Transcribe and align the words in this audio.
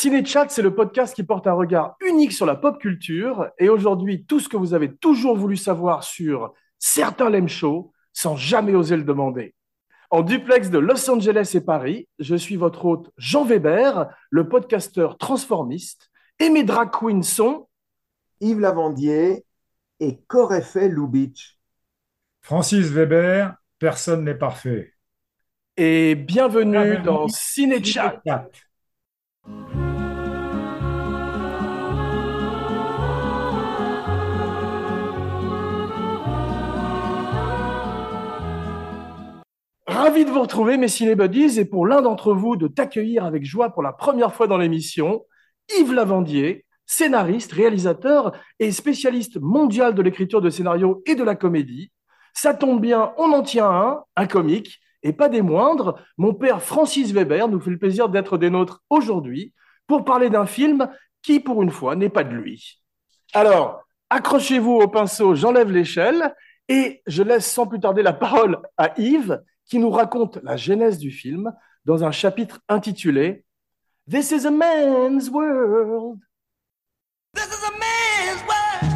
Cinéchat, 0.00 0.48
c'est 0.48 0.62
le 0.62 0.74
podcast 0.74 1.14
qui 1.14 1.24
porte 1.24 1.46
un 1.46 1.52
regard 1.52 1.96
unique 2.00 2.32
sur 2.32 2.46
la 2.46 2.56
pop 2.56 2.80
culture. 2.80 3.50
Et 3.58 3.68
aujourd'hui, 3.68 4.24
tout 4.24 4.40
ce 4.40 4.48
que 4.48 4.56
vous 4.56 4.72
avez 4.72 4.96
toujours 4.96 5.36
voulu 5.36 5.58
savoir 5.58 6.04
sur 6.04 6.54
certains 6.78 7.28
lame 7.28 7.50
shows 7.50 7.92
sans 8.14 8.34
jamais 8.34 8.74
oser 8.74 8.96
le 8.96 9.02
demander. 9.02 9.54
En 10.08 10.22
duplex 10.22 10.70
de 10.70 10.78
Los 10.78 11.10
Angeles 11.10 11.52
et 11.52 11.60
Paris, 11.60 12.08
je 12.18 12.34
suis 12.34 12.56
votre 12.56 12.86
hôte 12.86 13.10
Jean 13.18 13.44
Weber, 13.44 14.08
le 14.30 14.48
podcasteur 14.48 15.18
transformiste, 15.18 16.10
et 16.38 16.48
mes 16.48 16.64
drag 16.64 16.88
queens 16.90 17.22
sont 17.22 17.68
Yves 18.40 18.60
Lavandier 18.60 19.44
et 20.00 20.18
fait 20.62 20.88
Lubitsch 20.88 21.58
Francis 22.40 22.86
Weber, 22.86 23.54
personne 23.78 24.24
n'est 24.24 24.34
parfait. 24.34 24.94
Et 25.76 26.14
bienvenue 26.14 27.02
dans 27.02 27.28
Cinéchat. 27.28 28.22
Ravi 40.00 40.24
de 40.24 40.30
vous 40.30 40.40
retrouver, 40.40 40.78
mes 40.78 40.88
cinébuddies, 40.88 41.60
et 41.60 41.66
pour 41.66 41.86
l'un 41.86 42.00
d'entre 42.00 42.32
vous, 42.32 42.56
de 42.56 42.68
t'accueillir 42.68 43.26
avec 43.26 43.44
joie 43.44 43.68
pour 43.68 43.82
la 43.82 43.92
première 43.92 44.34
fois 44.34 44.46
dans 44.46 44.56
l'émission, 44.56 45.26
Yves 45.78 45.92
Lavandier, 45.92 46.64
scénariste, 46.86 47.52
réalisateur 47.52 48.32
et 48.58 48.72
spécialiste 48.72 49.38
mondial 49.42 49.94
de 49.94 50.00
l'écriture 50.00 50.40
de 50.40 50.48
scénarios 50.48 51.02
et 51.04 51.16
de 51.16 51.22
la 51.22 51.34
comédie. 51.34 51.92
Ça 52.32 52.54
tombe 52.54 52.80
bien, 52.80 53.12
on 53.18 53.30
en 53.34 53.42
tient 53.42 53.68
un, 53.70 54.02
un 54.16 54.26
comique, 54.26 54.80
et 55.02 55.12
pas 55.12 55.28
des 55.28 55.42
moindres. 55.42 56.00
Mon 56.16 56.32
père 56.32 56.62
Francis 56.62 57.12
Weber 57.12 57.48
nous 57.48 57.60
fait 57.60 57.68
le 57.68 57.78
plaisir 57.78 58.08
d'être 58.08 58.38
des 58.38 58.48
nôtres 58.48 58.80
aujourd'hui 58.88 59.52
pour 59.86 60.06
parler 60.06 60.30
d'un 60.30 60.46
film 60.46 60.88
qui, 61.20 61.40
pour 61.40 61.62
une 61.62 61.70
fois, 61.70 61.94
n'est 61.94 62.08
pas 62.08 62.24
de 62.24 62.34
lui. 62.34 62.80
Alors, 63.34 63.82
accrochez-vous 64.08 64.76
au 64.76 64.88
pinceau, 64.88 65.34
j'enlève 65.34 65.70
l'échelle 65.70 66.34
et 66.68 67.02
je 67.06 67.22
laisse 67.22 67.52
sans 67.52 67.66
plus 67.66 67.80
tarder 67.80 68.02
la 68.02 68.14
parole 68.14 68.62
à 68.78 68.98
Yves 68.98 69.42
qui 69.70 69.78
nous 69.78 69.90
raconte 69.90 70.38
la 70.42 70.56
genèse 70.56 70.98
du 70.98 71.12
film 71.12 71.54
dans 71.84 72.02
un 72.04 72.10
chapitre 72.10 72.60
intitulé 72.68 73.44
This 74.10 74.32
is 74.32 74.44
a 74.44 74.50
man's 74.50 75.30
world. 75.30 76.18
This 77.34 77.46
is 77.46 77.62
a 77.64 77.70
man's 77.78 78.42
world. 78.50 78.90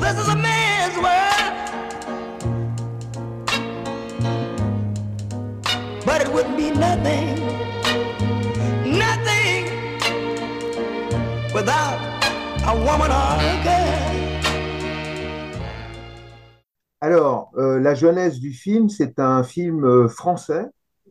This 0.00 0.16
is 0.18 0.28
a 0.28 0.36
man's 0.36 0.96
world. 0.96 1.54
But 6.06 6.22
it 6.22 6.32
wouldn't 6.32 6.56
be 6.56 6.70
nothing, 6.70 7.34
nothing 8.98 9.66
without 11.52 11.98
a 12.66 12.74
woman 12.74 13.10
or 13.10 13.36
a 13.38 13.62
girl. 13.62 13.87
La 17.78 17.94
jeunesse 17.94 18.38
du 18.38 18.52
film, 18.52 18.88
c'est 18.88 19.18
un 19.18 19.42
film 19.42 19.84
euh, 19.84 20.08
français 20.08 20.66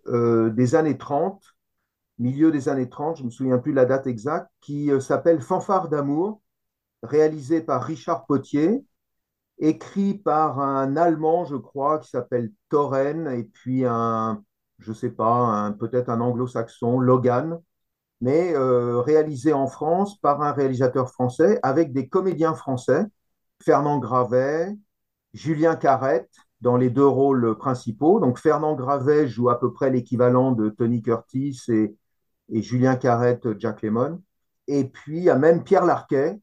euh, 0.08 0.50
des 0.50 0.76
années 0.76 0.98
30, 0.98 1.42
milieu 2.20 2.52
des 2.52 2.70
années 2.70 2.90
30, 2.90 3.18
je 3.18 3.22
ne 3.24 3.28
me 3.28 3.32
souviens 3.32 3.58
plus 3.58 3.72
de 3.72 3.78
la 3.78 3.86
date 3.86 4.08
exacte, 4.08 4.50
qui 4.62 4.92
euh, 4.92 5.00
s'appelle 5.00 5.42
Fanfare 5.42 5.90
d'amour, 5.90 6.42
réalisé 7.04 7.62
par 7.62 7.84
Richard 7.84 8.26
Potier, 8.26 8.84
écrit 9.60 10.16
par 10.16 10.60
un 10.60 10.96
Allemand, 10.98 11.46
je 11.46 11.56
crois, 11.56 12.00
qui 12.00 12.10
s'appelle 12.10 12.52
Torren, 12.70 13.28
et 13.28 13.44
puis 13.44 13.86
un, 13.86 14.44
je 14.80 14.94
sais 14.94 15.10
pas, 15.12 15.74
peut-être 15.80 16.10
un 16.10 16.22
anglo-saxon, 16.22 17.00
Logan, 17.00 17.60
mais 18.22 18.54
réalisé 18.56 19.54
en 19.54 19.68
France 19.68 20.20
par 20.20 20.42
un 20.42 20.52
réalisateur 20.52 21.12
français 21.12 21.60
avec 21.64 21.94
des 21.94 22.08
comédiens 22.08 22.54
français, 22.56 23.06
Fernand 23.64 24.00
Gravet, 24.00 24.76
Julien 25.34 25.76
Carrette, 25.76 26.32
dans 26.62 26.78
les 26.78 26.90
deux 26.90 27.08
rôles 27.08 27.58
principaux. 27.58 28.20
Donc 28.20 28.40
Fernand 28.40 28.76
Gravet 28.76 29.28
joue 29.28 29.50
à 29.50 29.60
peu 29.60 29.72
près 29.72 29.90
l'équivalent 29.90 30.52
de 30.52 30.70
Tony 30.70 31.02
Curtis 31.02 31.60
et, 31.70 31.96
et 32.52 32.62
Julien 32.62 32.96
Carrette, 32.96 33.48
Jack 33.60 33.82
Lemmon. 33.82 34.22
Et 34.68 34.86
puis 34.86 35.18
il 35.18 35.24
y 35.24 35.30
a 35.30 35.36
même 35.38 35.64
Pierre 35.64 35.86
Larquet 35.86 36.40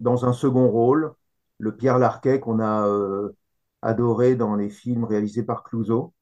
dans 0.00 0.24
un 0.24 0.32
second 0.32 0.68
rôle, 0.68 1.12
le 1.58 1.76
Pierre 1.76 1.98
Larquet 1.98 2.40
qu'on 2.40 2.60
a 2.60 2.86
euh, 2.86 3.36
adoré 3.82 4.34
dans 4.36 4.54
les 4.56 4.70
films 4.70 5.04
réalisés 5.04 5.42
par 5.42 5.62
Clouseau. 5.64 6.12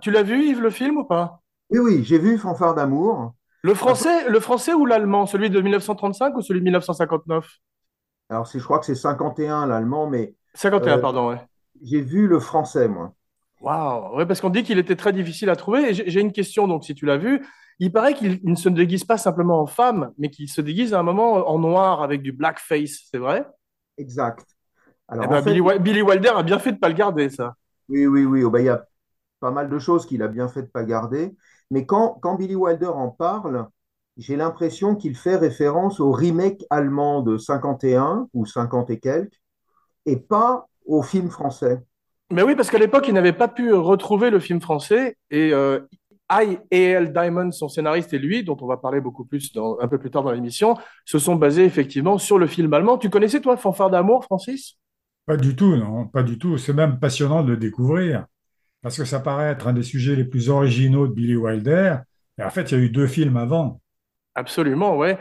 Tu 0.00 0.10
l'as 0.10 0.22
vu, 0.22 0.44
Yves, 0.44 0.60
le 0.60 0.70
film 0.70 0.98
ou 0.98 1.04
pas? 1.04 1.40
Oui, 1.70 1.78
oui, 1.80 2.04
j'ai 2.04 2.18
vu 2.18 2.38
Fanfare 2.38 2.74
d'amour. 2.74 3.34
le 3.62 3.74
français, 3.74 4.28
le 4.28 4.40
français 4.40 4.72
ou 4.74 4.86
l'allemand? 4.86 5.26
Celui 5.26 5.50
de 5.50 5.60
1935 5.60 6.36
ou 6.36 6.42
celui 6.42 6.60
de 6.60 6.64
1959 6.64 7.46
Alors 8.30 8.44
je 8.46 8.58
crois 8.58 8.78
que 8.78 8.86
c'est 8.86 8.94
51 8.94 9.66
l'allemand, 9.66 10.08
mais 10.08 10.34
51, 10.54 10.98
Euh, 10.98 11.00
pardon, 11.00 11.28
ouais. 11.30 11.40
J'ai 11.82 12.00
vu 12.00 12.26
le 12.28 12.40
français, 12.40 12.88
moi. 12.88 13.14
Waouh, 13.60 14.16
ouais, 14.16 14.26
parce 14.26 14.40
qu'on 14.40 14.50
dit 14.50 14.62
qu'il 14.62 14.78
était 14.78 14.94
très 14.96 15.12
difficile 15.12 15.50
à 15.50 15.56
trouver. 15.56 15.92
J'ai 15.94 16.20
une 16.20 16.32
question, 16.32 16.68
donc, 16.68 16.84
si 16.84 16.94
tu 16.94 17.06
l'as 17.06 17.16
vu. 17.16 17.44
Il 17.80 17.92
paraît 17.92 18.14
qu'il 18.14 18.40
il 18.42 18.50
ne 18.50 18.56
se 18.56 18.68
déguise 18.68 19.04
pas 19.04 19.18
simplement 19.18 19.60
en 19.60 19.66
femme, 19.66 20.12
mais 20.18 20.30
qu'il 20.30 20.48
se 20.48 20.60
déguise 20.60 20.94
à 20.94 21.00
un 21.00 21.02
moment 21.02 21.48
en 21.48 21.58
noir 21.58 22.02
avec 22.02 22.22
du 22.22 22.32
blackface, 22.32 23.06
c'est 23.10 23.18
vrai? 23.18 23.44
Exact. 23.98 24.46
Alors, 25.08 25.26
Eh 25.26 25.26
ben, 25.28 25.42
fait, 25.42 25.44
Billy, 25.44 25.60
Wi- 25.60 25.78
Billy 25.78 26.02
Wilder 26.02 26.30
a 26.36 26.42
bien 26.42 26.58
fait 26.58 26.72
de 26.72 26.78
pas 26.78 26.88
le 26.88 26.94
garder, 26.94 27.30
ça. 27.30 27.54
Oui, 27.88 28.06
oui, 28.06 28.24
oui. 28.24 28.44
Oh, 28.44 28.50
ben, 28.50 28.60
il 28.60 28.66
y 28.66 28.68
a 28.68 28.84
pas 29.40 29.50
mal 29.50 29.70
de 29.70 29.78
choses 29.78 30.06
qu'il 30.06 30.22
a 30.22 30.28
bien 30.28 30.48
fait 30.48 30.62
de 30.62 30.68
pas 30.68 30.84
garder. 30.84 31.36
Mais 31.70 31.86
quand, 31.86 32.14
quand 32.22 32.36
Billy 32.36 32.54
Wilder 32.56 32.88
en 32.88 33.10
parle, 33.10 33.68
j'ai 34.16 34.36
l'impression 34.36 34.96
qu'il 34.96 35.16
fait 35.16 35.36
référence 35.36 36.00
au 36.00 36.12
remake 36.12 36.64
allemand 36.70 37.22
de 37.22 37.38
51 37.38 38.28
ou 38.34 38.46
50 38.46 38.90
et 38.90 39.00
quelques, 39.00 39.40
et 40.06 40.16
pas 40.18 40.68
au 40.88 41.02
film 41.02 41.30
français. 41.30 41.78
Mais 42.30 42.42
oui, 42.42 42.56
parce 42.56 42.70
qu'à 42.70 42.78
l'époque, 42.78 43.06
il 43.08 43.14
n'avait 43.14 43.32
pas 43.32 43.48
pu 43.48 43.72
retrouver 43.72 44.30
le 44.30 44.40
film 44.40 44.60
français. 44.60 45.16
Et 45.30 45.52
euh, 45.52 45.80
I 46.30 46.58
et 46.70 46.84
L. 46.90 47.12
Diamond, 47.12 47.52
son 47.52 47.68
scénariste, 47.68 48.12
et 48.12 48.18
lui, 48.18 48.44
dont 48.44 48.56
on 48.60 48.66
va 48.66 48.76
parler 48.76 49.00
beaucoup 49.00 49.24
plus 49.24 49.52
dans- 49.52 49.78
un 49.80 49.88
peu 49.88 49.98
plus 49.98 50.10
tard 50.10 50.24
dans 50.24 50.32
l'émission, 50.32 50.76
se 51.06 51.18
sont 51.18 51.36
basés 51.36 51.64
effectivement 51.64 52.18
sur 52.18 52.38
le 52.38 52.46
film 52.46 52.72
allemand. 52.74 52.98
Tu 52.98 53.08
connaissais, 53.08 53.40
toi, 53.40 53.56
Fanfare 53.56 53.90
d'amour, 53.90 54.24
Francis? 54.24 54.76
Pas 55.24 55.36
du 55.36 55.56
tout, 55.56 55.76
non, 55.76 56.06
pas 56.06 56.22
du 56.22 56.38
tout. 56.38 56.58
C'est 56.58 56.72
même 56.72 56.98
passionnant 56.98 57.42
de 57.42 57.50
le 57.52 57.56
découvrir, 57.56 58.26
parce 58.82 58.96
que 58.96 59.04
ça 59.04 59.20
paraît 59.20 59.50
être 59.50 59.68
un 59.68 59.72
des 59.72 59.82
sujets 59.82 60.16
les 60.16 60.24
plus 60.24 60.50
originaux 60.50 61.06
de 61.06 61.12
Billy 61.12 61.36
Wilder. 61.36 61.96
Et 62.38 62.42
en 62.42 62.50
fait, 62.50 62.70
il 62.70 62.78
y 62.78 62.80
a 62.80 62.84
eu 62.84 62.90
deux 62.90 63.06
films 63.06 63.36
avant. 63.36 63.80
Absolument, 64.34 64.96
ouais. 64.96 65.18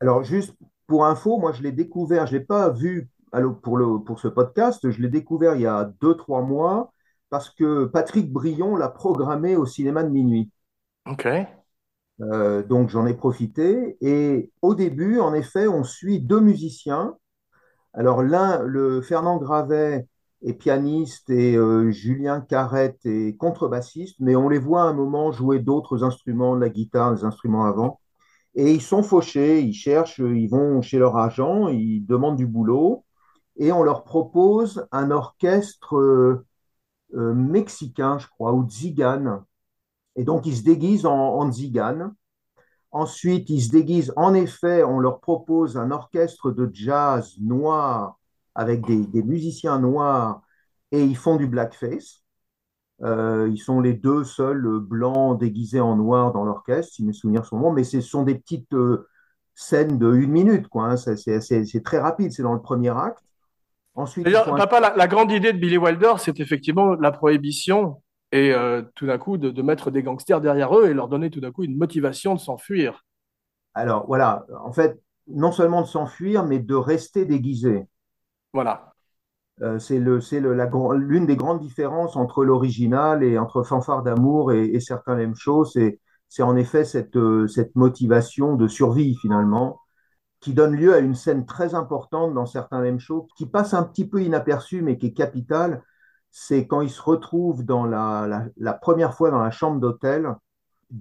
Alors, 0.00 0.22
juste 0.24 0.54
pour 0.86 1.04
info, 1.04 1.38
moi, 1.38 1.52
je 1.52 1.62
l'ai 1.62 1.72
découvert, 1.72 2.26
je 2.26 2.34
ne 2.34 2.38
l'ai 2.38 2.44
pas 2.44 2.70
vu 2.70 3.08
pour 3.62 3.76
le, 3.76 3.98
pour 3.98 4.20
ce 4.20 4.28
podcast, 4.28 4.90
je 4.90 5.02
l'ai 5.02 5.08
découvert 5.08 5.54
il 5.54 5.62
y 5.62 5.66
a 5.66 5.92
deux, 6.00 6.14
trois 6.14 6.42
mois, 6.42 6.92
parce 7.30 7.50
que 7.50 7.86
Patrick 7.86 8.32
Brion 8.32 8.76
l'a 8.76 8.88
programmé 8.88 9.56
au 9.56 9.66
cinéma 9.66 10.04
de 10.04 10.10
minuit. 10.10 10.50
Ok. 11.06 11.26
Euh, 12.20 12.62
donc 12.62 12.90
j'en 12.90 13.06
ai 13.06 13.14
profité. 13.14 13.96
Et 14.00 14.50
au 14.62 14.74
début, 14.74 15.18
en 15.18 15.34
effet, 15.34 15.66
on 15.66 15.84
suit 15.84 16.20
deux 16.20 16.40
musiciens. 16.40 17.16
Alors 17.92 18.22
l'un, 18.22 18.62
le 18.62 19.02
Fernand 19.02 19.38
Gravet 19.38 20.06
est 20.42 20.54
pianiste 20.54 21.30
et 21.30 21.56
euh, 21.56 21.90
Julien 21.90 22.40
Carrette 22.40 23.04
est 23.04 23.36
contrebassiste, 23.36 24.16
mais 24.20 24.36
on 24.36 24.48
les 24.48 24.58
voit 24.58 24.82
à 24.82 24.86
un 24.86 24.92
moment 24.92 25.32
jouer 25.32 25.58
d'autres 25.58 26.04
instruments, 26.04 26.54
de 26.54 26.60
la 26.60 26.68
guitare, 26.68 27.14
des 27.14 27.24
instruments 27.24 27.64
avant. 27.64 28.00
Et 28.54 28.72
ils 28.72 28.82
sont 28.82 29.02
fauchés, 29.02 29.60
ils 29.60 29.74
cherchent, 29.74 30.20
ils 30.20 30.48
vont 30.48 30.82
chez 30.82 30.98
leur 30.98 31.16
agent, 31.16 31.68
ils 31.68 32.02
demandent 32.06 32.36
du 32.36 32.46
boulot 32.46 33.03
et 33.56 33.72
on 33.72 33.82
leur 33.82 34.04
propose 34.04 34.86
un 34.92 35.10
orchestre 35.10 35.96
euh, 35.96 36.46
euh, 37.14 37.34
mexicain, 37.34 38.18
je 38.18 38.26
crois, 38.28 38.52
ou 38.52 38.68
tzigane. 38.68 39.44
Et 40.16 40.24
donc 40.24 40.46
ils 40.46 40.56
se 40.56 40.62
déguisent 40.64 41.06
en, 41.06 41.40
en. 41.40 41.50
Ensuite, 42.92 43.50
ils 43.50 43.62
se 43.62 43.70
déguisent. 43.70 44.12
En 44.16 44.34
effet, 44.34 44.84
on 44.84 45.00
leur 45.00 45.20
propose 45.20 45.76
un 45.76 45.90
orchestre 45.90 46.52
de 46.52 46.70
jazz 46.72 47.34
noir 47.40 48.18
avec 48.54 48.86
des, 48.86 49.22
musiciens 49.22 49.80
noirs 49.80 50.42
et 50.92 51.02
ils 51.02 51.16
font 51.16 51.36
du 51.36 51.48
blackface. 51.48 52.22
Euh, 53.02 53.48
ils 53.50 53.58
sont 53.58 53.80
les 53.80 53.94
deux 53.94 54.22
seuls 54.22 54.78
blancs 54.78 55.40
déguisés 55.40 55.80
en 55.80 55.96
noir 55.96 56.32
dans 56.32 56.44
l'orchestre, 56.44 56.94
si 56.94 57.04
mes 57.04 57.12
souvenirs 57.12 57.44
sont 57.44 57.58
bons, 57.58 57.72
mais 57.72 57.82
ce 57.82 58.00
sont 58.00 58.22
des 58.22 58.36
petites 58.36 58.74
scènes 59.54 59.98
de 59.98 60.14
une 60.14 60.30
minute, 60.30 60.68
quoi. 60.68 60.84
hein. 60.84 60.96
C'est 60.96 61.82
très 61.84 61.98
rapide, 61.98 62.32
c'est 62.32 62.42
dans 62.44 62.54
le 62.54 62.62
premier 62.62 62.90
acte. 62.90 63.24
Ensuite, 63.94 64.26
un- 64.34 64.56
papa, 64.56 64.80
la, 64.80 64.94
la 64.96 65.06
grande 65.08 65.30
idée 65.32 65.52
de 65.52 65.58
Billy 65.58 65.78
Wilder, 65.78 66.14
c'est 66.18 66.40
effectivement 66.40 66.94
la 66.94 67.12
prohibition 67.12 68.02
et 68.32 68.52
euh, 68.52 68.82
tout 68.96 69.06
d'un 69.06 69.18
coup 69.18 69.38
de, 69.38 69.50
de 69.50 69.62
mettre 69.62 69.90
des 69.90 70.02
gangsters 70.02 70.40
derrière 70.40 70.76
eux 70.76 70.88
et 70.88 70.94
leur 70.94 71.08
donner 71.08 71.30
tout 71.30 71.40
d'un 71.40 71.52
coup 71.52 71.62
une 71.64 71.76
motivation 71.76 72.34
de 72.34 72.40
s'enfuir. 72.40 73.04
Alors 73.74 74.06
voilà, 74.06 74.46
en 74.64 74.72
fait, 74.72 75.00
non 75.28 75.52
seulement 75.52 75.82
de 75.82 75.86
s'enfuir, 75.86 76.44
mais 76.44 76.58
de 76.58 76.74
rester 76.74 77.24
déguisé. 77.24 77.86
Voilà. 78.52 78.94
Euh, 79.62 79.78
c'est 79.78 80.00
l'une 80.00 81.26
des 81.26 81.36
grandes 81.36 81.60
différences 81.60 82.16
entre 82.16 82.44
l'original 82.44 83.22
et 83.22 83.38
entre 83.38 83.62
Fanfare 83.62 84.02
d'amour 84.02 84.52
et, 84.52 84.66
et 84.66 84.80
certains 84.80 85.14
l'aiment 85.14 85.36
c'est 86.28 86.42
en 86.42 86.56
effet 86.56 86.84
cette, 86.84 87.16
euh, 87.16 87.46
cette 87.46 87.76
motivation 87.76 88.56
de 88.56 88.66
survie 88.66 89.14
finalement, 89.20 89.80
qui 90.44 90.52
donne 90.52 90.76
lieu 90.76 90.92
à 90.92 90.98
une 90.98 91.14
scène 91.14 91.46
très 91.46 91.74
importante 91.74 92.34
dans 92.34 92.44
certains 92.44 92.82
l'aiment 92.82 93.00
chaud, 93.00 93.28
qui 93.34 93.46
passe 93.46 93.72
un 93.72 93.82
petit 93.82 94.06
peu 94.06 94.22
inaperçue 94.22 94.82
mais 94.82 94.98
qui 94.98 95.06
est 95.06 95.14
capitale. 95.14 95.82
C'est 96.30 96.66
quand 96.66 96.82
ils 96.82 96.90
se 96.90 97.00
retrouvent 97.00 97.64
dans 97.64 97.86
la 97.86 98.72
première 98.74 99.14
fois 99.14 99.30
dans 99.30 99.42
la 99.42 99.50
chambre 99.50 99.80
d'hôtel. 99.80 100.34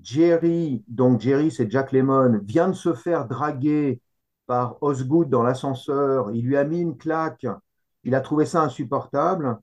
Jerry, 0.02 0.86
donc 0.88 1.20
Jerry, 1.20 1.52
c'est 1.52 1.70
Jack 1.70 1.92
Lemmon, 1.92 2.40
vient 2.46 2.70
de 2.70 2.74
se 2.74 2.94
faire 2.94 3.28
draguer 3.28 4.02
par 4.46 4.78
Osgood 4.82 5.30
dans 5.30 5.44
l'ascenseur. 5.44 6.32
Il 6.32 6.46
lui 6.46 6.56
a 6.56 6.64
mis 6.64 6.80
une 6.80 6.98
claque. 6.98 7.46
Il 8.06 8.16
a 8.16 8.22
trouvé 8.22 8.46
ça 8.46 8.62
insupportable. 8.62 9.60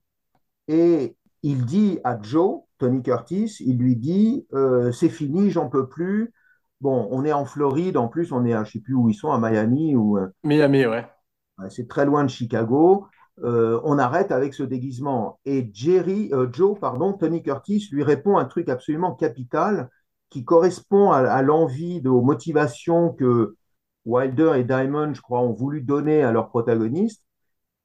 Et 0.68 1.16
il 1.42 1.64
dit 1.64 2.00
à 2.04 2.20
Joe, 2.20 2.64
Tony 2.76 3.02
Curtis, 3.02 3.56
il 3.60 3.78
lui 3.78 3.96
dit 3.96 4.46
euh, 4.52 4.92
c'est 4.92 5.08
fini, 5.08 5.50
j'en 5.50 5.70
peux 5.70 5.88
plus. 5.88 6.34
Bon, 6.80 7.08
on 7.10 7.24
est 7.24 7.32
en 7.32 7.44
Floride, 7.44 7.96
en 7.96 8.08
plus, 8.08 8.32
on 8.32 8.44
est 8.44 8.54
à, 8.54 8.64
je 8.64 8.72
sais 8.72 8.80
plus 8.80 8.94
où 8.94 9.08
ils 9.08 9.14
sont, 9.14 9.30
à 9.30 9.38
Miami, 9.38 9.96
ou 9.96 10.18
euh, 10.18 10.28
Miami, 10.44 10.86
ouais. 10.86 11.06
c'est 11.68 11.88
très 11.88 12.06
loin 12.06 12.24
de 12.24 12.30
Chicago. 12.30 13.06
Euh, 13.42 13.80
on 13.84 13.98
arrête 13.98 14.32
avec 14.32 14.54
ce 14.54 14.62
déguisement. 14.62 15.40
Et 15.44 15.70
Jerry, 15.72 16.30
euh, 16.32 16.48
Joe, 16.52 16.78
pardon, 16.78 17.12
Tony 17.12 17.42
Curtis 17.42 17.88
lui 17.92 18.02
répond 18.02 18.38
un 18.38 18.44
truc 18.44 18.68
absolument 18.68 19.14
capital 19.14 19.90
qui 20.30 20.44
correspond 20.44 21.10
à, 21.10 21.18
à 21.18 21.42
l'envie, 21.42 22.02
aux 22.06 22.22
motivations 22.22 23.12
que 23.12 23.56
Wilder 24.04 24.52
et 24.56 24.64
Diamond, 24.64 25.14
je 25.14 25.20
crois, 25.20 25.40
ont 25.40 25.52
voulu 25.52 25.82
donner 25.82 26.22
à 26.22 26.32
leurs 26.32 26.48
protagonistes. 26.48 27.24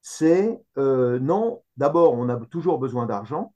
C'est 0.02 0.62
euh, 0.78 1.20
non, 1.20 1.64
d'abord, 1.78 2.14
on 2.14 2.30
a 2.30 2.38
toujours 2.46 2.78
besoin 2.78 3.06
d'argent. 3.06 3.54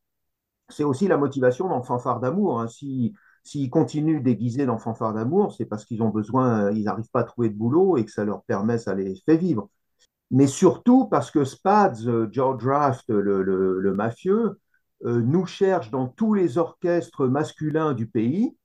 C'est 0.69 0.83
aussi 0.83 1.07
la 1.07 1.17
motivation 1.17 1.67
dans 1.67 1.83
Fanfare 1.83 2.19
d'amour. 2.19 2.59
Hein. 2.59 2.67
Si, 2.67 3.13
s'ils 3.43 3.69
continuent 3.69 4.21
déguisés 4.23 4.65
dans 4.65 4.77
Fanfare 4.77 5.13
d'amour, 5.13 5.53
c'est 5.55 5.65
parce 5.65 5.85
qu'ils 5.85 6.01
ont 6.03 6.09
besoin, 6.09 6.71
ils 6.71 6.83
n'arrivent 6.83 7.09
pas 7.11 7.21
à 7.21 7.23
trouver 7.23 7.49
de 7.49 7.55
boulot 7.55 7.97
et 7.97 8.05
que 8.05 8.11
ça 8.11 8.25
leur 8.25 8.43
permet, 8.43 8.77
ça 8.77 8.95
les 8.95 9.15
fait 9.25 9.37
vivre 9.37 9.69
mais 10.31 10.47
surtout 10.47 11.05
parce 11.07 11.31
que 11.31 11.43
Spads, 11.45 12.05
euh, 12.07 12.27
George 12.31 12.63
Draft, 12.63 13.05
le, 13.09 13.41
le- 13.43 13.79
le 13.79 13.93
mafieux, 13.93 14.59
euh, 15.05 15.21
nous 15.21 15.45
cherche 15.45 15.89
dans 15.91 16.07
tous 16.07 16.33
les 16.33 16.57
orchestres 16.57 17.27
masculins 17.27 17.93
du 17.93 18.07
pays, 18.07 18.55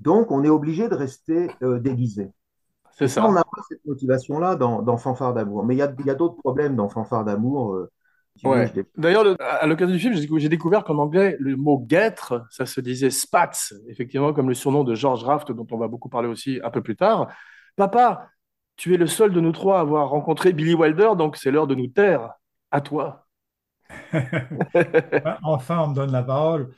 donc 0.00 0.30
on 0.32 0.44
est 0.44 0.48
obligé 0.50 0.88
de 0.88 0.94
rester 0.94 1.50
euh, 1.62 1.80
déguisé. 1.80 2.32
C'est 2.90 3.08
ça, 3.08 3.28
on 3.28 3.32
n'a 3.32 3.44
pas 3.44 3.62
cette 3.68 3.84
motivation-là 3.86 4.56
dans, 4.56 4.82
dans 4.82 4.96
Fanfare 4.98 5.34
d'amour. 5.34 5.64
Mais 5.64 5.74
il 5.74 5.78
y 5.78 5.82
a, 5.82 5.94
il 6.00 6.06
y 6.06 6.10
a 6.10 6.14
d'autres 6.14 6.36
problèmes 6.36 6.76
dans 6.76 6.88
Fanfare 6.88 7.24
d'amour. 7.24 7.74
euh, 7.74 7.90
Ouais. 8.44 8.72
D'ailleurs, 8.96 9.24
le- 9.24 9.36
à 9.42 9.66
l'occasion 9.66 9.92
du 9.94 10.00
film, 10.00 10.14
j'ai 10.14 10.20
décou- 10.26 10.38
j'ai 10.38 10.48
découvert 10.48 10.84
qu'en 10.84 10.98
anglais, 10.98 11.36
le 11.40 11.56
mot 11.56 11.78
guêtre, 11.78 12.46
ça 12.50 12.66
se 12.66 12.80
disait 12.80 13.10
Spatz, 13.10 13.74
effectivement, 13.88 14.32
comme 14.32 14.48
le 14.48 14.54
surnom 14.54 14.84
de 14.84 14.94
George 14.94 15.24
Raft, 15.24 15.52
dont 15.52 15.66
on 15.70 15.78
va 15.78 15.88
beaucoup 15.88 16.08
parler 16.08 16.28
aussi 16.28 16.60
un 16.62 16.70
peu 16.70 16.82
plus 16.82 16.96
tard. 16.96 17.28
Papa, 17.76 18.28
tu 18.76 18.94
es 18.94 18.96
le 18.96 19.06
seul 19.06 19.32
de 19.32 19.40
nous 19.40 19.52
trois 19.52 19.78
à 19.78 19.80
avoir 19.80 20.08
rencontré 20.10 20.52
Billy 20.52 20.74
Wilder, 20.74 21.10
donc 21.16 21.36
c'est 21.36 21.50
l'heure 21.50 21.66
de 21.66 21.74
nous 21.74 21.88
taire. 21.88 22.32
À 22.70 22.80
toi. 22.80 23.26
Enfin, 25.42 25.80
on 25.80 25.88
me 25.88 25.94
donne 25.94 26.12
la 26.12 26.22
parole. 26.22 26.74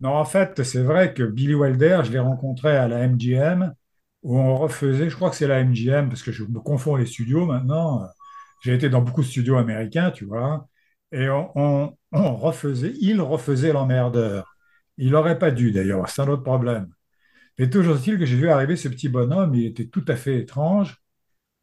Non, 0.00 0.10
en 0.16 0.24
fait, 0.24 0.62
c'est 0.64 0.82
vrai 0.82 1.14
que 1.14 1.22
Billy 1.22 1.54
Wilder, 1.54 2.00
je 2.04 2.10
l'ai 2.12 2.18
rencontré 2.18 2.76
à 2.76 2.88
la 2.88 2.98
MGM, 3.00 3.74
où 4.22 4.36
on 4.38 4.56
refaisait, 4.56 5.08
je 5.10 5.14
crois 5.16 5.30
que 5.30 5.36
c'est 5.36 5.46
la 5.46 5.60
MGM, 5.60 6.08
parce 6.08 6.22
que 6.22 6.32
je 6.32 6.44
me 6.44 6.60
confonds 6.60 6.96
les 6.96 7.06
studios 7.06 7.46
maintenant. 7.46 8.08
J'ai 8.62 8.74
été 8.74 8.90
dans 8.90 9.02
beaucoup 9.02 9.22
de 9.22 9.28
studios 9.28 9.58
américains, 9.58 10.12
tu 10.12 10.26
vois, 10.26 10.68
et 11.12 11.30
on, 11.30 11.52
on- 11.58 11.98
on 12.12 12.36
refaisait, 12.36 12.94
il 13.02 13.22
refaisait 13.22 13.72
l'emmerdeur. 13.74 14.56
Il 14.98 15.12
n'aurait 15.12 15.38
pas 15.40 15.52
dû 15.52 15.72
d'ailleurs, 15.72 16.08
c'est 16.10 16.22
un 16.22 16.28
autre 16.28 16.44
problème. 16.44 16.88
Mais 17.58 17.70
toujours 17.70 17.96
est-il 17.96 18.18
que 18.18 18.26
j'ai 18.26 18.36
vu 18.36 18.48
arriver 18.50 18.76
ce 18.76 18.88
petit 18.88 19.08
bonhomme, 19.08 19.54
il 19.54 19.66
était 19.66 19.86
tout 19.88 20.04
à 20.08 20.16
fait 20.16 20.38
étrange, 20.40 20.98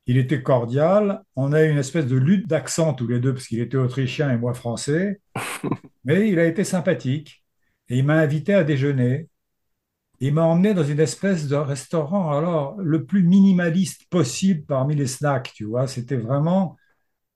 il 0.08 0.18
était 0.18 0.44
cordial, 0.44 1.24
on 1.36 1.54
a 1.54 1.64
eu 1.64 1.70
une 1.72 1.78
espèce 1.78 2.08
de 2.08 2.18
lutte 2.18 2.48
d'accent 2.50 2.94
tous 2.94 3.08
les 3.08 3.20
deux, 3.20 3.34
parce 3.34 3.48
qu'il 3.48 3.60
était 3.62 3.78
autrichien 3.78 4.32
et 4.32 4.38
moi 4.38 4.54
français, 4.54 5.22
mais 6.06 6.30
il 6.30 6.40
a 6.40 6.46
été 6.48 6.64
sympathique. 6.64 7.44
Et 7.90 8.00
il 8.00 8.06
m'a 8.06 8.16
invité 8.16 8.54
à 8.56 8.64
déjeuner. 8.64 9.30
Il 10.22 10.34
m'a 10.34 10.44
emmené 10.44 10.74
dans 10.74 10.84
une 10.84 11.00
espèce 11.02 11.48
de 11.48 11.56
restaurant, 11.56 12.32
alors 12.38 12.76
le 12.82 13.06
plus 13.06 13.24
minimaliste 13.24 14.06
possible 14.10 14.66
parmi 14.66 14.96
les 14.96 15.08
snacks, 15.08 15.52
tu 15.56 15.66
vois. 15.66 15.88
C'était 15.88 16.18
vraiment 16.18 16.78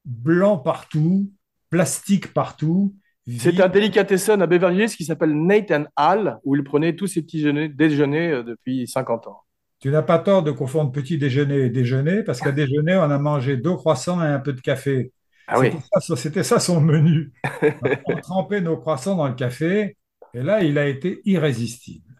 blanc 0.06 0.58
partout, 0.58 1.32
plastique 1.70 2.34
partout, 2.34 2.96
C'est 3.38 3.60
un 3.62 3.70
délicatessen 3.70 4.42
à 4.42 4.48
Beverly 4.48 4.84
Hills 4.84 4.96
qui 4.96 5.06
s'appelle 5.06 5.34
Nathan 5.34 5.86
Hall, 5.98 6.40
où 6.44 6.56
il 6.56 6.64
prenait 6.64 6.96
tous 6.96 7.08
ses 7.08 7.22
petits 7.22 7.38
déjeuners, 7.38 7.70
déjeuners 7.70 8.32
euh, 8.32 8.44
depuis 8.44 8.88
50 8.88 9.28
ans. 9.28 9.42
Tu 9.80 9.90
n'as 9.90 10.02
pas 10.02 10.20
tort 10.20 10.44
de 10.44 10.52
confondre 10.52 10.92
petit 10.92 11.18
déjeuner 11.18 11.62
et 11.62 11.70
déjeuner, 11.70 12.24
parce 12.24 12.40
qu'à 12.40 12.52
déjeuner, 12.52 12.96
on 12.96 13.10
a 13.10 13.18
mangé 13.18 13.58
deux 13.58 13.76
croissants 13.76 14.24
et 14.24 14.28
un 14.28 14.40
peu 14.40 14.54
de 14.54 14.62
café. 14.62 15.12
Ah 15.48 15.60
oui. 15.60 15.72
C'était 15.72 16.00
ça, 16.00 16.16
c'était 16.16 16.44
ça 16.44 16.60
son 16.60 16.80
menu. 16.80 17.34
On 18.06 18.16
trempait 18.16 18.62
nos 18.62 18.78
croissants 18.78 19.16
dans 19.16 19.28
le 19.28 19.34
café, 19.34 19.98
et 20.34 20.42
là, 20.42 20.64
il 20.64 20.78
a 20.78 20.88
été 20.88 21.22
irrésistible. 21.26 22.16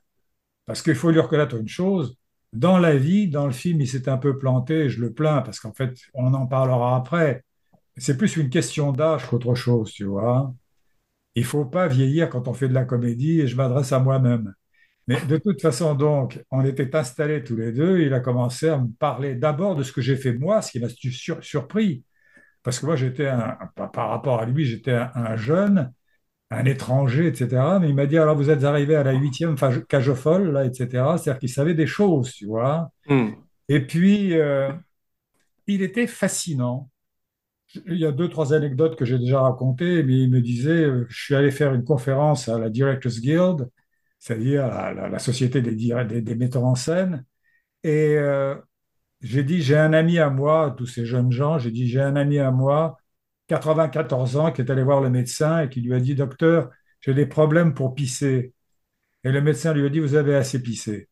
Parce 0.66 0.82
qu'il 0.82 0.96
faut 0.96 1.12
lui 1.12 1.20
reconnaître 1.20 1.56
une 1.56 1.68
chose, 1.68 2.18
dans 2.54 2.78
la 2.78 2.96
vie, 2.96 3.28
dans 3.28 3.46
le 3.46 3.52
film, 3.52 3.82
il 3.82 3.88
s'est 3.88 4.08
un 4.10 4.18
peu 4.18 4.38
planté, 4.38 4.90
je 4.90 5.02
le 5.02 5.12
plains, 5.12 5.42
parce 5.42 5.60
qu'en 5.60 5.74
fait, 5.74 5.96
on 6.14 6.34
en 6.34 6.46
parlera 6.46 6.96
après. 6.96 7.44
C'est 7.98 8.18
plus 8.18 8.38
une 8.38 8.50
question 8.50 8.92
d'âge 8.92 9.28
qu'autre 9.28 9.56
chose, 9.56 9.92
tu 9.92 10.06
vois. 10.06 10.54
Il 11.36 11.46
faut 11.46 11.66
pas 11.66 11.88
vieillir 11.88 12.30
quand 12.30 12.48
on 12.48 12.54
fait 12.54 12.70
de 12.70 12.74
la 12.74 12.86
comédie, 12.86 13.42
et 13.42 13.48
je 13.48 13.56
m'adresse 13.56 13.92
à 13.94 14.00
moi-même. 14.00 14.54
Mais 15.08 15.20
de 15.26 15.38
toute 15.38 15.62
façon, 15.62 15.96
donc, 15.96 16.44
on 16.52 16.64
était 16.66 16.96
installés 16.96 17.44
tous 17.44 17.56
les 17.58 17.72
deux, 17.74 18.02
il 18.02 18.14
a 18.14 18.20
commencé 18.22 18.70
à 18.70 18.78
me 18.78 18.90
parler 19.00 19.36
d'abord 19.36 19.76
de 19.76 19.84
ce 19.84 19.92
que 19.92 20.02
j'ai 20.02 20.16
fait 20.16 20.34
moi, 20.34 20.62
ce 20.62 20.72
qui 20.72 20.80
m'a 20.80 20.90
sur- 20.90 21.44
surpris. 21.44 22.04
Parce 22.64 22.80
que 22.80 22.86
moi, 22.86 22.96
j'étais 22.96 23.30
par 23.94 24.10
rapport 24.10 24.40
à 24.42 24.46
lui, 24.46 24.66
j'étais 24.66 24.94
un, 24.94 25.12
un 25.16 25.36
jeune, 25.36 25.94
un 26.52 26.66
étranger, 26.66 27.28
etc. 27.28 27.80
Mais 27.80 27.90
il 27.90 27.96
m'a 27.96 28.06
dit, 28.08 28.18
alors 28.18 28.36
vous 28.38 28.50
êtes 28.50 28.64
arrivé 28.64 28.96
à 28.96 29.04
la 29.04 29.14
huitième 29.14 29.56
cage 29.90 30.10
aux 30.10 30.16
folles, 30.16 30.52
là, 30.52 30.66
etc. 30.66 31.18
C'est-à-dire 31.18 31.40
qu'il 31.40 31.50
savait 31.50 31.76
des 31.76 31.88
choses, 31.88 32.34
tu 32.34 32.46
vois. 32.48 32.92
Hmm. 33.08 33.32
Et 33.70 33.82
puis, 33.86 34.36
euh, 34.38 34.72
il 35.68 35.82
était 35.82 36.08
fascinant. 36.08 36.90
Il 37.88 37.98
y 37.98 38.06
a 38.06 38.12
deux, 38.12 38.30
trois 38.30 38.54
anecdotes 38.54 38.96
que 38.96 39.06
j'ai 39.06 39.18
déjà 39.18 39.42
racontées, 39.42 40.04
mais 40.04 40.14
il 40.24 40.30
me 40.30 40.42
disait, 40.42 40.70
euh, 40.86 41.06
je 41.10 41.24
suis 41.24 41.36
allé 41.36 41.50
faire 41.52 41.74
une 41.74 41.84
conférence 41.84 42.48
à 42.50 42.60
la 42.60 42.70
Directors 42.70 43.12
Guild, 43.14 43.70
c'est-à-dire 44.20 44.68
la, 44.68 45.10
la- 45.10 45.20
société 45.20 45.62
des- 45.62 46.22
des 46.22 46.36
metteurs 46.36 46.66
en 46.66 46.76
scène, 46.76 47.26
et 47.84 48.18
euh, 48.18 48.56
j'ai 49.22 49.44
dit, 49.44 49.62
j'ai 49.64 49.78
un 49.78 49.94
ami 49.94 50.20
à 50.20 50.30
moi, 50.32 50.76
tous 50.78 50.88
ces 50.88 51.06
jeunes 51.06 51.32
gens, 51.32 51.60
j'ai 51.60 51.72
dit, 51.72 51.88
j'ai 51.90 52.02
un 52.02 52.16
ami 52.18 52.40
à 52.40 52.52
moi, 52.52 52.98
94 53.48 54.38
ans, 54.38 54.52
qui 54.54 54.62
est 54.62 54.72
allé 54.72 54.84
voir 54.84 55.02
le 55.02 55.10
médecin 55.12 55.62
et 55.64 55.70
qui 55.70 55.82
lui 55.82 55.96
a 55.96 56.02
dit, 56.02 56.16
docteur, 56.16 56.72
j'ai 57.02 57.14
des 57.16 57.28
problèmes 57.28 57.74
pour 57.76 57.96
pisser. 57.96 58.54
Et 59.26 59.32
le 59.34 59.42
médecin 59.42 59.74
lui 59.74 59.86
a 59.88 59.90
dit, 59.90 60.00
vous 60.02 60.16
avez 60.16 60.36
assez 60.36 60.62
pissé. 60.64 61.10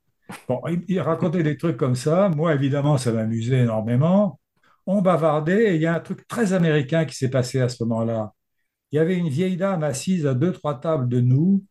Bon, 0.49 0.61
il, 0.69 0.83
il 0.89 1.01
racontait 1.01 1.43
des 1.43 1.57
trucs 1.57 1.77
comme 1.77 1.95
ça. 1.95 2.29
Moi, 2.31 2.55
évidemment, 2.55 2.97
ça 2.99 3.13
m'amusait 3.13 3.61
énormément. 3.61 4.40
On 4.87 5.01
bavardait 5.01 5.73
et 5.73 5.75
il 5.75 5.81
y 5.81 5.85
a 5.85 5.95
un 5.95 5.99
truc 5.99 6.27
très 6.27 6.53
américain 6.53 7.05
qui 7.05 7.15
s'est 7.15 7.29
passé 7.29 7.59
à 7.61 7.69
ce 7.69 7.83
moment-là. 7.83 8.33
Il 8.91 8.97
y 8.97 8.99
avait 8.99 9.17
une 9.17 9.29
vieille 9.29 9.57
dame 9.57 9.83
assise 9.83 10.25
à 10.27 10.33
deux, 10.33 10.51
trois 10.51 10.79
tables 10.79 11.07
de 11.07 11.21
nous 11.21 11.63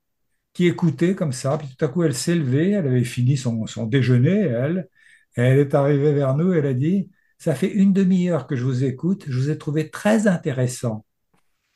qui 0.52 0.67
écoutait 0.67 1.14
comme 1.14 1.33
ça. 1.33 1.59
Puis 1.59 1.69
tout 1.76 1.85
à 1.85 1.88
coup, 1.88 2.02
elle 2.02 2.14
s'est 2.14 2.35
levée. 2.35 2.71
Elle 2.73 2.87
avait 2.87 3.05
fini 3.05 3.37
son, 3.37 3.67
son 3.67 3.87
déjeuner, 3.87 4.38
elle. 4.40 4.88
Et 5.37 5.43
elle 5.43 5.59
est 5.59 5.75
arrivée 5.75 6.12
vers 6.12 6.37
nous. 6.37 6.52
Elle 6.52 6.67
a 6.67 6.75
dit, 6.75 7.11
ça 7.38 7.55
fait 7.55 7.71
une 7.73 7.93
demi-heure 7.93 8.47
que 8.47 8.57
je 8.57 8.64
vous 8.64 8.85
écoute. 8.85 9.25
Je 9.29 9.38
vous 9.38 9.50
ai 9.50 9.59
trouvé 9.59 9.90
très 9.90 10.26
intéressant. 10.26 11.05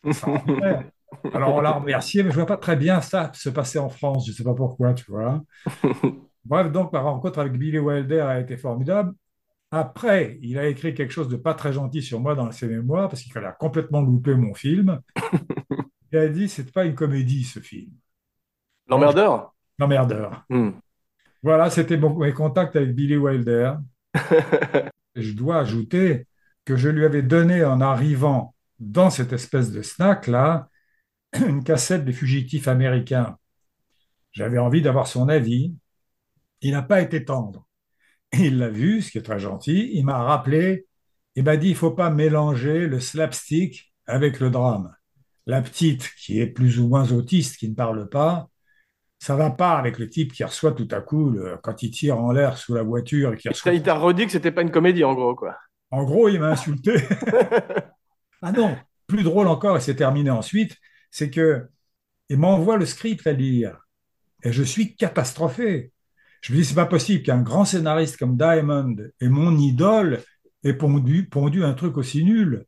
Alors, 1.33 1.55
on 1.55 1.61
l'a 1.61 1.73
remercié, 1.73 2.23
mais 2.23 2.31
je 2.31 2.35
ne 2.37 2.41
vois 2.41 2.47
pas 2.47 2.57
très 2.57 2.77
bien 2.77 3.01
ça 3.01 3.31
se 3.35 3.49
passer 3.49 3.79
en 3.79 3.89
France. 3.89 4.27
Je 4.27 4.33
ne 4.33 4.37
sais 4.37 4.45
pas 4.45 4.55
pourquoi, 4.55 4.95
tu 4.95 5.05
vois. 5.09 5.43
Bref, 6.45 6.71
donc 6.71 6.93
ma 6.93 7.01
rencontre 7.01 7.39
avec 7.39 7.53
Billy 7.55 7.79
Wilder 7.79 8.21
a 8.21 8.41
été 8.41 8.57
formidable. 8.57 9.15
Après, 9.77 10.39
il 10.41 10.57
a 10.57 10.69
écrit 10.69 10.95
quelque 10.95 11.11
chose 11.11 11.27
de 11.29 11.35
pas 11.35 11.53
très 11.53 11.73
gentil 11.73 12.01
sur 12.01 12.21
moi 12.21 12.37
dans 12.37 12.49
ses 12.53 12.69
mémoires 12.69 13.09
parce 13.09 13.23
qu'il 13.23 13.37
a 13.39 13.51
complètement 13.51 14.03
loupé 14.03 14.37
mon 14.37 14.55
film. 14.55 15.01
Il 16.13 16.19
a 16.19 16.29
dit 16.29 16.49
c'est 16.49 16.73
pas 16.73 16.85
une 16.85 16.95
comédie 16.95 17.43
ce 17.43 17.59
film. 17.59 17.91
L'emmerdeur? 18.87 19.53
L'emmerdeur. 19.81 20.45
Hmm. 20.49 20.71
Voilà, 21.43 21.71
c'était 21.71 21.97
mon- 21.97 22.17
mes 22.17 22.33
contacts 22.33 22.77
avec 22.77 22.95
Billy 22.95 23.17
Wilder. 23.17 23.73
Je 25.17 25.33
dois 25.33 25.59
ajouter 25.59 26.29
que 26.65 26.77
je 26.77 26.89
lui 26.89 27.05
avais 27.05 27.23
donné 27.23 27.65
en 27.65 27.81
arrivant 27.81 28.55
dans 28.79 29.11
cette 29.11 29.33
espèce 29.33 29.73
de 29.73 29.83
snack 29.83 30.29
là 30.29 30.69
une 31.49 31.65
cassette 31.65 32.05
des 32.05 32.13
fugitifs 32.13 32.69
américains. 32.69 33.39
J'avais 34.31 34.59
envie 34.59 34.83
d'avoir 34.83 35.09
son 35.09 35.29
avis. 35.29 35.75
Il 36.61 36.71
n'a 36.71 36.83
pas 36.83 37.01
été 37.01 37.25
tendre. 37.25 37.67
Il 38.41 38.59
l'a 38.59 38.69
vu, 38.69 39.03
ce 39.03 39.11
qui 39.11 39.19
est 39.19 39.23
très 39.23 39.39
gentil. 39.39 39.91
Il 39.95 40.05
m'a 40.05 40.23
rappelé, 40.23 40.87
il 41.37 41.45
m'a 41.45 41.57
dit, 41.57 41.69
il 41.71 41.77
faut 41.77 41.91
pas 41.93 42.11
mélanger 42.11 42.87
le 42.87 43.01
slapstick 43.01 43.93
avec 44.07 44.41
le 44.41 44.51
drame. 44.51 44.95
La 45.47 45.63
petite, 45.63 46.11
qui 46.19 46.41
est 46.41 46.47
plus 46.47 46.81
ou 46.81 46.89
moins 46.89 47.11
autiste, 47.13 47.57
qui 47.59 47.69
ne 47.69 47.75
parle 47.75 48.09
pas, 48.09 48.49
ça 49.21 49.37
va 49.37 49.51
pas 49.51 49.79
avec 49.79 49.99
le 49.99 50.09
type 50.11 50.33
qui 50.33 50.45
reçoit 50.45 50.73
tout 50.73 50.89
à 50.91 51.01
coup, 51.01 51.31
le- 51.31 51.59
quand 51.63 51.83
il 51.83 51.91
tire 51.91 52.19
en 52.19 52.33
l'air 52.33 52.59
sous 52.59 52.75
la 52.75 52.83
voiture 52.83 53.35
et 53.35 53.37
qui 53.37 53.49
reçoit. 53.49 53.73
il 53.75 53.83
t'a 53.83 53.95
redit 53.95 54.27
que 54.27 54.33
c'était 54.33 54.53
pas 54.53 54.63
une 54.63 54.71
comédie, 54.71 55.05
en 55.05 55.15
gros, 55.15 55.35
quoi. 55.35 55.57
En 55.91 56.05
gros, 56.05 56.29
il 56.29 56.41
m'a 56.41 56.51
insulté. 56.51 56.97
Ah 58.43 58.53
non, 58.53 58.77
plus 59.07 59.23
drôle 59.23 59.47
encore, 59.49 59.77
et 59.77 59.81
c'est 59.81 59.97
terminé 59.97 60.31
ensuite, 60.31 60.77
c'est 61.11 61.31
que 61.31 61.67
il 62.31 62.39
m'envoie 62.39 62.79
le 62.79 62.87
script 62.87 63.27
à 63.27 63.33
lire. 63.33 63.79
Et 64.45 64.53
je 64.53 64.65
suis 64.65 64.97
catastrophé. 64.97 65.94
Je 66.45 66.53
me 66.53 66.59
dis, 66.59 66.65
c'est 66.67 66.75
pas 66.75 66.85
possible 66.85 67.23
qu'un 67.23 67.41
grand 67.41 67.65
scénariste 67.65 68.19
comme 68.19 68.37
Diamond 68.37 68.97
et 69.19 69.29
mon 69.29 69.57
idole 69.57 70.21
ait 70.63 70.75
pondu, 70.75 71.27
pondu 71.27 71.65
un 71.65 71.73
truc 71.73 71.97
aussi 71.97 72.23
nul. 72.23 72.67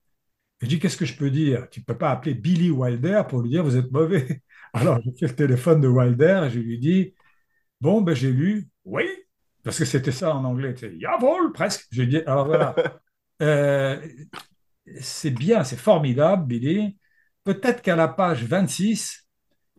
Et 0.62 0.64
je 0.64 0.71
dis, 0.71 0.78
qu'est-ce 0.78 0.97
que 0.97 1.04
je 1.04 1.14
peux 1.14 1.28
dire? 1.28 1.68
Tu 1.71 1.83
peux 1.83 1.99
pas 1.99 2.11
appeler 2.11 2.33
Billy 2.33 2.71
Wilder 2.71 3.25
pour 3.28 3.42
lui 3.42 3.50
dire, 3.50 3.62
vous 3.62 3.76
êtes 3.76 3.90
mauvais. 3.92 4.40
Alors, 4.73 4.99
j'ai 5.04 5.12
fait 5.12 5.26
le 5.26 5.37
téléphone 5.37 5.83
de 5.83 5.88
Wilder 5.88 6.45
et 6.47 6.50
je 6.50 6.59
lui 6.59 6.78
dis, 6.78 7.12
bon, 7.83 8.00
ben, 8.00 8.14
j'ai 8.14 8.33
lu, 8.33 8.66
oui, 8.87 9.04
parce 9.62 9.78
que 9.78 9.85
c'était 9.85 10.11
ça 10.11 10.35
en 10.35 10.45
anglais, 10.45 10.75
sais, 10.75 10.99
jawohl, 10.99 11.52
presque. 11.52 11.87
J'ai 11.90 12.06
dit, 12.06 12.18
alors 12.18 12.47
voilà, 12.47 12.75
Euh, 13.42 14.00
c'est 15.00 15.30
bien, 15.30 15.64
c'est 15.64 15.76
formidable, 15.76 16.47
Billy. 16.47 16.97
Peut-être 17.45 17.83
qu'à 17.83 17.95
la 17.95 18.09
page 18.09 18.45
26, 18.45 19.28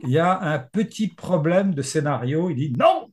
il 0.03 0.09
y 0.11 0.19
a 0.19 0.39
un 0.39 0.59
petit 0.59 1.07
problème 1.07 1.73
de 1.73 1.81
scénario. 1.81 2.51
Il 2.51 2.55
dit 2.55 2.73
non. 2.77 3.11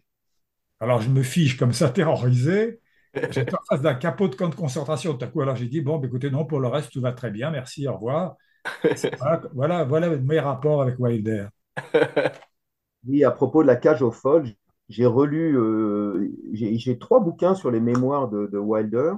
Alors 0.84 1.00
je 1.00 1.10
me 1.10 1.22
fiche 1.22 1.56
comme 1.56 1.72
ça, 1.72 1.90
terrorisé. 1.90 2.80
J'étais 3.30 3.54
en 3.56 3.58
face 3.68 3.82
d'un 3.82 3.94
capot 3.94 4.28
de 4.28 4.34
camp 4.36 4.48
de 4.48 4.54
concentration. 4.54 5.16
Tout 5.16 5.24
à 5.24 5.28
coup, 5.28 5.40
alors 5.40 5.56
j'ai 5.56 5.66
dit 5.68 5.80
bon, 5.80 5.98
bah, 5.98 6.06
écoutez, 6.06 6.30
non, 6.30 6.44
pour 6.44 6.60
le 6.60 6.68
reste, 6.68 6.92
tout 6.92 7.00
va 7.00 7.12
très 7.12 7.30
bien, 7.30 7.50
merci, 7.50 7.86
au 7.88 7.94
revoir. 7.94 8.36
Voilà, 9.20 9.42
voilà, 9.54 9.84
voilà 9.84 10.10
mes 10.18 10.40
rapports 10.40 10.82
avec 10.82 10.98
Wilder. 10.98 11.48
Oui, 13.08 13.24
à 13.24 13.30
propos 13.30 13.62
de 13.62 13.66
la 13.68 13.76
cage 13.76 14.02
aux 14.02 14.10
folles, 14.10 14.50
j'ai 14.88 15.06
relu, 15.06 15.56
euh, 15.58 16.30
j'ai 16.52 16.98
trois 16.98 17.20
bouquins 17.20 17.54
sur 17.54 17.70
les 17.70 17.80
mémoires 17.80 18.28
de, 18.28 18.46
de 18.46 18.58
Wilder, 18.58 19.12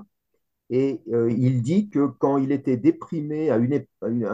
et 0.71 1.03
euh, 1.13 1.31
il 1.33 1.63
dit 1.63 1.91
que 1.91 2.07
quand 2.09 2.39
il 2.39 2.53
était 2.53 2.77
déprimé, 2.79 3.51
à 3.51 3.59
une, 3.59 3.73
ép- 3.75 3.89
à 4.03 4.09
une- 4.09 4.25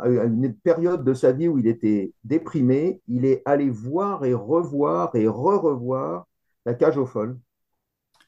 à 0.00 0.24
une 0.26 0.54
période 0.56 1.04
de 1.04 1.14
sa 1.14 1.32
vie 1.32 1.48
où 1.48 1.58
il 1.58 1.66
était 1.68 2.14
déprimé, 2.24 3.02
il 3.08 3.26
est 3.26 3.42
allé 3.46 3.70
voir 3.70 4.24
et 4.26 4.34
revoir 4.34 5.14
et 5.16 5.28
re-revoir 5.28 6.26
la 6.66 6.74
cage 6.74 6.98
aux 6.98 7.06
folles, 7.06 7.38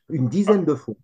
une 0.08 0.28
dizaine 0.30 0.64
de 0.64 0.74
fois. 0.74 0.94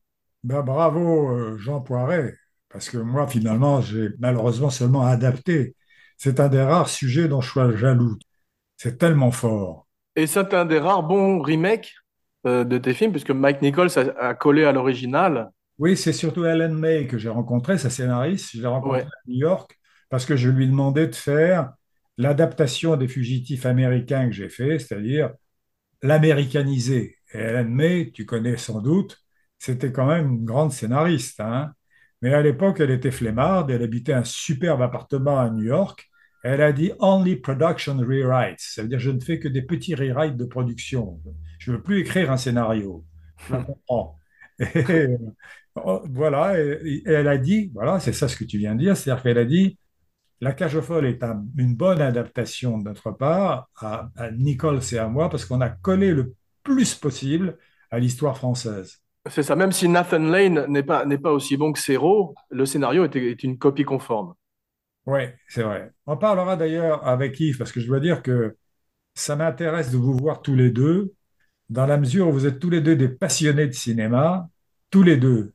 Ben, 0.42 0.62
bravo, 0.62 1.30
euh, 1.30 1.58
Jean 1.58 1.80
Poiret, 1.80 2.34
parce 2.68 2.88
que 2.90 2.96
moi, 2.99 3.26
finalement, 3.28 3.80
j'ai 3.80 4.08
malheureusement 4.18 4.70
seulement 4.70 5.02
adapté. 5.06 5.76
C'est 6.16 6.40
un 6.40 6.49
des 6.49 6.62
rares 6.62 6.88
sujets 6.88 7.28
dont 7.28 7.40
je 7.40 7.50
suis 7.50 7.76
jaloux. 7.78 8.18
C'est 8.76 8.99
tellement 8.99 9.32
fort. 9.32 9.88
Et 10.16 10.26
c'est 10.28 10.54
un 10.54 10.64
des 10.66 10.78
rares 10.78 11.02
bons 11.02 11.42
remakes 11.42 11.94
euh, 12.46 12.62
de 12.64 12.78
tes 12.78 12.94
films, 12.94 13.10
puisque 13.10 13.30
Mike 13.32 13.60
Nichols 13.62 13.90
a, 13.99 14.28
a 14.28 14.34
collé 14.34 14.64
à 14.64 14.72
l'original. 14.72 15.50
Oui, 15.78 15.96
c'est 15.96 16.12
surtout 16.12 16.44
Ellen 16.44 16.75
May 16.75 17.06
que 17.06 17.16
j'ai 17.18 17.28
rencontré, 17.30 17.78
sa 17.78 17.90
scénariste. 17.90 18.50
Je 18.54 18.60
l'ai 18.60 18.66
rencontrée 18.66 19.02
Ouais. 19.02 19.06
à 19.08 19.28
New 19.28 19.37
York 19.38 19.78
parce 20.10 20.26
que 20.26 20.37
je 20.37 20.49
lui 20.50 20.66
demandais 20.68 21.06
de 21.06 21.14
faire 21.14 21.72
l'adaptation 22.18 22.96
des 22.96 23.08
fugitifs 23.08 23.64
américains 23.64 24.26
que 24.26 24.32
j'ai 24.32 24.49
fait, 24.50 24.78
c'est-à-dire 24.78 25.30
l'américaniser. 26.02 27.16
Et 27.34 27.38
Ellen 27.38 27.68
May, 27.75 28.10
tu 28.12 28.26
connais 28.26 28.56
sans 28.56 28.80
doute, 28.80 29.18
c'était 29.58 29.92
quand 29.92 30.06
même 30.06 30.28
une 30.34 30.44
grande 30.44 30.72
scénariste. 30.72 31.40
hein. 31.40 31.72
Mais 32.22 32.34
à 32.34 32.42
l'époque, 32.42 32.80
elle 32.80 32.90
était 32.90 33.10
flemmarde, 33.10 33.70
elle 33.70 33.82
habitait 33.82 34.12
un 34.12 34.25
superbe 34.25 34.82
appartement 34.82 35.38
à 35.38 35.50
New 35.50 35.64
York. 35.64 36.08
Elle 36.42 36.62
a 36.62 36.72
dit 36.72 36.92
Only 36.99 37.37
production 37.37 37.96
rewrites. 37.99 38.58
Ça 38.60 38.82
veut 38.82 38.88
dire 38.88 38.99
je 38.99 39.10
ne 39.10 39.20
fais 39.20 39.38
que 39.38 39.49
des 39.49 39.62
petits 39.62 39.94
rewrites 39.94 40.37
de 40.37 40.44
production. 40.44 41.20
Je 41.58 41.70
ne 41.72 41.76
veux 41.76 41.82
plus 41.82 42.00
écrire 42.00 42.30
un 42.32 42.37
scénario. 42.37 43.04
Je 43.44 43.54
comprends. 43.56 44.18
Et, 44.60 44.90
euh, 44.90 45.16
voilà, 46.10 46.58
et, 46.60 47.02
elle 47.06 47.28
a 47.28 47.38
dit, 47.38 47.70
voilà, 47.75 48.00
c'est 48.00 48.12
ça 48.12 48.28
ce 48.28 48.37
que 48.37 48.44
tu 48.44 48.58
viens 48.58 48.75
de 48.75 48.80
dire, 48.80 48.96
c'est-à-dire 48.96 49.22
qu'elle 49.22 49.38
a 49.38 49.44
dit, 49.44 49.78
La 50.40 50.52
Cage 50.54 50.75
aux 50.76 50.82
Folles 50.82 51.06
est 51.06 51.22
un- 51.22 51.44
une 51.58 51.75
bonne 51.76 52.00
adaptation 52.00 52.78
de 52.78 52.84
notre 52.84 53.10
part 53.12 53.68
à, 53.76 54.10
à 54.16 54.30
Nichols 54.30 54.80
et 54.92 54.99
à 54.99 55.08
moi, 55.08 55.28
parce 55.30 55.44
qu'on 55.44 55.60
a 55.60 55.70
collé 55.70 56.12
le 56.14 56.34
plus 56.62 56.95
possible 56.95 57.59
à 57.90 57.99
l'histoire 57.99 58.37
française. 58.37 59.00
C'est 59.29 59.43
ça, 59.43 59.55
même 59.55 59.73
si 59.73 59.88
Nathan 59.88 60.19
Lane 60.19 60.67
n'est 60.69 60.83
pas, 60.83 61.05
n'est 61.05 61.19
pas 61.19 61.33
aussi 61.33 61.57
bon 61.57 61.73
que 61.73 61.79
Serrault, 61.79 62.35
le 62.50 62.64
scénario 62.64 63.05
est, 63.05 63.17
est 63.17 63.43
une 63.43 63.59
copie 63.59 63.85
conforme. 63.85 64.35
Oui, 65.07 65.21
c'est 65.49 65.62
vrai. 65.62 65.93
On 66.07 66.17
parlera 66.17 66.57
d'ailleurs 66.57 67.07
avec 67.07 67.38
Yves, 67.40 67.59
parce 67.59 67.73
que 67.73 67.81
je 67.81 67.87
dois 67.87 68.00
dire 68.00 68.23
que 68.23 68.57
ça 69.14 69.37
m'intéresse 69.37 69.90
de 69.90 69.97
vous 69.99 70.17
voir 70.17 70.40
tous 70.40 70.55
les 70.55 70.71
deux, 70.71 71.12
dans 71.69 71.87
la 71.87 71.99
mesure 71.99 72.29
où 72.29 72.33
vous 72.33 72.47
êtes 72.47 72.59
tous 72.59 72.71
les 72.71 72.81
deux 72.81 72.97
des 72.97 73.09
passionnés 73.09 73.67
de 73.67 73.73
cinéma, 73.73 74.49
tous 74.90 75.02
les 75.02 75.17
deux. 75.17 75.52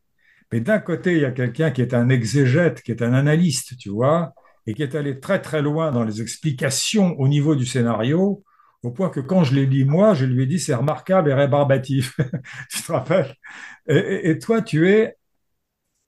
Mais 0.52 0.62
d'un 0.62 0.80
côté, 0.80 1.14
il 1.14 1.22
y 1.22 1.26
a 1.26 1.32
quelqu'un 1.32 1.72
qui 1.72 1.82
est 1.82 1.94
un 1.94 2.10
exégète, 2.10 2.82
qui 2.82 2.92
est 2.92 3.02
un 3.02 3.14
analyste, 3.14 3.78
tu 3.78 3.90
vois, 3.90 4.34
et 4.68 4.74
qui 4.74 4.84
est 4.84 4.96
allé 4.96 5.20
très 5.20 5.42
très 5.42 5.62
loin 5.62 5.92
dans 5.92 6.04
les 6.04 6.22
explications 6.22 7.20
au 7.20 7.28
niveau 7.28 7.56
du 7.56 7.66
scénario, 7.66 8.44
au 8.86 8.92
point 8.92 9.10
que 9.10 9.20
quand 9.20 9.44
je 9.44 9.56
l'ai 9.56 9.66
lu 9.66 9.86
moi, 9.86 10.14
je 10.14 10.26
lui 10.26 10.44
ai 10.44 10.46
dit 10.48 10.60
c'est 10.60 10.76
remarquable 10.76 11.30
et 11.30 11.34
rébarbatif. 11.34 12.18
tu 12.72 12.82
te 12.84 12.92
rappelles? 12.92 13.36
Et, 13.90 13.98
et- 13.98 14.30
et 14.32 14.40
toi, 14.40 14.62
tu 14.62 14.90
es 14.90 15.18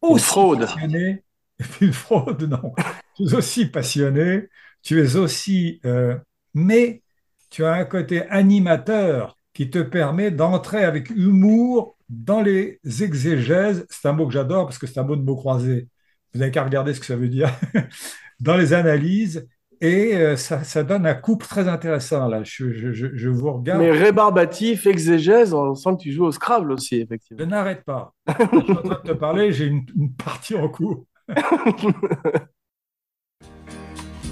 Une 0.10 0.18
aussi 0.18 0.20
fraude. 0.20 0.68
passionné, 0.78 1.24
une 1.82 1.94
fraude, 1.94 2.44
non, 2.44 2.74
tu 3.16 3.24
es 3.24 3.34
aussi 3.34 3.66
passionné, 3.68 4.50
tu 4.84 5.02
es 5.04 5.16
aussi, 5.16 5.80
euh, 5.86 6.18
mais 6.54 7.04
tu 7.50 7.66
as 7.66 7.74
un 7.74 7.86
côté 7.86 8.24
animateur 8.30 9.38
qui 9.54 9.70
te 9.70 9.80
permet 9.80 10.32
d'entrer 10.32 10.84
avec 10.84 11.10
humour 11.10 11.98
dans 12.10 12.42
les 12.42 12.80
exégèses. 13.02 13.86
C'est 13.90 14.08
un 14.08 14.14
mot 14.14 14.28
que 14.28 14.34
j'adore 14.34 14.66
parce 14.66 14.78
que 14.78 14.88
c'est 14.88 15.00
un 15.00 15.04
mot 15.04 15.16
de 15.16 15.24
mots 15.24 15.36
croisés. 15.36 15.88
Vous 16.34 16.40
n'avez 16.40 16.52
qu'à 16.52 16.64
regarder 16.64 16.94
ce 16.94 17.00
que 17.00 17.06
ça 17.08 17.16
veut 17.16 17.30
dire. 17.30 17.50
dans 18.40 18.58
les 18.58 18.74
analyses. 18.74 19.48
Et 19.80 20.16
euh, 20.16 20.36
ça, 20.36 20.64
ça 20.64 20.84
donne 20.84 21.06
un 21.06 21.14
couple 21.14 21.46
très 21.46 21.68
intéressant 21.68 22.28
là. 22.28 22.42
Je, 22.44 22.72
je- 22.72 22.92
je- 22.94 23.16
je 23.16 23.30
vous 23.30 23.52
regarde. 23.54 23.80
Mais 23.82 23.92
rébarbatif, 23.92 24.88
exégèse, 24.88 25.54
on 25.54 25.76
sent 25.76 25.92
que 25.98 26.02
tu 26.04 26.12
joues 26.12 26.26
au 26.26 26.32
Scrabble 26.32 26.72
aussi, 26.72 26.98
Je 26.98 27.04
effectivement. 27.04 27.46
n'arrête 27.46 27.84
pas. 27.84 28.14
Je 28.28 28.34
suis 28.64 28.72
en 28.72 28.82
train 28.82 29.02
de 29.04 29.08
te 29.08 29.14
parler, 29.14 29.52
j'ai 29.52 29.66
une, 29.66 29.86
une 29.96 30.14
partie 30.14 30.56
en 30.56 30.68
cours. 30.70 31.06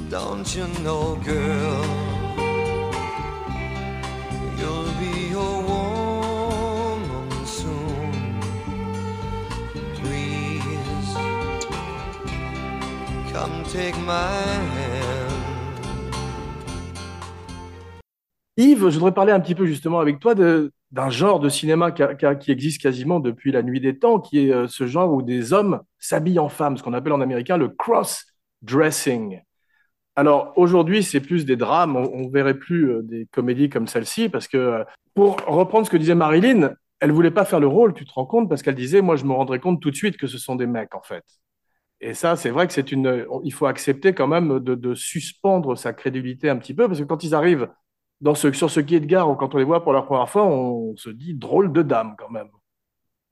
Don't 0.10 0.56
you 0.56 0.66
know, 0.84 1.18
girl, 1.24 1.84
you'll 4.58 4.92
be 5.00 5.34
a 5.34 5.60
woman 5.68 7.30
soon. 7.46 8.12
Please 9.96 11.16
come 13.34 13.64
take 13.72 13.98
my 14.06 14.65
Yves, 18.58 18.90
je 18.90 18.98
voudrais 18.98 19.14
parler 19.14 19.34
un 19.34 19.40
petit 19.42 19.56
peu 19.56 19.66
justement 19.66 20.00
avec 20.00 20.20
toi 20.20 20.34
d'un 20.34 21.10
genre 21.10 21.40
de 21.42 21.50
cinéma 21.50 21.92
qui, 21.92 22.52
existe 22.52 22.82
quasiment 22.82 23.20
depuis 23.20 23.52
la 23.52 23.62
nuit 23.64 23.82
des 23.82 24.00
temps, 24.00 24.20
qui 24.20 24.48
est 24.48 24.54
euh, 24.54 24.68
ce 24.68 24.88
genre 24.88 25.12
où 25.12 25.22
des 25.22 25.52
hommes 25.52 25.82
s'habillent 26.00 26.40
en 26.40 26.48
femmes, 26.48 26.78
ce 26.78 26.84
qu'on 26.84 26.94
appelle 26.94 27.12
en 27.12 27.20
américain 27.20 27.58
le 27.58 27.68
cross-dressing. 27.68 29.42
Alors 30.16 30.54
aujourd'hui, 30.56 31.04
c'est 31.04 31.20
plus 31.20 31.44
des 31.44 31.58
drames, 31.58 31.98
on, 31.98 32.10
on 32.14 32.30
verrait 32.30 32.58
plus 32.58 32.90
euh, 32.90 33.02
des 33.04 33.28
comédies 33.30 33.70
comme 33.70 33.88
celle-ci, 33.88 34.30
parce 34.30 34.48
que 34.48 34.58
euh, 34.58 34.84
pour 35.14 35.36
reprendre 35.46 35.86
ce 35.86 35.92
que 35.92 35.98
disait 35.98 36.16
Marilyn, 36.16 36.76
elle 37.02 37.12
voulait 37.12 37.32
pas 37.32 37.44
faire 37.44 37.60
le 37.60 37.68
rôle, 37.68 37.94
tu 37.94 38.06
te 38.06 38.14
rends 38.14 38.26
compte, 38.26 38.48
parce 38.48 38.62
qu'elle 38.62 38.76
disait, 38.76 39.02
moi 39.02 39.18
je 39.18 39.26
me 39.26 39.34
rendrais 39.34 39.60
compte 39.60 39.82
tout 39.82 39.92
de 39.92 39.96
suite 39.98 40.16
que 40.16 40.28
ce 40.28 40.38
sont 40.38 40.56
des 40.56 40.68
mecs 40.68 40.96
en 40.96 41.02
fait. 41.02 41.26
Et 42.00 42.14
ça, 42.14 42.38
c'est 42.38 42.52
vrai 42.52 42.68
que 42.68 42.74
c'est 42.74 42.94
une, 42.94 43.26
il 43.44 43.54
faut 43.54 43.66
accepter 43.66 44.14
quand 44.14 44.28
même 44.28 44.60
de, 44.60 44.76
de 44.76 44.96
suspendre 44.96 45.78
sa 45.78 45.92
crédulité 45.92 46.50
un 46.50 46.58
petit 46.58 46.74
peu, 46.74 46.88
parce 46.88 47.00
que 47.00 47.06
quand 47.06 47.26
ils 47.26 47.36
arrivent 47.36 47.68
dans 48.22 48.36
sur 48.36 48.70
ce 48.70 48.80
quai 48.80 49.00
de 49.00 49.06
gare 49.06 49.36
quand 49.38 49.56
on 49.56 49.58
les 49.58 49.64
voit 49.64 49.84
pour 49.84 49.94
la 49.94 50.02
première 50.02 50.30
fois, 50.30 50.46
on 50.46 50.96
se 50.96 51.10
dit 51.10 51.34
drôle 51.34 51.72
de 51.72 51.82
dame 51.82 52.16
quand 52.18 52.30
même. 52.30 52.50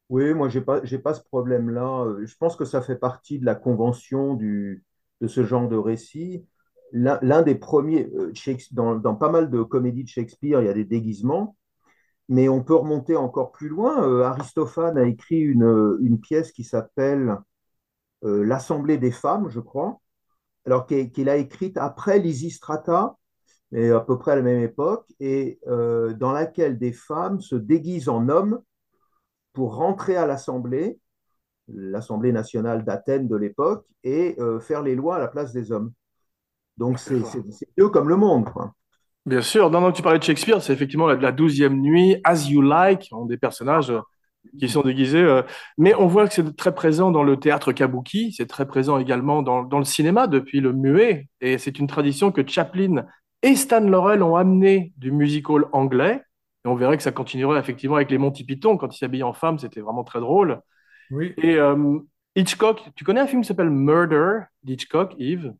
Oui, 0.09 0.33
moi, 0.33 0.49
j'ai 0.49 0.61
pas, 0.61 0.83
j'ai 0.83 0.99
pas 0.99 1.13
ce 1.13 1.21
problème-là. 1.23 2.03
Euh, 2.05 2.25
Je 2.25 2.35
pense 2.37 2.55
que 2.55 2.65
ça 2.65 2.81
fait 2.81 2.97
partie 2.97 3.39
de 3.39 3.45
la 3.45 3.55
convention 3.55 4.35
du, 4.35 4.83
de 5.21 5.27
ce 5.27 5.43
genre 5.43 5.67
de 5.67 5.75
récit. 5.77 6.45
L'un 6.91 7.41
des 7.41 7.55
premiers, 7.55 8.07
euh, 8.15 8.31
dans, 8.71 8.95
dans 8.95 9.15
pas 9.15 9.29
mal 9.29 9.49
de 9.49 9.63
comédies 9.63 10.03
de 10.03 10.09
Shakespeare, 10.09 10.61
il 10.61 10.65
y 10.65 10.69
a 10.69 10.73
des 10.73 10.85
déguisements, 10.85 11.57
mais 12.29 12.49
on 12.49 12.63
peut 12.63 12.75
remonter 12.75 13.15
encore 13.15 13.51
plus 13.51 13.69
loin. 13.69 14.07
Euh, 14.07 14.23
Aristophane 14.23 14.97
a 14.97 15.05
écrit 15.05 15.39
une, 15.39 15.97
une 16.01 16.19
pièce 16.19 16.51
qui 16.51 16.63
s'appelle 16.63 17.37
L'Assemblée 18.23 18.97
des 18.97 19.11
femmes, 19.11 19.49
je 19.49 19.59
crois, 19.59 19.99
alors 20.65 20.87
qu'il 20.87 21.29
a 21.29 21.37
écrite 21.37 21.77
après 21.77 22.19
Lysistrata, 22.19 23.17
mais 23.73 23.89
à 23.89 24.01
peu 24.01 24.19
près 24.19 24.33
à 24.33 24.35
la 24.35 24.43
même 24.43 24.61
époque, 24.61 25.05
et 25.19 25.59
euh, 25.67 26.13
dans 26.13 26.31
laquelle 26.31 26.77
des 26.77 26.93
femmes 26.93 27.41
se 27.41 27.55
déguisent 27.55 28.07
en 28.07 28.29
hommes 28.29 28.61
pour 29.51 29.75
rentrer 29.75 30.15
à 30.15 30.27
l'Assemblée 30.27 30.99
l'Assemblée 31.67 32.31
nationale 32.31 32.83
d'Athènes 32.83 33.27
de 33.27 33.35
l'époque 33.35 33.85
et 34.03 34.35
euh, 34.39 34.59
faire 34.59 34.83
les 34.83 34.95
lois 34.95 35.15
à 35.15 35.19
la 35.19 35.27
place 35.27 35.53
des 35.53 35.71
hommes. 35.71 35.91
Donc 36.77 36.99
c'est 36.99 37.21
Dieu 37.77 37.89
comme 37.89 38.09
le 38.09 38.17
monde, 38.17 38.45
quoi. 38.45 38.73
Bien 39.25 39.41
sûr, 39.41 39.71
non, 39.71 39.79
non, 39.79 39.91
tu 39.91 40.01
parlais 40.01 40.19
de 40.19 40.23
Shakespeare, 40.23 40.61
c'est 40.61 40.73
effectivement 40.73 41.07
la, 41.07 41.15
la 41.15 41.31
douzième 41.31 41.79
nuit, 41.79 42.17
As 42.25 42.49
You 42.49 42.61
Like, 42.61 43.07
ont 43.11 43.25
des 43.25 43.37
personnages 43.37 43.89
euh, 43.89 44.01
qui 44.59 44.67
sont 44.67 44.81
déguisés. 44.81 45.23
euh, 45.23 45.41
mais 45.77 45.95
on 45.95 46.07
voit 46.07 46.27
que 46.27 46.33
c'est 46.33 46.55
très 46.57 46.75
présent 46.75 47.09
dans 47.09 47.23
le 47.23 47.39
théâtre 47.39 47.71
kabuki, 47.71 48.33
c'est 48.33 48.47
très 48.47 48.67
présent 48.67 48.97
également 48.99 49.41
dans, 49.41 49.63
dans 49.63 49.79
le 49.79 49.85
cinéma 49.85 50.27
depuis 50.27 50.59
le 50.59 50.73
muet, 50.73 51.29
et 51.39 51.57
c'est 51.57 51.79
une 51.79 51.87
tradition 51.87 52.33
que 52.33 52.45
Chaplin 52.45 53.05
et 53.43 53.55
Stan 53.55 53.81
Laurel 53.81 54.23
ont 54.23 54.35
amené 54.35 54.93
du 54.97 55.11
musical 55.11 55.65
anglais. 55.71 56.23
Et 56.65 56.69
on 56.69 56.75
verrait 56.75 56.97
que 56.97 57.03
ça 57.03 57.11
continuerait 57.11 57.59
effectivement 57.59 57.97
avec 57.97 58.09
les 58.09 58.17
Monty 58.17 58.45
Python, 58.45 58.77
quand 58.77 58.95
ils 58.95 58.97
s'habillaient 58.97 59.23
en 59.23 59.33
femme, 59.33 59.59
c'était 59.59 59.81
vraiment 59.81 60.05
très 60.05 60.21
drôle. 60.21 60.61
Oui, 61.11 61.33
Et 61.37 61.57
euh, 61.57 61.99
Hitchcock, 62.35 62.89
tu 62.95 63.03
connais 63.03 63.19
un 63.19 63.27
film 63.27 63.41
qui 63.41 63.47
s'appelle 63.49 63.69
Murder 63.69 64.39
d'Hitchcock, 64.63 65.13
Yves? 65.19 65.53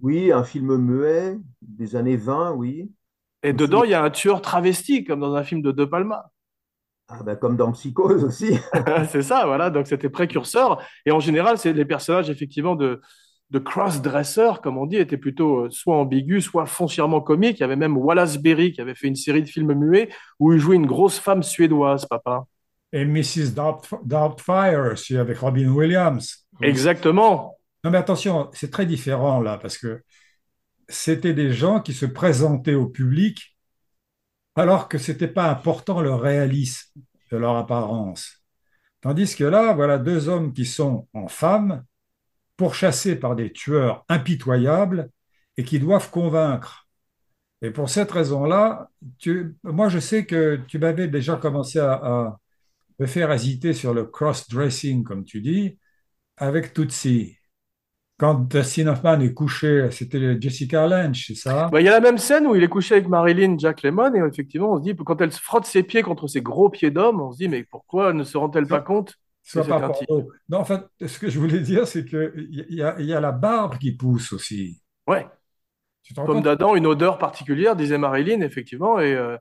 Oui, 0.00 0.32
un 0.32 0.44
film 0.44 0.76
muet 0.76 1.38
des 1.62 1.96
années 1.96 2.16
20, 2.16 2.52
oui. 2.52 2.90
Et 3.44 3.52
dedans, 3.52 3.84
il 3.84 3.90
y 3.90 3.94
a 3.94 4.02
un 4.02 4.10
tueur 4.10 4.42
travesti, 4.42 5.04
comme 5.04 5.20
dans 5.20 5.34
un 5.34 5.44
film 5.44 5.62
de 5.62 5.70
De 5.70 5.84
Palma. 5.84 6.30
ah 7.08 7.22
ben, 7.22 7.36
comme 7.36 7.56
dans 7.56 7.72
Psychose 7.72 8.24
aussi. 8.24 8.58
C'est 9.08 9.22
ça, 9.22 9.46
voilà. 9.46 9.70
Donc, 9.70 9.86
c'était 9.86 10.10
précurseur. 10.10 10.82
Et 11.06 11.12
en 11.12 11.20
général, 11.20 11.58
c'est 11.58 11.72
les 11.72 11.84
personnages, 11.84 12.30
effectivement, 12.30 12.76
de, 12.76 13.00
de 13.50 13.58
cross-dresser, 13.58 14.50
comme 14.62 14.76
on 14.78 14.86
dit, 14.86 14.96
étaient 14.96 15.16
plutôt 15.16 15.64
euh, 15.66 15.70
soit 15.70 15.96
ambigus, 15.96 16.44
soit 16.44 16.66
foncièrement 16.66 17.20
comiques. 17.20 17.58
Il 17.58 17.62
y 17.62 17.64
avait 17.64 17.76
même 17.76 17.96
Wallace 17.96 18.38
Berry 18.38 18.72
qui 18.72 18.80
avait 18.80 18.94
fait 18.94 19.08
une 19.08 19.16
série 19.16 19.42
de 19.42 19.48
films 19.48 19.72
muets 19.74 20.10
où 20.38 20.52
il 20.52 20.58
jouait 20.58 20.76
une 20.76 20.86
grosse 20.86 21.18
femme 21.18 21.42
suédoise, 21.42 22.04
papa. 22.06 22.44
et 22.92 23.04
Mrs. 23.04 23.52
Doubtf- 23.54 24.00
Doubtfire 24.04 24.92
aussi 24.92 25.16
avec 25.16 25.38
Robin 25.38 25.68
Williams. 25.68 26.46
Exactement. 26.62 27.58
Non, 27.84 27.90
mais 27.90 27.98
attention, 27.98 28.50
c'est 28.52 28.70
très 28.70 28.86
différent 28.86 29.40
là, 29.40 29.58
parce 29.58 29.78
que 29.78 30.02
c'était 30.88 31.34
des 31.34 31.52
gens 31.52 31.80
qui 31.80 31.92
se 31.92 32.06
présentaient 32.06 32.74
au 32.74 32.86
public 32.86 33.56
alors 34.56 34.88
que 34.88 34.98
c'était 34.98 35.28
pas 35.28 35.50
important 35.50 36.00
le 36.00 36.14
réalisme 36.14 37.00
de 37.30 37.36
leur 37.36 37.56
apparence. 37.56 38.42
Tandis 39.00 39.36
que 39.36 39.44
là, 39.44 39.72
voilà 39.74 39.98
deux 39.98 40.28
hommes 40.28 40.52
qui 40.52 40.64
sont 40.66 41.06
en 41.14 41.28
femmes, 41.28 41.84
pourchassés 42.58 43.16
par 43.16 43.36
des 43.36 43.52
tueurs 43.52 44.04
impitoyables 44.10 45.08
et 45.56 45.64
qui 45.64 45.78
doivent 45.80 46.10
convaincre. 46.10 46.86
Et 47.62 47.70
pour 47.70 47.88
cette 47.88 48.12
raison-là, 48.12 48.90
moi 49.62 49.88
je 49.88 49.98
sais 49.98 50.26
que 50.26 50.60
tu 50.68 50.78
m'avais 50.78 51.08
déjà 51.08 51.36
commencé 51.36 51.78
à, 51.78 51.92
à 51.94 52.38
me 52.98 53.06
faire 53.06 53.32
hésiter 53.32 53.72
sur 53.72 53.94
le 53.94 54.04
cross-dressing, 54.04 55.04
comme 55.04 55.24
tu 55.24 55.40
dis, 55.40 55.78
avec 56.36 56.74
Tootsie. 56.74 57.36
Quand 58.18 58.34
Dustin 58.34 58.88
Hoffman 58.88 59.20
est 59.20 59.32
couché, 59.32 59.88
c'était 59.92 60.40
Jessica 60.40 60.88
Lange, 60.88 61.24
c'est 61.28 61.36
ça? 61.36 61.68
Bah, 61.70 61.80
il 61.80 61.84
y 61.84 61.88
a 61.88 61.92
la 61.92 62.00
même 62.00 62.18
scène 62.18 62.48
où 62.48 62.56
il 62.56 62.64
est 62.64 62.68
couché 62.68 62.96
avec 62.96 63.08
Marilyn 63.08 63.56
Jack 63.56 63.82
Lemmon 63.84 64.12
et 64.14 64.18
effectivement, 64.18 64.72
on 64.72 64.78
se 64.78 64.82
dit, 64.82 64.96
quand 64.96 65.20
elle 65.20 65.30
se 65.32 65.40
frotte 65.40 65.66
ses 65.66 65.84
pieds 65.84 66.02
contre 66.02 66.26
ses 66.26 66.42
gros 66.42 66.68
pieds 66.68 66.90
d'homme, 66.90 67.20
on 67.20 67.30
se 67.30 67.38
dit, 67.38 67.48
mais 67.48 67.62
pourquoi 67.62 68.12
ne 68.12 68.24
se 68.24 68.36
rend-elle 68.36 68.66
pas 68.66 68.80
compte? 68.80 69.14
Soit. 69.50 69.64
Non, 70.48 70.58
en 70.58 70.64
fait, 70.64 70.80
ce 71.06 71.18
que 71.18 71.28
je 71.30 71.38
voulais 71.38 71.60
dire, 71.60 71.86
c'est 71.86 72.04
qu'il 72.04 72.66
y, 72.70 72.82
a- 72.82 73.00
y 73.00 73.12
a 73.12 73.20
la 73.20 73.32
barbe 73.32 73.78
qui 73.78 73.92
pousse 73.92 74.32
aussi. 74.32 74.80
Ouais. 75.06 75.26
Tu 76.02 76.14
compte? 76.14 76.42
d'Adam, 76.42 76.74
une 76.74 76.86
odeur 76.86 77.18
particulière, 77.18 77.76
disait 77.76 77.98
Marilyn, 77.98 78.40
effectivement. 78.40 78.98
Et 79.00 79.14
euh, 79.14 79.36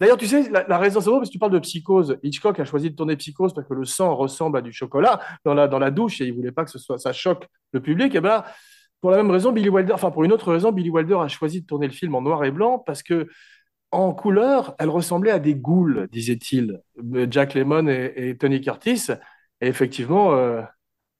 d'ailleurs, 0.00 0.16
tu 0.16 0.26
sais, 0.26 0.48
la, 0.50 0.64
la 0.68 0.78
raison, 0.78 1.00
c'est 1.00 1.06
drôle 1.06 1.20
parce 1.20 1.30
que 1.30 1.32
tu 1.32 1.38
parles 1.38 1.52
de 1.52 1.58
psychose. 1.58 2.18
Hitchcock 2.22 2.58
a 2.60 2.64
choisi 2.64 2.90
de 2.90 2.96
tourner 2.96 3.16
psychose 3.16 3.54
parce 3.54 3.66
que 3.66 3.74
le 3.74 3.84
sang 3.84 4.14
ressemble 4.14 4.58
à 4.58 4.62
du 4.62 4.72
chocolat 4.72 5.20
dans 5.44 5.54
la, 5.54 5.68
dans 5.68 5.78
la 5.78 5.90
douche 5.90 6.20
et 6.20 6.26
il 6.26 6.32
voulait 6.32 6.52
pas 6.52 6.64
que 6.64 6.70
ce 6.70 6.78
soit, 6.78 6.98
ça 6.98 7.12
choque 7.12 7.46
le 7.72 7.80
public. 7.80 8.14
Et 8.14 8.20
ben, 8.20 8.28
là, 8.28 8.44
pour 9.00 9.10
la 9.10 9.16
même 9.16 9.30
raison, 9.32 9.50
Billy 9.52 9.68
Wilder, 9.68 9.92
enfin 9.94 10.10
pour 10.12 10.22
une 10.22 10.32
autre 10.32 10.52
raison, 10.52 10.70
Billy 10.70 10.90
Wilder 10.90 11.16
a 11.20 11.28
choisi 11.28 11.60
de 11.62 11.66
tourner 11.66 11.86
le 11.88 11.92
film 11.92 12.14
en 12.14 12.22
noir 12.22 12.44
et 12.44 12.52
blanc 12.52 12.78
parce 12.78 13.02
que 13.02 13.28
en 13.90 14.14
couleur, 14.14 14.74
elle 14.78 14.88
ressemblait 14.90 15.32
à 15.32 15.38
des 15.38 15.54
ghouls, 15.54 16.08
disait-il, 16.10 16.80
Euh, 17.14 17.26
Jack 17.30 17.54
Lemmon 17.54 17.88
et, 17.88 18.12
et 18.16 18.36
Tony 18.38 18.60
Curtis. 18.60 19.08
Et 19.62 19.68
effectivement, 19.68 20.34
euh, 20.34 20.62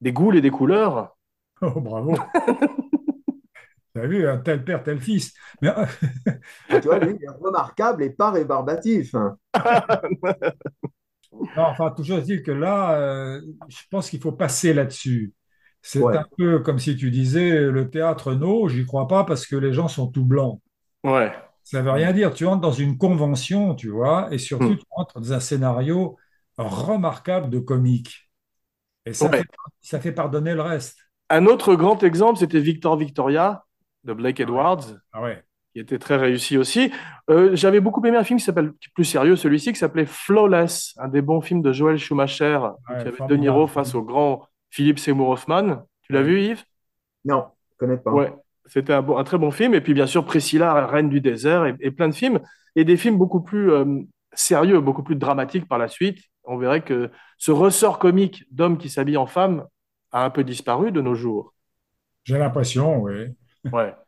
des 0.02 0.12
ghouls 0.12 0.36
et 0.36 0.42
des 0.42 0.50
couleurs. 0.50 1.16
Oh, 1.64 1.80
bravo. 1.80 2.14
Tu 3.94 4.00
as 4.00 4.06
vu, 4.06 4.26
un 4.26 4.38
tel 4.38 4.64
père, 4.64 4.82
tel 4.82 5.00
fils. 5.00 5.34
Mais, 5.60 5.68
euh, 5.68 5.84
Ah, 6.70 6.80
tu 6.80 6.88
vois, 6.88 6.98
lui, 6.98 7.14
il 7.18 7.24
est 7.24 7.28
remarquable 7.28 8.02
et 8.02 8.10
pas 8.10 8.30
rébarbatif. 8.30 9.14
hein. 9.14 9.36
non, 11.32 11.62
enfin, 11.64 11.90
toujours 11.90 12.18
est-il 12.18 12.42
que 12.42 12.50
là, 12.50 12.98
euh, 12.98 13.40
je 13.68 13.78
pense 13.90 14.10
qu'il 14.10 14.20
faut 14.20 14.32
passer 14.32 14.74
là-dessus. 14.74 15.32
C'est 15.82 16.00
Ouais. 16.00 16.16
un 16.16 16.24
peu 16.38 16.60
comme 16.60 16.78
si 16.78 16.96
tu 16.96 17.10
disais 17.10 17.50
le 17.70 17.90
théâtre, 17.90 18.34
non, 18.34 18.68
j'y 18.68 18.84
crois 18.86 19.08
pas 19.08 19.24
parce 19.24 19.46
que 19.46 19.56
les 19.56 19.72
gens 19.72 19.88
sont 19.88 20.06
tout 20.08 20.24
blancs. 20.24 20.60
Ouais. 21.04 21.32
Ça 21.64 21.82
veut 21.82 21.90
rien 21.90 22.12
dire. 22.12 22.34
Tu 22.34 22.46
entres 22.46 22.60
dans 22.60 22.72
une 22.72 22.98
convention, 22.98 23.74
tu 23.74 23.88
vois, 23.88 24.28
et 24.32 24.38
surtout, 24.38 24.74
Hmm. 24.74 24.76
tu 24.76 24.84
entres 24.90 25.20
dans 25.20 25.32
un 25.32 25.40
scénario 25.40 26.16
remarquable 26.58 27.50
de 27.50 27.58
comique. 27.58 28.30
Et 29.06 29.12
ça 29.12 29.26
Ouais. 29.28 29.38
fait, 29.38 29.44
ça 29.80 30.00
fait 30.00 30.12
pardonner 30.12 30.54
le 30.54 30.62
reste. 30.62 30.98
Un 31.30 31.46
autre 31.46 31.74
grand 31.74 32.02
exemple, 32.02 32.38
c'était 32.38 32.60
Victor 32.60 32.96
Victoria 32.96 33.64
de 34.04 34.12
Blake 34.12 34.40
Ah 34.40 34.42
ouais. 34.42 34.48
Edwards. 34.48 34.84
Ah 35.12 35.22
ouais. 35.22 35.42
qui 35.74 35.80
était 35.80 35.98
très 35.98 36.16
réussi 36.16 36.58
aussi. 36.58 36.92
Euh, 37.30 37.56
j'avais 37.56 37.80
beaucoup 37.80 38.04
aimé 38.04 38.18
un 38.18 38.24
film 38.24 38.38
qui 38.38 38.44
s'appelle, 38.44 38.72
plus 38.94 39.04
sérieux, 39.06 39.36
celui-ci, 39.36 39.72
qui 39.72 39.78
s'appelait 39.78 40.04
Flawless, 40.04 40.94
un 40.98 41.08
des 41.08 41.22
bons 41.22 41.40
films 41.40 41.62
de 41.62 41.72
Joel 41.72 41.96
Schumacher, 41.96 42.58
Ouais, 42.90 43.02
qui 43.02 43.08
avait 43.08 43.26
De. 43.26 43.36
Niro 43.36 43.66
face 43.66 43.94
au 43.94 44.02
grand 44.02 44.46
Philip 44.68 44.98
Seymour 44.98 45.30
Hoffman. 45.30 45.86
Tu 46.02 46.12
l'as 46.12 46.20
Ouais. 46.20 46.26
vu, 46.26 46.42
Yves? 46.42 46.64
Non, 47.24 47.46
je 47.72 47.76
connais 47.78 47.96
pas. 47.96 48.10
Ouais, 48.12 48.34
c'était 48.66 48.92
un, 48.92 49.00
bon, 49.00 49.16
un 49.16 49.24
très 49.24 49.38
bon 49.38 49.50
film. 49.50 49.72
Et 49.72 49.80
puis, 49.80 49.94
bien 49.94 50.06
sûr, 50.06 50.26
Priscilla, 50.26 50.86
Reine 50.86 51.08
du 51.08 51.22
désert, 51.22 51.64
et, 51.64 51.74
et 51.80 51.90
plein 51.90 52.08
de 52.08 52.14
films. 52.14 52.40
Et 52.76 52.84
des 52.84 52.98
films 52.98 53.16
beaucoup 53.16 53.40
plus 53.40 53.70
euh, 53.72 54.00
sérieux, 54.34 54.80
beaucoup 54.80 55.02
plus 55.02 55.16
dramatiques 55.16 55.66
par 55.68 55.78
la 55.78 55.88
suite. 55.88 56.18
On 56.44 56.56
verrait 56.56 56.82
que 56.82 57.10
ce 57.38 57.50
ressort 57.50 57.98
comique 57.98 58.44
d'homme 58.50 58.78
qui 58.78 58.88
s'habille 58.88 59.16
en 59.16 59.26
femme 59.26 59.66
a 60.10 60.24
un 60.24 60.30
peu 60.30 60.44
disparu 60.44 60.92
de 60.92 61.00
nos 61.00 61.14
jours. 61.14 61.54
J'ai 62.24 62.38
l'impression, 62.38 63.00
oui. 63.00 63.28
Ouais. 63.72 63.94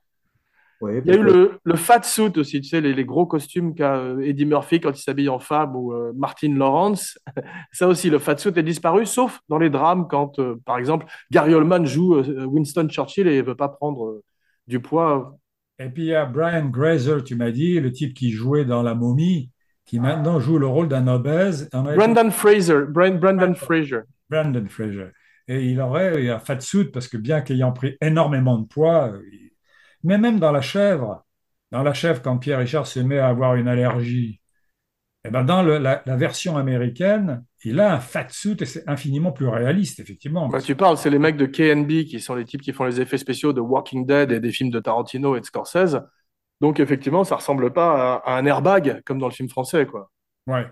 Il 0.83 1.07
y 1.07 1.11
a 1.13 1.15
eu 1.15 1.23
le, 1.23 1.59
le 1.65 1.77
fat 1.77 2.03
suit 2.03 2.33
aussi, 2.37 2.61
tu 2.61 2.69
sais, 2.69 2.81
les, 2.81 2.93
les 2.93 3.05
gros 3.05 3.27
costumes 3.27 3.75
qu'a 3.75 3.97
euh, 3.97 4.21
Eddie 4.21 4.45
Murphy 4.45 4.81
quand 4.81 4.91
il 4.91 5.01
s'habille 5.01 5.29
en 5.29 5.39
femme 5.39 5.77
ou 5.77 5.93
euh, 5.93 6.13
Martin 6.15 6.55
Lawrence. 6.55 7.19
Ça 7.73 7.89
aussi, 7.89 8.11
le 8.11 8.19
fat 8.19 8.37
suit 8.37 8.53
est 8.57 8.63
disparu, 8.63 9.07
sauf 9.07 9.41
dans 9.49 9.59
les 9.59 9.71
drames 9.71 10.07
quand, 10.09 10.39
euh, 10.39 10.57
par 10.65 10.79
exemple, 10.79 11.07
Gary 11.31 11.55
Oldman 11.55 11.87
joue 11.87 12.17
euh, 12.17 12.45
Winston 12.45 12.89
Churchill 12.89 13.29
et 13.29 13.39
ne 13.39 13.43
veut 13.43 13.55
pas 13.55 13.69
prendre 13.69 14.21
du 14.67 14.81
poids. 14.81 15.39
Et 15.79 15.89
puis 15.89 16.05
il 16.05 16.09
y 16.09 16.15
a 16.15 16.27
Brian 16.27 16.67
Grazer, 16.67 17.23
tu 17.25 17.35
m'as 17.35 17.51
dit, 17.51 17.81
le 17.81 17.91
type 17.91 18.15
qui 18.15 18.31
jouait 18.31 18.65
dans 18.65 18.83
La 18.83 18.95
Momie, 18.95 19.51
qui 19.85 20.01
maintenant 20.01 20.41
joue 20.41 20.59
le 20.59 20.67
rôle 20.67 20.89
d'un 20.89 21.07
obèse. 21.09 21.69
Brendan 21.73 22.31
Fraser, 22.31 22.85
Brendan 22.89 23.55
Fraser. 23.55 24.01
Brandon 24.31 24.67
Fraser. 24.69 25.09
Et 25.49 25.67
il 25.67 25.81
aurait 25.81 26.31
un 26.31 26.39
fat 26.39 26.61
suit 26.61 26.85
parce 26.87 27.09
que 27.09 27.17
bien 27.19 27.43
qu'ayant 27.43 27.73
pris 27.73 27.97
énormément 28.01 28.59
de 28.59 28.67
poids, 28.67 29.13
il- 29.31 29.51
mais 30.03 30.19
même 30.19 30.39
dans 30.39 30.53
La 30.53 30.61
Chèvre, 30.63 31.25
dans 31.71 31.83
La 31.83 31.93
Chèvre, 31.95 32.23
quand 32.23 32.39
Pierre 32.39 32.59
Richard 32.59 32.87
se 32.87 33.01
met 33.01 33.19
à 33.19 33.29
avoir 33.29 33.57
une 33.57 33.69
allergie, 33.69 34.41
eh 35.27 35.31
ben 35.31 35.45
dans 35.45 35.63
le- 35.63 35.79
la, 35.79 36.03
la 36.07 36.17
version 36.17 36.57
américaine, 36.57 37.45
il 37.65 37.81
a 37.81 37.95
un 37.95 38.01
fat 38.01 38.27
suit 38.31 38.57
et 38.61 38.67
c'est 38.67 38.89
infiniment 38.89 39.33
plus 39.33 39.49
réaliste, 39.49 40.01
effectivement. 40.01 40.49
Bah, 40.49 40.61
tu 40.61 40.75
parles, 40.77 40.99
c'est 40.99 41.11
les 41.11 41.19
mecs 41.19 41.37
de 41.37 41.47
KNB 41.47 42.05
qui 42.05 42.21
sont 42.21 42.35
les 42.35 42.45
types 42.45 42.61
qui 42.63 42.73
font 42.73 42.85
les 42.85 43.01
effets 43.01 43.19
spéciaux 43.19 43.53
de 43.53 43.61
Walking 43.61 44.07
Dead 44.07 44.33
et 44.33 44.41
des 44.41 44.53
films 44.53 44.71
de 44.71 44.81
Tarantino 44.81 45.37
et 45.37 45.41
de 45.41 45.47
Scorsese. 45.47 45.99
Donc, 46.65 46.81
effectivement, 46.81 47.25
ça 47.25 47.37
ressemble 47.37 47.75
pas 47.75 48.15
à, 48.15 48.33
à 48.33 48.39
un 48.39 48.47
airbag 48.47 49.03
comme 49.05 49.19
dans 49.19 49.29
le 49.29 49.35
film 49.35 49.51
français, 49.51 49.85
quoi. 49.85 50.11
Ouais. 50.47 50.65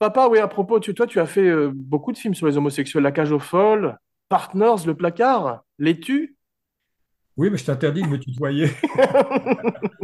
Papa, 0.00 0.26
oui, 0.28 0.40
à 0.40 0.48
propos, 0.48 0.80
tu, 0.80 0.94
toi, 0.94 1.06
tu 1.06 1.20
as 1.20 1.26
fait 1.26 1.46
euh, 1.46 1.70
beaucoup 1.72 2.10
de 2.10 2.18
films 2.18 2.34
sur 2.34 2.48
les 2.48 2.56
homosexuels. 2.56 3.04
La 3.04 3.12
cage 3.12 3.30
aux 3.30 3.38
folles, 3.38 3.96
Partners, 4.28 4.84
Le 4.84 4.96
Placard, 4.96 5.62
Les 5.78 6.00
Tu. 6.00 6.36
Oui, 7.36 7.50
mais 7.50 7.56
je 7.56 7.66
t'interdis 7.66 8.02
de 8.02 8.08
me 8.08 8.18
tutoyer. 8.18 8.70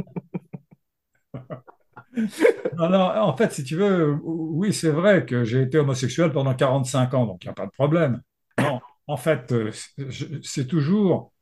Non, 2.76 2.88
non, 2.88 3.00
en 3.00 3.36
fait, 3.36 3.52
si 3.52 3.64
tu 3.64 3.76
veux, 3.76 4.18
oui, 4.22 4.72
c'est 4.72 4.90
vrai 4.90 5.24
que 5.26 5.44
j'ai 5.44 5.62
été 5.62 5.78
homosexuel 5.78 6.32
pendant 6.32 6.54
45 6.54 7.14
ans, 7.14 7.26
donc 7.26 7.44
il 7.44 7.46
n'y 7.46 7.50
a 7.50 7.54
pas 7.54 7.66
de 7.66 7.70
problème. 7.70 8.22
Non, 8.60 8.80
en 9.06 9.16
fait, 9.16 9.52
euh, 9.52 9.70
c'est 10.42 10.66
toujours, 10.66 11.32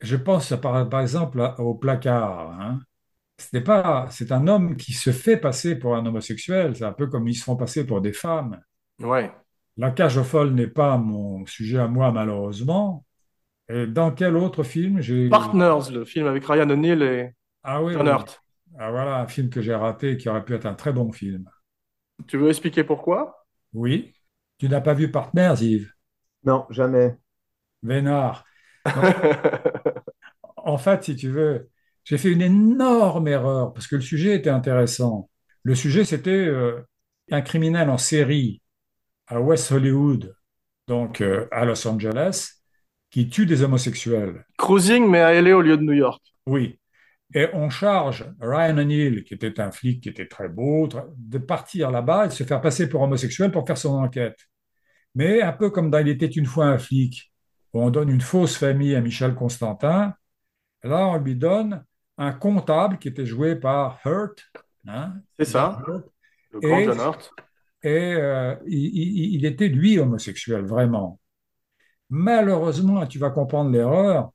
je 0.00 0.16
pense 0.16 0.54
par, 0.60 0.88
par 0.88 1.00
exemple 1.00 1.54
au 1.58 1.74
placard. 1.74 2.52
Hein. 2.60 2.80
Ce 3.42 3.56
n'est 3.56 3.62
pas, 3.62 4.06
c'est 4.10 4.32
un 4.32 4.46
homme 4.46 4.76
qui 4.76 4.92
se 4.92 5.10
fait 5.10 5.36
passer 5.36 5.76
pour 5.76 5.96
un 5.96 6.06
homosexuel, 6.06 6.76
c'est 6.76 6.84
un 6.84 6.92
peu 6.92 7.08
comme 7.08 7.26
ils 7.28 7.34
se 7.34 7.44
font 7.44 7.56
passer 7.56 7.84
pour 7.84 8.00
des 8.00 8.12
femmes. 8.12 8.60
Ouais. 9.00 9.30
La 9.76 9.90
cage 9.90 10.16
aux 10.16 10.24
folles 10.24 10.52
n'est 10.52 10.66
pas 10.68 10.96
mon 10.98 11.44
sujet 11.46 11.78
à 11.78 11.88
moi, 11.88 12.12
malheureusement. 12.12 13.04
Et 13.68 13.86
dans 13.86 14.12
quel 14.12 14.36
autre 14.36 14.62
film 14.62 15.00
j'ai... 15.00 15.28
Partners, 15.30 15.90
le 15.92 16.04
film 16.04 16.26
avec 16.26 16.44
Ryan 16.46 16.70
O'Neal 16.70 17.02
et 17.02 17.34
Ah 17.64 17.82
oui, 17.82 17.94
John 17.94 18.02
oui. 18.02 18.08
Hurt. 18.08 18.42
Ah, 18.78 18.90
voilà 18.90 19.20
un 19.20 19.26
film 19.26 19.50
que 19.50 19.60
j'ai 19.60 19.74
raté 19.74 20.16
qui 20.16 20.28
aurait 20.28 20.44
pu 20.44 20.54
être 20.54 20.66
un 20.66 20.74
très 20.74 20.92
bon 20.92 21.12
film. 21.12 21.48
Tu 22.26 22.36
veux 22.36 22.48
expliquer 22.48 22.84
pourquoi? 22.84 23.46
Oui. 23.74 24.14
Tu 24.58 24.68
n'as 24.68 24.80
pas 24.80 24.94
vu 24.94 25.10
Partners, 25.10 25.56
Yves? 25.60 25.92
Non, 26.44 26.66
jamais. 26.70 27.18
Vénard. 27.82 28.44
Donc, 28.94 29.16
en 30.56 30.78
fait, 30.78 31.04
si 31.04 31.16
tu 31.16 31.28
veux, 31.28 31.70
j'ai 32.04 32.18
fait 32.18 32.30
une 32.30 32.42
énorme 32.42 33.28
erreur 33.28 33.72
parce 33.72 33.86
que 33.86 33.96
le 33.96 34.02
sujet 34.02 34.34
était 34.34 34.50
intéressant. 34.50 35.30
Le 35.62 35.74
sujet, 35.74 36.04
c'était 36.04 36.30
euh, 36.30 36.80
un 37.30 37.42
criminel 37.42 37.88
en 37.90 37.98
série 37.98 38.60
à 39.28 39.40
West 39.40 39.70
Hollywood, 39.70 40.34
donc 40.88 41.20
euh, 41.20 41.46
à 41.52 41.64
Los 41.64 41.86
Angeles, 41.86 42.62
qui 43.10 43.28
tue 43.28 43.46
des 43.46 43.62
homosexuels. 43.62 44.44
Cruising, 44.58 45.08
mais 45.08 45.20
à 45.20 45.32
LA 45.34 45.56
au 45.56 45.62
lieu 45.62 45.76
de 45.76 45.82
New 45.82 45.92
York. 45.92 46.22
Oui. 46.46 46.78
Et 47.34 47.48
on 47.54 47.70
charge 47.70 48.26
Ryan 48.40 48.76
O'Neill, 48.78 49.24
qui 49.24 49.34
était 49.34 49.58
un 49.60 49.70
flic 49.70 50.02
qui 50.02 50.08
était 50.10 50.26
très 50.26 50.48
beau, 50.48 50.88
de 51.16 51.38
partir 51.38 51.90
là-bas 51.90 52.26
et 52.26 52.28
de 52.28 52.32
se 52.32 52.44
faire 52.44 52.60
passer 52.60 52.88
pour 52.88 53.00
homosexuel 53.00 53.50
pour 53.50 53.66
faire 53.66 53.78
son 53.78 53.94
enquête. 53.94 54.38
Mais 55.14 55.40
un 55.40 55.52
peu 55.52 55.70
comme 55.70 55.90
dans 55.90 55.98
Il 55.98 56.08
était 56.08 56.26
une 56.26 56.46
fois 56.46 56.66
un 56.66 56.78
flic, 56.78 57.32
où 57.72 57.80
on 57.80 57.90
donne 57.90 58.10
une 58.10 58.20
fausse 58.20 58.56
famille 58.56 58.94
à 58.94 59.00
Michel 59.00 59.34
Constantin, 59.34 60.14
là 60.82 61.06
on 61.06 61.18
lui 61.18 61.36
donne 61.36 61.84
un 62.26 62.32
comptable 62.32 62.98
qui 62.98 63.08
était 63.08 63.26
joué 63.26 63.56
par 63.56 64.00
Hurt, 64.04 64.44
hein, 64.86 65.14
C'est 65.38 65.44
ça, 65.46 65.82
Hurt, 65.86 66.06
le 66.50 66.60
grand 66.60 66.80
Et- 66.80 66.84
John 66.84 66.98
Hurt. 66.98 67.32
et 67.82 68.14
euh, 68.14 68.56
il, 68.66 68.78
il- 68.96 69.34
il 69.36 69.44
était 69.46 69.68
lui 69.68 69.98
homosexuel, 69.98 70.64
vraiment. 70.64 71.20
Malheureusement, 72.10 73.06
tu 73.06 73.18
vas 73.18 73.30
comprendre 73.30 73.70
l'erreur, 73.70 74.32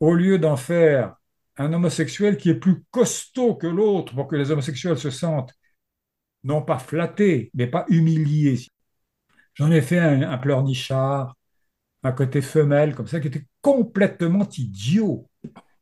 au 0.00 0.14
lieu 0.14 0.38
d'en 0.38 0.56
faire 0.56 1.16
un 1.58 1.72
homosexuel 1.72 2.36
qui 2.38 2.50
est 2.50 2.54
plus 2.54 2.84
costaud 2.90 3.54
que 3.56 3.66
l'autre 3.66 4.14
pour 4.14 4.28
que 4.28 4.36
les 4.36 4.50
homosexuels 4.50 4.98
se 4.98 5.10
sentent 5.10 5.54
non 6.44 6.62
pas 6.62 6.78
flattés, 6.78 7.50
mais 7.54 7.66
pas 7.66 7.86
humiliés. 7.88 8.60
J'en 9.54 9.70
ai 9.70 9.82
fait 9.82 9.98
un, 9.98 10.22
un 10.22 10.38
pleurnichard, 10.38 11.36
un 12.02 12.12
côté 12.12 12.42
femelle, 12.42 12.94
comme 12.94 13.08
ça, 13.08 13.20
qui 13.20 13.28
était 13.28 13.46
complètement 13.62 14.48
idiot. 14.56 15.28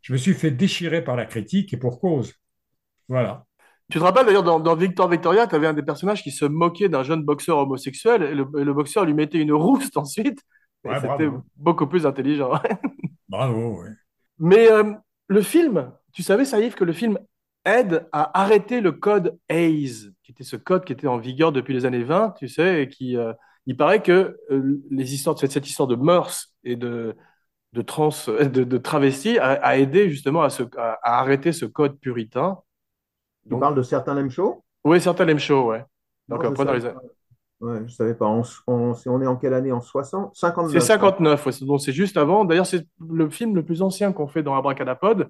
Je 0.08 0.14
me 0.14 0.16
suis 0.16 0.32
fait 0.32 0.50
déchirer 0.50 1.04
par 1.04 1.16
la 1.16 1.26
critique 1.26 1.74
et 1.74 1.76
pour 1.76 2.00
cause. 2.00 2.32
Voilà. 3.08 3.44
Tu 3.90 3.98
te 3.98 4.02
rappelles 4.02 4.24
d'ailleurs 4.24 4.42
dans, 4.42 4.58
dans 4.58 4.74
Victor 4.74 5.06
Victoria, 5.06 5.46
tu 5.46 5.54
avais 5.54 5.66
un 5.66 5.74
des 5.74 5.82
personnages 5.82 6.22
qui 6.22 6.30
se 6.30 6.46
moquait 6.46 6.88
d'un 6.88 7.02
jeune 7.02 7.22
boxeur 7.22 7.58
homosexuel 7.58 8.22
et 8.22 8.34
le, 8.34 8.46
et 8.58 8.64
le 8.64 8.72
boxeur 8.72 9.04
lui 9.04 9.12
mettait 9.12 9.36
une 9.36 9.52
rouste 9.52 9.96
ensuite. 9.98 10.40
Ouais, 10.82 10.98
c'était 10.98 11.28
beaucoup 11.56 11.86
plus 11.86 12.06
intelligent. 12.06 12.52
Bravo, 13.28 13.82
oui. 13.82 13.90
Mais 14.38 14.72
euh, 14.72 14.94
le 15.26 15.42
film, 15.42 15.92
tu 16.14 16.22
savais, 16.22 16.46
Saïf, 16.46 16.74
que 16.74 16.84
le 16.84 16.94
film 16.94 17.18
aide 17.66 18.08
à 18.10 18.40
arrêter 18.40 18.80
le 18.80 18.92
code 18.92 19.38
Hayes, 19.50 20.10
qui 20.22 20.32
était 20.32 20.42
ce 20.42 20.56
code 20.56 20.86
qui 20.86 20.94
était 20.94 21.06
en 21.06 21.18
vigueur 21.18 21.52
depuis 21.52 21.74
les 21.74 21.84
années 21.84 22.04
20, 22.04 22.30
tu 22.38 22.48
sais, 22.48 22.84
et 22.84 22.88
qui, 22.88 23.18
euh, 23.18 23.34
il 23.66 23.76
paraît 23.76 24.00
que 24.02 24.38
euh, 24.50 24.82
les 24.90 25.12
histoires, 25.12 25.38
cette, 25.38 25.52
cette 25.52 25.68
histoire 25.68 25.86
de 25.86 25.96
mœurs 25.96 26.54
et 26.64 26.76
de, 26.76 27.14
de, 27.72 27.82
trans, 27.82 28.10
de, 28.28 28.64
de 28.64 28.78
travestis 28.78 29.38
a, 29.38 29.52
a 29.54 29.76
aidé 29.78 30.10
justement 30.10 30.42
à, 30.42 30.50
se, 30.50 30.62
à, 30.76 30.94
à 31.02 31.20
arrêter 31.20 31.52
ce 31.52 31.66
code 31.66 31.98
puritain. 32.00 32.58
Tu 33.48 33.56
Donc, 33.56 33.58
parles 33.58 33.74
de 33.74 33.82
certains 33.82 34.14
Lem 34.14 34.30
Show? 34.30 34.62
oui, 34.84 35.00
certains 35.00 35.24
l'aiment 35.24 35.38
chaud, 35.38 35.66
ouais. 35.70 35.84
Non, 36.28 36.36
Donc 36.36 36.44
je 36.44 36.54
après, 36.54 36.64
dans 36.64 36.72
savais 36.72 36.78
les 36.78 36.84
pas. 36.90 37.00
Ouais, 37.60 37.86
je 37.86 37.92
savais 37.94 38.14
pas. 38.14 38.26
On, 38.26 38.42
on- 38.66 38.94
on 39.06 39.22
est 39.22 39.26
en 39.26 39.36
quelle 39.36 39.54
année? 39.54 39.72
En 39.72 39.80
60? 39.80 40.34
C'est 40.64 40.80
59. 40.80 40.80
59, 40.80 41.46
ouais, 41.46 41.52
donc 41.62 41.80
c'est 41.80 41.92
juste 41.92 42.16
avant. 42.16 42.44
D'ailleurs, 42.44 42.66
c'est 42.66 42.86
le 43.08 43.30
film 43.30 43.54
le 43.54 43.64
plus 43.64 43.80
ancien 43.82 44.12
qu'on 44.12 44.26
fait 44.28 44.42
dans 44.42 44.54
Abracadapod. 44.54 45.28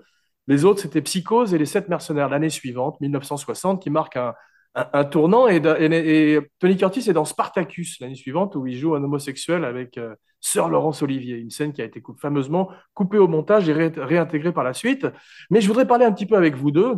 Les 0.49 0.65
autres, 0.65 0.81
c'était 0.81 1.03
Psychose 1.03 1.55
et 1.55 1.59
Les 1.59 1.67
Sept 1.67 1.89
Mercenaires, 1.89 2.29
l'année 2.29 2.51
suivante, 2.51 3.01
1960, 3.01 3.83
qui 3.83 3.91
marque 3.91 4.17
un, 4.17 4.35
un- 4.75 4.89
un 4.93 5.05
tournant. 5.05 5.47
Et, 5.49 5.57
et- 5.57 6.33
et 6.35 6.41
Tony 6.59 6.77
Curtis 6.77 7.09
est 7.09 7.13
dans 7.13 7.25
Spartacus, 7.25 8.01
l'année 8.01 8.15
suivante, 8.17 8.57
où 8.57 8.67
il 8.67 8.77
joue 8.77 8.95
un 8.95 9.05
homosexuel 9.05 9.65
avec 9.65 9.97
euh, 9.99 10.15
Sir 10.41 10.69
Laurence 10.69 11.03
Olivier, 11.03 11.37
une 11.37 11.51
scène 11.51 11.73
qui 11.73 11.83
a 11.83 11.85
été 11.85 12.01
coup- 12.01 12.17
fameusement 12.17 12.71
coupée 12.95 13.19
au 13.19 13.29
montage 13.29 13.69
et 13.69 13.73
ré- 13.73 13.93
réintégrée 13.97 14.53
par 14.53 14.65
la 14.65 14.73
suite. 14.73 15.07
Mais 15.51 15.61
je 15.61 15.67
voudrais 15.69 15.87
parler 15.87 16.05
un 16.05 16.13
petit 16.13 16.27
peu 16.27 16.37
avec 16.37 16.55
vous 16.57 16.71
deux 16.71 16.95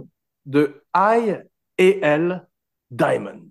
de 0.46 0.82
I 0.94 1.36
et 1.78 2.00
L 2.02 2.46
Diamond. 2.90 3.42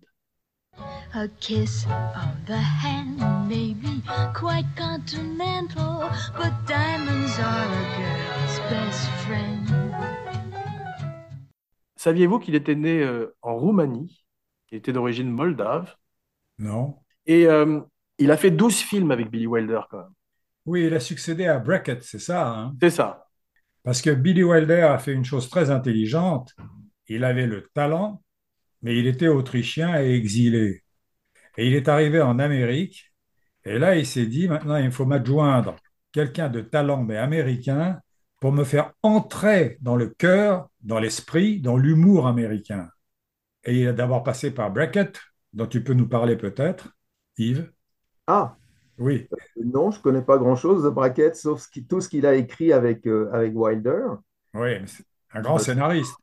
A 1.13 1.28
kiss 1.39 1.88
on 1.89 2.45
the 2.45 2.56
hand 2.56 3.47
may 3.49 3.73
be 3.73 4.02
quite 4.34 4.67
continental, 4.78 6.10
but 6.38 6.54
diamonds 6.67 7.39
are 7.39 7.67
a 7.67 7.84
girl's 7.97 8.60
best 8.69 9.10
friend. 9.25 9.65
Saviez-vous 11.95 12.39
qu'il 12.39 12.56
était 12.56 12.75
né 12.75 13.02
euh, 13.02 13.36
en 13.41 13.56
Roumanie? 13.56 14.23
Il 14.71 14.78
était 14.78 14.93
d'origine 14.93 15.30
moldave. 15.30 15.95
Non? 16.60 16.95
Et 17.25 17.47
euh, 17.47 17.82
il 18.19 18.32
a 18.32 18.38
fait 18.38 18.51
12 18.51 18.75
films 18.77 19.12
avec 19.12 19.29
Billy 19.29 19.47
Wilder 19.47 19.82
quand 19.89 19.97
même. 19.97 20.13
Oui, 20.65 20.86
il 20.86 20.93
a 20.93 20.99
succédé 20.99 21.47
à 21.47 21.58
Brackett, 21.58 22.03
c'est 22.03 22.19
ça, 22.19 22.47
hein? 22.47 22.75
C'est 22.82 22.89
ça. 22.91 23.27
Parce 23.84 24.01
que 24.01 24.12
Billy 24.12 24.43
Wilder 24.43 24.82
a 24.82 24.99
fait 24.99 25.13
une 25.13 25.25
chose 25.25 25.49
très 25.49 25.71
intelligente. 25.71 26.53
Il 27.08 27.23
avait 27.23 27.47
le 27.47 27.67
talent, 27.73 28.21
mais 28.82 28.97
il 28.97 29.08
était 29.08 29.27
autrichien 29.27 29.99
et 30.01 30.13
exilé. 30.13 30.84
Et 31.58 31.67
il 31.67 31.73
est 31.73 31.88
arrivé 31.88 32.21
en 32.21 32.38
Amérique, 32.39 33.10
et 33.65 33.77
là, 33.77 33.95
il 33.95 34.05
s'est 34.05 34.25
dit, 34.25 34.47
maintenant, 34.47 34.77
il 34.77 34.91
faut 34.91 35.05
m'adjoindre 35.05 35.75
quelqu'un 36.12 36.49
de 36.49 36.62
talent, 36.62 37.03
mais 37.03 37.17
américain, 37.17 37.99
pour 38.39 38.51
me 38.51 38.63
faire 38.63 38.93
entrer 39.03 39.77
dans 39.82 39.95
le 39.95 40.08
cœur, 40.08 40.69
dans 40.82 40.99
l'esprit, 40.99 41.60
dans 41.60 41.77
l'humour 41.77 42.27
américain. 42.27 42.89
Et 43.63 43.82
il 43.82 43.88
a 43.88 43.93
d'abord 43.93 44.23
passé 44.23 44.51
par 44.51 44.71
Brackett, 44.71 45.19
dont 45.53 45.67
tu 45.67 45.84
peux 45.84 45.93
nous 45.93 46.08
parler 46.08 46.38
peut-être, 46.38 46.95
Yves. 47.38 47.71
Ah, 48.29 48.55
Oui, 48.99 49.27
non, 49.63 49.91
je 49.91 50.01
connais 50.01 50.21
pas 50.21 50.37
grand-chose 50.37 50.83
de 50.83 50.89
Brackett, 50.89 51.35
sauf 51.35 51.61
ce 51.61 51.69
qui- 51.69 51.85
tout 51.85 52.01
ce 52.01 52.09
qu'il 52.09 52.25
a 52.25 52.35
écrit 52.35 52.73
avec, 52.73 53.07
euh, 53.07 53.29
avec 53.33 53.53
Wilder, 53.55 54.03
oui, 54.53 54.75
un 55.33 55.41
grand 55.41 55.57
scénariste. 55.57 56.15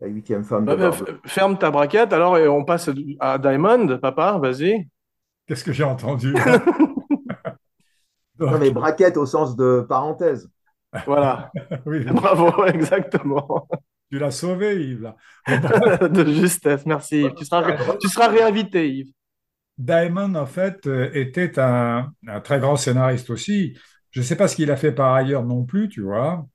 la 0.00 0.08
huitième 0.08 0.42
femme 0.42 0.64
de 0.66 0.74
Barbe. 0.74 0.94
f- 0.96 1.28
Ferme 1.28 1.58
ta 1.58 1.70
braquette 1.70 2.12
alors 2.12 2.36
et 2.38 2.48
on 2.48 2.64
passe 2.64 2.90
à 3.20 3.38
Diamond, 3.38 3.98
papa, 3.98 4.38
vas-y. 4.38 4.88
Qu'est-ce 5.46 5.64
que 5.64 5.72
j'ai 5.72 5.84
entendu? 5.84 6.34
Là 8.38 8.52
Non, 8.52 8.58
mais 8.58 8.70
Brackett 8.70 9.16
au 9.16 9.26
sens 9.26 9.56
de 9.56 9.84
parenthèse. 9.88 10.50
Voilà, 11.06 11.50
Oui, 11.86 12.04
bravo, 12.04 12.64
exactement. 12.66 13.68
tu 14.10 14.18
l'as 14.18 14.30
sauvé, 14.30 14.82
Yves, 14.84 15.02
là. 15.02 15.16
De 16.08 16.24
justesse, 16.32 16.84
merci 16.86 17.22
Yves. 17.22 17.34
Tu 17.34 17.44
seras, 17.44 17.96
tu 17.98 18.08
seras 18.08 18.28
réinvité, 18.28 18.90
Yves. 18.90 19.12
Diamond, 19.78 20.34
en 20.34 20.46
fait, 20.46 20.86
euh, 20.86 21.10
était 21.14 21.58
un, 21.58 22.12
un 22.26 22.40
très 22.40 22.60
grand 22.60 22.76
scénariste 22.76 23.30
aussi. 23.30 23.76
Je 24.10 24.20
ne 24.20 24.24
sais 24.24 24.36
pas 24.36 24.48
ce 24.48 24.56
qu'il 24.56 24.70
a 24.70 24.76
fait 24.76 24.92
par 24.92 25.14
ailleurs 25.14 25.44
non 25.44 25.64
plus, 25.64 25.88
tu 25.88 26.02
vois, 26.02 26.46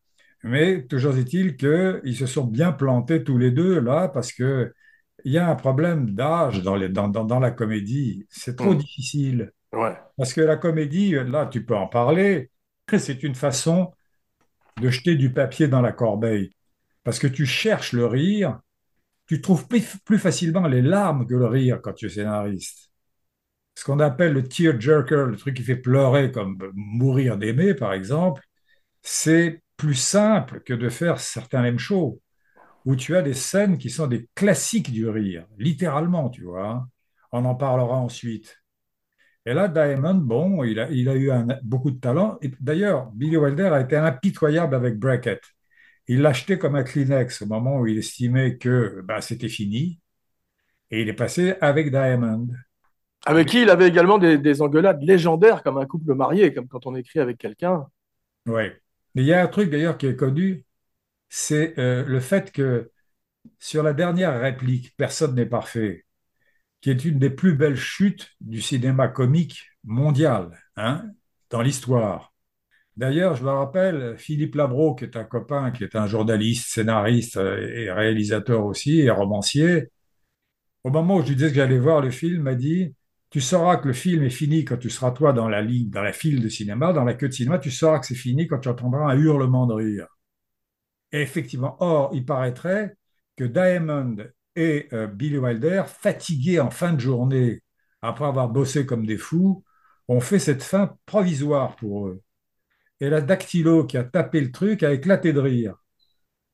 mais 0.44 0.86
toujours 0.86 1.18
est-il 1.18 1.58
qu'ils 1.58 2.16
se 2.16 2.26
sont 2.28 2.46
bien 2.46 2.72
plantés 2.72 3.24
tous 3.24 3.38
les 3.38 3.52
deux 3.52 3.80
là, 3.80 4.08
parce 4.10 4.32
que 4.32 4.74
il 5.26 5.32
y 5.34 5.38
a 5.40 5.50
un 5.50 5.56
problème 5.56 6.12
d'âge 6.14 6.62
dans, 6.62 6.76
les- 6.76 6.90
dans, 6.90 7.08
dans, 7.10 7.26
dans 7.26 7.40
la 7.40 7.52
comédie. 7.52 8.28
C'est 8.30 8.56
trop 8.56 8.76
Mm. 8.76 8.80
difficile. 8.80 9.52
Ouais. 9.74 9.98
Parce 10.18 10.34
que 10.34 10.42
la 10.42 10.58
comédie, 10.58 11.12
là, 11.14 11.48
tu 11.48 11.66
peux 11.66 11.76
en 11.76 11.88
parler, 11.88 12.52
c'est 12.98 13.24
une 13.24 13.36
façon 13.36 13.94
de 14.78 14.90
jeter 14.90 15.16
du 15.16 15.34
papier 15.34 15.68
dans 15.68 15.82
la 15.82 15.92
corbeille. 15.94 16.52
Parce 17.04 17.20
que 17.20 17.28
tu 17.28 17.46
cherches 17.46 17.94
le 17.94 18.06
rire, 18.08 18.60
tu 19.28 19.42
trouves 19.42 19.68
plus, 19.68 19.98
plus 20.06 20.20
facilement 20.20 20.68
les 20.68 20.82
larmes 20.84 21.28
que 21.28 21.36
le 21.36 21.48
rire 21.48 21.82
quand 21.84 21.94
tu 21.94 22.08
es 22.08 22.10
scénariste. 22.10 22.87
Ce 23.78 23.84
qu'on 23.86 24.00
appelle 24.00 24.34
le 24.34 24.42
tear-jerker, 24.42 25.28
le 25.28 25.36
truc 25.38 25.56
qui 25.56 25.62
fait 25.62 25.76
pleurer 25.76 26.32
comme 26.32 26.58
mourir 26.74 27.38
d'aimer, 27.38 27.76
par 27.76 27.94
exemple, 27.94 28.42
c'est 29.04 29.62
plus 29.78 29.94
simple 29.94 30.62
que 30.62 30.74
de 30.74 30.90
faire 30.90 31.20
certains 31.20 31.62
même 31.62 31.78
shows, 31.78 32.20
où 32.86 32.96
tu 32.96 33.16
as 33.16 33.22
des 33.22 33.36
scènes 33.36 33.78
qui 33.78 33.92
sont 33.92 34.08
des 34.08 34.28
classiques 34.34 34.92
du 34.92 35.08
rire, 35.08 35.46
littéralement, 35.60 36.32
tu 36.32 36.42
vois. 36.42 36.88
On 37.32 37.46
en 37.46 37.54
parlera 37.54 37.98
ensuite. 37.98 38.58
Et 39.46 39.54
là, 39.54 39.68
Diamond, 39.68 40.16
bon, 40.16 40.64
il 40.64 40.80
a, 40.80 40.86
a 40.86 41.16
eu 41.16 41.32
beaucoup 41.62 41.92
de 41.92 42.00
talent. 42.00 42.40
D'ailleurs, 42.60 43.12
Billy 43.12 43.38
Wilder 43.38 43.68
a 43.68 43.82
été 43.82 43.96
impitoyable 43.96 44.74
avec 44.74 44.98
Brackett. 44.98 45.44
Il 46.08 46.22
l'achetait 46.24 46.58
comme 46.58 46.76
un 46.76 46.84
Kleenex 46.84 47.44
au 47.44 47.46
moment 47.46 47.78
où 47.80 47.86
il 47.86 48.00
estimait 48.00 48.58
que 48.58 49.02
bah, 49.04 49.22
c'était 49.22 49.50
fini. 49.50 50.00
Et 50.90 51.04
il 51.04 51.10
est 51.10 51.14
passé 51.14 51.56
avec 51.62 51.92
Diamond. 51.92 52.48
Avec 53.26 53.48
qui 53.48 53.62
il 53.62 53.70
avait 53.70 53.88
également 53.88 54.18
des, 54.18 54.38
des 54.38 54.62
engueulades 54.62 55.02
légendaires 55.02 55.64
comme 55.64 55.78
un 55.78 55.86
couple 55.86 56.14
marié, 56.14 56.54
comme 56.54 56.68
quand 56.68 56.86
on 56.86 56.96
écrit 56.96 57.20
avec 57.20 57.38
quelqu'un. 57.38 57.86
Ouais. 58.46 58.80
Mais 59.16 59.24
il 59.24 59.28
y 59.28 59.34
a 59.34 59.42
un 59.42 59.48
truc 59.48 59.70
d'ailleurs 59.70 59.98
qui 59.98 60.06
est 60.06 60.16
connu, 60.16 60.64
c'est 61.30 61.78
euh, 61.80 62.06
le 62.06 62.20
fait 62.20 62.52
que 62.52 62.92
sur 63.60 63.84
la 63.84 63.94
dernière 63.94 64.40
réplique, 64.40 64.96
Personne 64.98 65.36
n'est 65.36 65.46
parfait, 65.46 66.06
qui 66.82 66.90
est 66.90 67.06
une 67.06 67.20
des 67.20 67.30
plus 67.30 67.56
belles 67.56 67.76
chutes 67.78 68.30
du 68.42 68.62
cinéma 68.62 69.08
comique 69.08 69.70
mondial, 69.84 70.58
hein, 70.76 71.04
dans 71.50 71.62
l'histoire. 71.62 72.34
D'ailleurs, 72.96 73.36
je 73.36 73.44
me 73.44 73.50
rappelle, 73.50 74.16
Philippe 74.18 74.56
Labro, 74.56 74.96
qui 74.96 75.04
est 75.06 75.16
un 75.18 75.24
copain, 75.24 75.72
qui 75.72 75.84
est 75.84 75.96
un 75.96 76.08
journaliste, 76.08 76.70
scénariste 76.70 77.38
euh, 77.38 77.68
et 77.76 77.92
réalisateur 77.92 78.66
aussi, 78.66 79.02
et 79.02 79.10
romancier, 79.10 79.90
au 80.84 80.90
moment 80.90 81.18
où 81.18 81.22
je 81.22 81.28
lui 81.30 81.36
disais 81.36 81.50
que 81.50 81.56
j'allais 81.56 81.80
voir 81.80 82.02
le 82.02 82.12
film, 82.12 82.44
m'a 82.44 82.56
dit, 82.56 82.94
Tu 83.30 83.42
sauras 83.42 83.78
que 83.78 83.88
le 83.88 83.94
film 83.94 84.24
est 84.24 84.30
fini 84.30 84.64
quand 84.66 84.78
tu 84.78 84.90
seras 84.90 85.12
toi 85.12 85.34
dans 85.34 85.50
la 85.50 85.62
ligne, 85.62 85.90
dans 85.90 86.02
la 86.02 86.14
file 86.14 86.42
de 86.42 86.50
cinéma, 86.50 86.94
dans 86.94 87.04
la 87.04 87.14
queue 87.14 87.28
de 87.28 87.34
cinéma. 87.34 87.60
Tu 87.60 87.72
sauras 87.72 88.00
que 88.00 88.06
c'est 88.06 88.16
fini 88.16 88.48
quand 88.48 88.60
tu 88.60 88.70
entendras 88.70 89.12
un 89.12 89.18
hurlement 89.18 89.68
de 89.68 89.74
rire. 89.74 90.08
Et 91.12 91.22
effectivement, 91.22 91.78
or, 91.80 92.12
il 92.14 92.26
paraîtrait 92.26 92.96
que 93.36 93.44
Diamond 93.44 94.18
et 94.56 94.88
euh, 94.94 95.08
Billy 95.08 95.38
Wilder, 95.38 95.84
fatigués 95.88 96.60
en 96.60 96.72
fin 96.72 96.94
de 96.94 97.00
journée, 97.00 97.62
après 98.02 98.26
avoir 98.26 98.50
bossé 98.50 98.86
comme 98.86 99.06
des 99.06 99.18
fous, 99.18 99.64
ont 100.08 100.20
fait 100.20 100.40
cette 100.40 100.64
fin 100.64 100.98
provisoire 101.06 101.76
pour 101.76 102.08
eux. 102.08 102.22
Et 103.00 103.10
la 103.10 103.22
dactylo 103.22 103.86
qui 103.86 103.98
a 103.98 104.04
tapé 104.04 104.42
le 104.42 104.52
truc 104.52 104.84
a 104.84 104.94
éclaté 104.94 105.34
de 105.34 105.40
rire. 105.40 105.76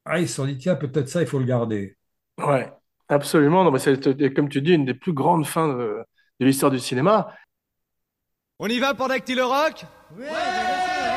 Ah, 0.06 0.20
ils 0.20 0.28
se 0.30 0.36
sont 0.36 0.46
dit, 0.46 0.58
tiens, 0.58 0.76
peut-être 0.76 1.10
ça, 1.10 1.22
il 1.22 1.28
faut 1.28 1.40
le 1.40 1.46
garder. 1.46 1.98
Ouais, 2.38 2.72
absolument. 3.08 3.70
Mais 3.72 3.80
c'est, 3.80 4.34
comme 4.34 4.50
tu 4.50 4.62
dis, 4.62 4.74
une 4.74 4.86
des 4.86 4.94
plus 4.94 5.14
grandes 5.14 5.46
fins 5.46 5.78
de 6.44 6.48
l'histoire 6.50 6.72
du 6.72 6.80
cinéma. 6.80 7.34
On 8.60 8.68
y 8.68 8.78
va 8.80 8.94
pour 8.94 9.08
Dactylo 9.08 9.48
Rock? 9.48 9.86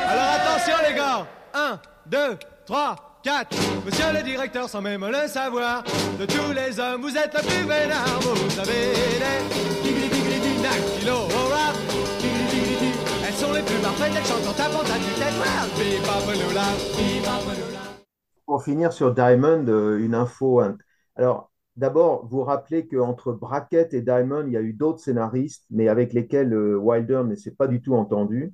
Alors 0.07 0.31
attention 0.35 0.75
les 0.87 0.95
gars. 0.95 1.27
1, 1.53 1.79
2, 2.05 2.17
3, 2.65 3.19
4 3.23 3.57
Monsieur 3.85 4.05
le 4.13 4.23
directeur, 4.23 4.69
sans 4.69 4.81
même 4.81 5.05
le 5.05 5.27
savoir 5.27 5.83
De 6.19 6.25
tous 6.25 6.51
les 6.53 6.79
hommes, 6.79 7.01
vous 7.01 7.15
êtes 7.17 7.33
le 7.33 7.41
plus 7.41 7.67
vénard 7.67 8.19
Vous 8.21 8.59
avez 8.59 8.93
des 8.93 9.83
tigri-tigri-di 9.83 10.61
Dactylo 10.61 11.17
Rock. 11.23 11.75
Elles 13.27 13.33
sont 13.33 13.51
les 13.53 13.63
plus 13.63 13.79
parfaites, 13.81 14.13
elles 14.15 14.25
chantent 14.25 14.47
en 14.47 14.53
tapant 14.53 14.83
ta 14.83 14.93
tête 14.93 15.33
Pour 18.45 18.63
finir 18.63 18.93
sur 18.93 19.13
Diamond, 19.13 19.65
euh, 19.67 19.97
une 19.99 20.15
info. 20.15 20.61
hein. 20.61 20.77
Alors, 21.15 21.49
d'abord, 21.77 22.25
vous 22.27 22.43
rappelez 22.43 22.87
qu'entre 22.87 23.31
Brackett 23.33 23.93
et 23.93 24.01
Diamond, 24.01 24.43
il 24.47 24.53
y 24.53 24.57
a 24.57 24.61
eu 24.61 24.73
d'autres 24.73 24.99
scénaristes, 24.99 25.65
mais 25.69 25.87
avec 25.87 26.13
lesquels 26.13 26.53
euh, 26.53 26.75
Wilder 26.77 27.23
ne 27.25 27.35
s'est 27.35 27.51
pas 27.55 27.67
du 27.67 27.81
tout 27.81 27.95
entendu, 27.95 28.53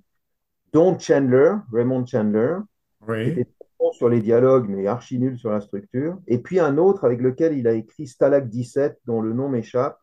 dont 0.74 0.98
Chandler, 1.00 1.54
Raymond 1.72 2.06
Chandler, 2.06 2.58
qui 3.02 3.12
Oui. 3.12 3.30
était 3.30 3.48
bon 3.80 3.92
sur 3.94 4.10
les 4.10 4.22
dialogues, 4.22 4.68
mais 4.70 4.88
archi 4.88 5.20
nul 5.20 5.38
sur 5.38 5.52
la 5.52 5.62
structure, 5.62 6.18
et 6.28 6.38
puis 6.38 6.60
un 6.60 6.78
autre 6.78 7.06
avec 7.06 7.22
lequel 7.22 7.58
il 7.58 7.68
a 7.68 7.74
écrit 7.74 8.08
Stalag 8.08 8.48
17, 8.50 9.00
dont 9.06 9.22
le 9.22 9.34
nom 9.34 9.50
m'échappe, 9.50 10.00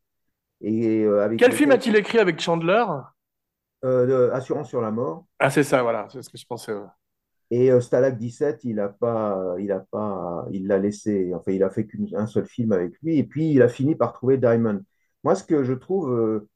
et 0.61 1.05
euh, 1.05 1.23
avec 1.25 1.39
Quel 1.39 1.49
lequel- 1.49 1.59
film 1.59 1.71
a-t-il 1.73 1.97
écrit 1.97 2.19
avec 2.19 2.41
Chandler? 2.41 2.85
euh, 3.85 4.31
Assurance 4.33 4.69
sur 4.69 4.81
la 4.81 4.91
mort. 4.91 5.25
Ah, 5.39 5.51
c'est 5.51 5.63
ça, 5.65 5.83
voilà, 5.83 6.07
c'est 6.11 6.23
ce 6.23 6.29
que 6.31 6.37
je 6.39 6.47
pensais. 6.47 6.73
ouais. 6.73 6.87
Et 7.51 7.73
euh, 7.73 7.81
Stalag 7.81 8.17
17, 8.17 8.65
il 8.65 8.79
a 8.81 8.89
pas, 8.89 9.57
il 9.59 9.73
a 9.73 9.81
pas, 9.81 10.47
il 10.53 10.69
l'a 10.69 10.79
laissé, 10.79 11.33
enfin, 11.35 11.53
il 11.53 11.63
a 11.65 11.71
fait 11.71 11.87
qu'un 11.87 12.27
seul 12.27 12.47
film 12.47 12.73
avec 12.73 12.95
lui, 13.03 13.19
et 13.19 13.25
puis 13.25 13.53
il 13.53 13.63
a 13.63 13.69
fini 13.69 13.97
par 13.97 14.13
trouver 14.13 14.39
Diamond. 14.39 14.81
Moi, 15.25 15.35
ce 15.35 15.45
que 15.45 15.65
je 15.65 15.73
trouve 15.73 16.13
euh, 16.13 16.49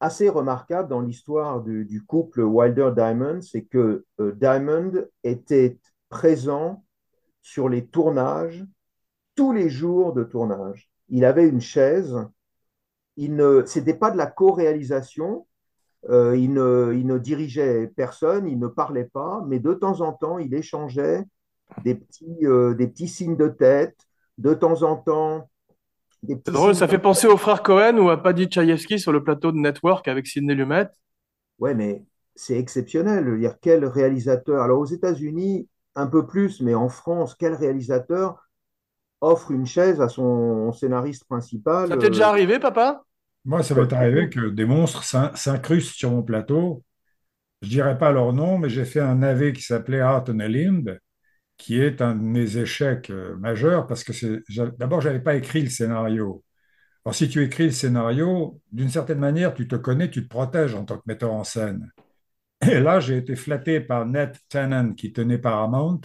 assez 0.00 0.28
remarquable 0.28 0.88
dans 0.88 1.00
l'histoire 1.00 1.62
du, 1.62 2.04
couple 2.06 2.40
Wilder-Diamond, 2.42 3.42
c'est 3.42 3.64
que 3.64 4.04
euh, 4.20 4.32
Diamond 4.32 4.92
était 5.22 5.78
présent 6.08 6.84
sur 7.42 7.68
les 7.68 7.86
tournages, 7.86 8.64
tous 9.34 9.52
les 9.52 9.68
jours 9.68 10.12
de 10.14 10.24
tournage. 10.24 10.90
Il 11.08 11.24
avait 11.24 11.48
une 11.48 11.60
chaise, 11.60 12.16
il 13.16 13.36
ne, 13.36 13.62
c'était 13.66 13.94
pas 13.94 14.10
de 14.10 14.16
la 14.16 14.26
co-réalisation, 14.26 15.46
euh, 16.10 16.36
il 16.36 16.52
ne, 16.52 16.92
il 16.94 17.06
ne 17.06 17.18
dirigeait 17.18 17.90
personne, 17.96 18.46
il 18.46 18.58
ne 18.58 18.68
parlait 18.68 19.04
pas, 19.12 19.44
mais 19.46 19.58
de 19.58 19.72
temps 19.74 20.00
en 20.00 20.12
temps, 20.12 20.38
il 20.38 20.54
échangeait 20.54 21.24
des 21.84 21.94
petits, 21.94 22.46
euh, 22.46 22.74
des 22.74 22.86
petits 22.86 23.08
signes 23.08 23.36
de 23.36 23.48
tête, 23.48 23.96
de 24.38 24.54
temps 24.54 24.82
en 24.82 24.96
temps, 24.96 25.48
C'est 26.28 26.50
drôle, 26.52 26.74
ça 26.74 26.88
fait 26.88 26.98
penser 26.98 27.26
aux 27.26 27.36
frères 27.36 27.62
Cohen 27.62 27.98
ou 27.98 28.10
à 28.10 28.22
Paddy 28.22 28.50
Chayefsky 28.50 28.98
sur 28.98 29.12
le 29.12 29.22
plateau 29.22 29.52
de 29.52 29.58
Network 29.58 30.08
avec 30.08 30.26
Sidney 30.26 30.54
Lumet. 30.54 30.88
Ouais, 31.58 31.74
mais 31.74 32.04
c'est 32.34 32.58
exceptionnel. 32.58 33.24
Je 33.24 33.30
veux 33.30 33.38
dire, 33.38 33.56
quel 33.60 33.84
réalisateur, 33.84 34.62
alors 34.62 34.80
aux 34.80 34.86
États-Unis, 34.86 35.68
un 35.94 36.06
peu 36.06 36.26
plus, 36.26 36.60
mais 36.60 36.74
en 36.74 36.88
France, 36.88 37.34
quel 37.34 37.54
réalisateur 37.54 38.48
offre 39.20 39.50
une 39.52 39.66
chaise 39.66 40.00
à 40.00 40.08
son 40.08 40.72
scénariste 40.72 41.24
principal 41.24 41.88
Ça 41.88 41.96
t'est 41.96 42.10
déjà 42.10 42.26
euh, 42.26 42.30
arrivé, 42.30 42.58
papa? 42.58 43.04
Moi, 43.44 43.62
ça 43.62 43.74
m'est 43.74 43.92
arrivé 43.92 44.30
que 44.30 44.48
des 44.50 44.64
monstres 44.64 45.04
s'in- 45.04 45.34
s'incrustent 45.34 45.94
sur 45.96 46.10
mon 46.10 46.22
plateau. 46.22 46.82
Je 47.62 47.68
dirais 47.70 47.98
pas 47.98 48.12
leur 48.12 48.32
nom, 48.32 48.58
mais 48.58 48.70
j'ai 48.70 48.84
fait 48.84 49.00
un 49.00 49.22
AV 49.22 49.52
qui 49.54 49.62
s'appelait 49.62 50.00
Art 50.00 50.24
a 50.28 50.92
qui 51.56 51.80
est 51.80 52.02
un 52.02 52.14
de 52.16 52.22
mes 52.22 52.56
échecs 52.58 53.10
euh, 53.10 53.36
majeurs 53.38 53.86
parce 53.86 54.04
que 54.04 54.12
d'abord, 54.78 55.00
j'avais 55.00 55.20
pas 55.20 55.36
écrit 55.36 55.62
le 55.62 55.70
scénario. 55.70 56.44
Alors, 57.04 57.14
si 57.16 57.28
tu 57.28 57.42
écris 57.44 57.66
le 57.66 57.72
scénario, 57.72 58.60
d'une 58.72 58.90
certaine 58.90 59.18
manière, 59.20 59.54
tu 59.54 59.68
te 59.68 59.76
connais, 59.76 60.10
tu 60.10 60.24
te 60.24 60.28
protèges 60.28 60.74
en 60.74 60.84
tant 60.84 60.98
que 60.98 61.04
metteur 61.06 61.32
en 61.32 61.44
scène. 61.44 61.90
Et 62.70 62.80
là, 62.80 63.00
j'ai 63.00 63.18
été 63.18 63.36
flatté 63.36 63.80
par 63.80 64.06
Ned 64.06 64.36
Tennant, 64.48 64.94
qui 64.94 65.12
tenait 65.12 65.38
Paramount, 65.38 66.00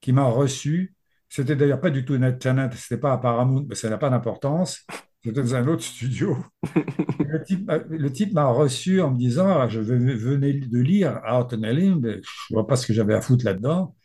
qui 0.00 0.12
m'a 0.12 0.24
reçu. 0.26 0.94
C'était 1.28 1.56
d'ailleurs 1.56 1.80
pas 1.80 1.90
du 1.90 2.04
tout 2.04 2.16
Ned 2.18 2.38
Tennant, 2.38 2.70
c'était 2.74 3.00
pas 3.00 3.12
à 3.14 3.18
Paramount, 3.18 3.66
mais 3.68 3.74
ça 3.76 3.90
n'a 3.90 3.98
pas 3.98 4.10
d'importance. 4.10 4.86
Dans 5.24 5.54
un 5.54 5.66
autre 5.68 5.82
studio. 5.82 6.36
Le 7.18 7.42
type, 7.42 7.66
m'a- 7.66 7.78
le 7.78 8.12
type 8.12 8.32
m'a 8.32 8.46
reçu 8.46 9.00
en 9.00 9.10
me 9.12 9.18
disant, 9.18 9.48
Ah, 9.60 9.68
je 9.68 9.80
venais 9.80 10.54
de 10.54 10.78
lire 10.78 11.20
Out 11.30 11.52
on 11.52 11.62
a 11.64 11.72
Limb, 11.72 12.00
mais 12.02 12.20
je 12.22 12.54
vois 12.54 12.66
pas 12.66 12.76
ce 12.76 12.86
que 12.86 12.92
j'avais 12.94 13.14
à 13.14 13.20
foutre 13.20 13.44
là-dedans. 13.44 13.96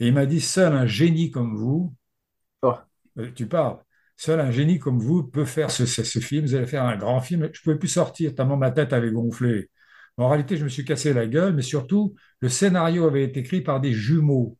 Et 0.00 0.08
il 0.08 0.14
m'a 0.14 0.26
dit, 0.26 0.40
seul 0.40 0.72
un 0.74 0.86
génie 0.86 1.30
comme 1.30 1.56
vous, 1.56 1.94
Oh. 2.62 2.76
euh, 3.18 3.30
tu 3.34 3.46
parles, 3.48 3.78
seul 4.16 4.40
un 4.40 4.50
génie 4.50 4.78
comme 4.78 4.98
vous 4.98 5.22
peut 5.24 5.44
faire 5.44 5.70
ce, 5.70 5.86
ce- 5.86 6.04
ce 6.04 6.18
film, 6.18 6.44
vous 6.46 6.54
allez 6.54 6.66
faire 6.66 6.84
un 6.84 6.96
grand 6.96 7.20
film. 7.20 7.48
Je 7.52 7.62
pouvais 7.62 7.78
plus 7.78 7.88
sortir, 7.88 8.34
tellement 8.34 8.56
ma 8.56 8.70
tête 8.70 8.92
avait 8.92 9.10
gonflé. 9.12 9.70
En 10.16 10.28
réalité, 10.28 10.56
je 10.56 10.64
me 10.64 10.68
suis 10.68 10.84
cassé 10.84 11.12
la 11.12 11.26
gueule, 11.26 11.54
mais 11.54 11.62
surtout, 11.62 12.14
le 12.40 12.48
scénario 12.48 13.06
avait 13.06 13.24
été 13.24 13.40
écrit 13.40 13.60
par 13.62 13.80
des 13.80 13.92
jumeaux. 13.92 14.56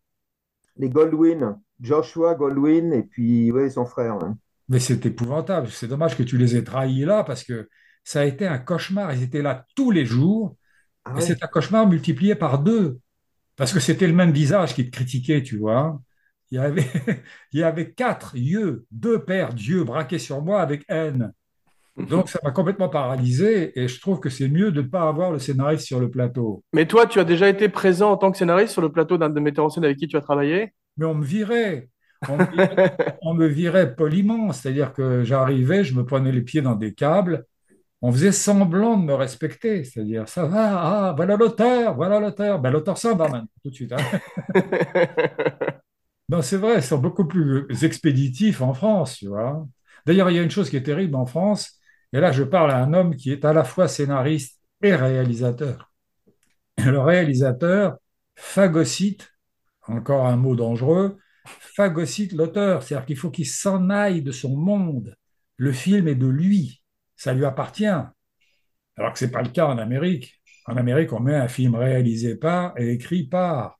les 0.77 0.89
Goldwyn, 0.89 1.61
Joshua 1.81 2.35
Goldwyn 2.35 2.91
et 2.93 3.03
puis 3.03 3.53
ouais, 3.53 3.69
son 3.69 3.85
frère. 3.85 4.15
hein. 4.25 4.39
Mais 4.69 4.81
c'est 4.81 5.05
épouvantable. 5.07 5.69
C'est 5.69 5.89
dommage 5.89 6.17
que 6.17 6.23
tu 6.23 6.39
les 6.39 6.57
aies 6.57 6.65
trahis 6.65 7.05
là, 7.05 7.25
parce 7.25 7.45
que 7.45 7.69
ça 8.05 8.21
a 8.21 8.25
été 8.25 8.47
un 8.47 8.59
cauchemar. 8.59 9.13
Ils 9.15 9.23
étaient 9.23 9.43
là 9.43 9.65
tous 9.75 9.91
les 9.91 10.05
jours. 10.05 10.57
Ah 11.05 11.15
Et 11.17 11.21
c'est 11.21 11.43
un 11.43 11.47
cauchemar 11.47 11.87
multiplié 11.87 12.35
par 12.35 12.59
deux. 12.59 12.99
Parce 13.57 13.73
que 13.73 13.81
c'était 13.81 14.07
le 14.07 14.13
même 14.13 14.33
visage 14.33 14.75
qui 14.75 14.85
te 14.85 14.95
critiquait, 14.95 15.43
tu 15.43 15.59
vois. 15.59 16.01
Il 16.51 16.57
y 16.57 16.61
avait, 16.61 16.85
il 17.53 17.61
y 17.61 17.63
avait 17.63 17.93
quatre 17.93 18.37
yeux, 18.37 18.87
deux 18.91 19.25
paires 19.25 19.55
d'yeux 19.55 19.85
braqués 19.85 20.19
sur 20.19 20.43
moi 20.43 20.61
avec 20.61 20.85
haine. 20.89 21.33
Donc 21.97 22.29
ça 22.29 22.39
m'a 22.45 22.51
complètement 22.51 22.91
paralysé 22.91 23.79
et 23.81 23.89
je 23.89 24.01
trouve 24.01 24.21
que 24.21 24.29
c'est 24.29 24.49
mieux 24.49 24.71
de 24.71 24.83
ne 24.83 24.87
pas 24.87 25.09
avoir 25.09 25.31
le 25.31 25.39
scénariste 25.39 25.87
sur 25.87 25.99
le 25.99 26.11
plateau. 26.11 26.63
Mais 26.75 26.87
toi, 26.87 27.07
tu 27.07 27.19
as 27.19 27.25
déjà 27.25 27.49
été 27.49 27.71
présent 27.71 28.13
en 28.13 28.17
tant 28.19 28.31
que 28.31 28.37
scénariste 28.37 28.73
sur 28.73 28.83
le 28.83 28.93
plateau 28.93 29.17
d'un 29.17 29.31
des 29.31 29.41
metteurs 29.41 29.65
en 29.65 29.71
scène 29.71 29.85
avec 29.85 29.97
qui 29.97 30.07
tu 30.07 30.17
as 30.17 30.21
travaillé? 30.21 30.75
Mais 30.99 31.07
on 31.07 31.15
me 31.15 31.25
virait. 31.25 31.89
On 32.29 32.39
me 32.39 32.47
virait, 32.47 32.97
on 33.23 33.35
me 33.35 33.47
virait 33.47 33.95
poliment. 33.95 34.53
C'est-à-dire 34.53 34.93
que 34.93 35.25
j'arrivais, 35.25 35.85
je 35.85 35.95
me 35.95 36.05
prenais 36.05 36.33
les 36.33 36.43
pieds 36.43 36.63
dans 36.63 36.75
des 36.77 36.95
câbles. 36.95 37.47
On 38.03 38.13
faisait 38.13 38.33
semblant 38.33 38.97
de 38.99 39.05
me 39.05 39.15
respecter. 39.15 39.85
C'est-à-dire, 39.85 40.29
ça 40.29 40.47
va, 40.47 41.09
ah, 41.11 41.15
voilà 41.17 41.37
l'auteur, 41.37 41.97
voilà 41.97 42.21
l'auteur. 42.21 42.61
Ben, 42.61 42.71
l'auteur 42.71 42.99
s'en 42.99 43.17
va 43.17 43.29
maintenant, 43.29 43.49
tout 43.63 43.71
de 43.71 43.75
suite. 43.77 43.93
hein. 43.93 44.21
Non, 46.29 46.43
c'est 46.43 46.57
vrai, 46.57 46.77
ils 46.79 46.83
sont 46.83 46.99
beaucoup 46.99 47.25
plus 47.27 47.67
expéditifs 47.85 48.61
en 48.61 48.75
France, 48.75 49.17
tu 49.19 49.29
vois. 49.29 49.67
D'ailleurs, 50.07 50.31
il 50.31 50.37
y 50.37 50.39
a 50.39 50.43
une 50.43 50.51
chose 50.51 50.71
qui 50.71 50.77
est 50.77 50.83
terrible 50.83 51.15
en 51.17 51.27
France, 51.27 51.79
et 52.13 52.21
là, 52.21 52.33
je 52.33 52.43
parle 52.43 52.71
à 52.73 52.79
un 52.83 52.95
homme 52.95 53.15
qui 53.17 53.31
est 53.33 53.45
à 53.45 53.53
la 53.53 53.63
fois 53.65 53.87
scénariste 53.89 54.61
et 54.83 54.95
réalisateur. 54.95 55.93
Le 56.79 57.01
réalisateur 57.01 57.99
phagocyte, 58.37 59.31
encore 59.89 60.27
un 60.27 60.37
mot 60.37 60.57
dangereux, 60.57 61.19
phagocyte 61.49 62.33
l'auteur, 62.33 62.83
c'est-à-dire 62.83 63.07
qu'il 63.07 63.17
faut 63.17 63.31
qu'il 63.31 63.47
s'en 63.47 63.91
aille 63.91 64.23
de 64.23 64.33
son 64.33 64.57
monde. 64.57 65.17
Le 65.57 65.73
film 65.73 66.09
est 66.09 66.15
de 66.15 66.27
lui, 66.27 66.83
ça 67.17 67.33
lui 67.33 67.45
appartient. 67.45 67.85
Alors 67.85 69.13
que 69.13 69.19
ce 69.19 69.25
n'est 69.25 69.31
pas 69.31 69.43
le 69.43 69.51
cas 69.51 69.67
en 69.67 69.79
Amérique. 69.79 70.41
En 70.67 70.77
Amérique, 70.77 71.13
on 71.13 71.21
met 71.21 71.35
un 71.35 71.49
film 71.49 71.75
réalisé 71.75 72.35
par 72.37 72.79
et 72.79 72.93
écrit 72.93 73.25
par. 73.25 73.79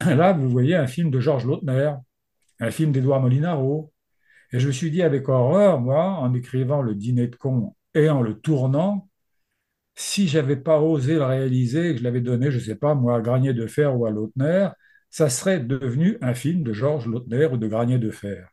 Là, 0.04 0.32
vous 0.32 0.48
voyez 0.48 0.74
un 0.76 0.86
film 0.86 1.10
de 1.10 1.20
Georges 1.20 1.46
Lautner, 1.46 1.92
un 2.58 2.70
film 2.70 2.92
d'Édouard 2.92 3.20
Molinaro. 3.20 3.92
Et 4.52 4.58
je 4.58 4.66
me 4.66 4.72
suis 4.72 4.90
dit 4.90 5.02
avec 5.02 5.28
horreur, 5.28 5.80
moi, 5.80 6.04
en 6.04 6.34
écrivant 6.34 6.82
Le 6.82 6.94
Dîner 6.94 7.28
de 7.28 7.36
con 7.36 7.76
et 7.94 8.08
en 8.08 8.22
le 8.22 8.40
tournant, 8.40 9.08
si 9.94 10.28
j'avais 10.28 10.56
pas 10.56 10.80
osé 10.80 11.14
le 11.14 11.24
réaliser, 11.24 11.92
que 11.92 11.98
je 11.98 12.04
l'avais 12.04 12.20
donné, 12.20 12.50
je 12.50 12.58
sais 12.58 12.76
pas, 12.76 12.94
moi, 12.94 13.16
à 13.16 13.20
Granier 13.20 13.54
de 13.54 13.66
Fer 13.66 13.96
ou 13.96 14.06
à 14.06 14.10
Lautner, 14.10 14.68
ça 15.10 15.28
serait 15.28 15.60
devenu 15.60 16.16
un 16.22 16.34
film 16.34 16.62
de 16.62 16.72
Georges 16.72 17.06
Lautner 17.06 17.46
ou 17.46 17.56
de 17.56 17.66
Granier 17.66 17.98
de 17.98 18.10
Fer. 18.10 18.48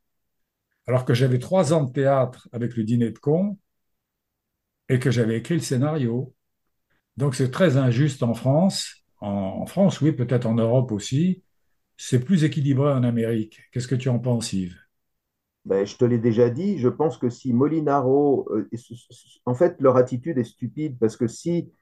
Alors 0.88 1.06
que 1.06 1.14
j'avais 1.14 1.40
trois 1.40 1.74
ans 1.74 1.84
de 1.84 1.92
théâtre 1.92 2.50
avec 2.52 2.76
Le 2.76 2.84
Dîner 2.84 3.12
de 3.12 3.20
con 3.20 3.58
et 4.90 5.00
que 5.00 5.12
j'avais 5.12 5.38
écrit 5.38 5.56
le 5.56 5.62
scénario. 5.62 6.34
Donc 7.16 7.36
c'est 7.36 7.52
très 7.52 7.78
injuste 7.78 8.24
en 8.24 8.34
France. 8.34 9.04
En, 9.20 9.66
France, 9.66 10.02
oui, 10.02 10.12
peut-être 10.12 10.46
en 10.46 10.54
Europe 10.56 10.92
aussi. 10.92 11.44
C'est 11.98 12.24
plus 12.24 12.44
équilibré 12.44 12.92
en 12.92 13.04
Amérique. 13.04 13.62
Qu'est-ce 13.72 13.88
que 13.88 13.96
tu 13.96 14.10
en 14.10 14.20
penses, 14.20 14.54
Yves? 14.54 14.78
Ben, 15.66 15.86
je 15.86 15.98
te 15.98 16.06
l'ai 16.06 16.20
déjà 16.20 16.50
dit, 16.50 16.78
je 16.78 16.88
pense 16.88 17.18
que 17.18 17.30
si 17.30 17.52
Molinaro, 17.52 18.48
euh, 18.52 18.70
en 19.46 19.54
fait, 19.54 19.76
leur 19.82 19.98
attitude 19.98 20.38
est 20.38 20.46
stupide 20.46 20.98
parce 20.98 21.18
que 21.18 21.28
si 21.28 21.74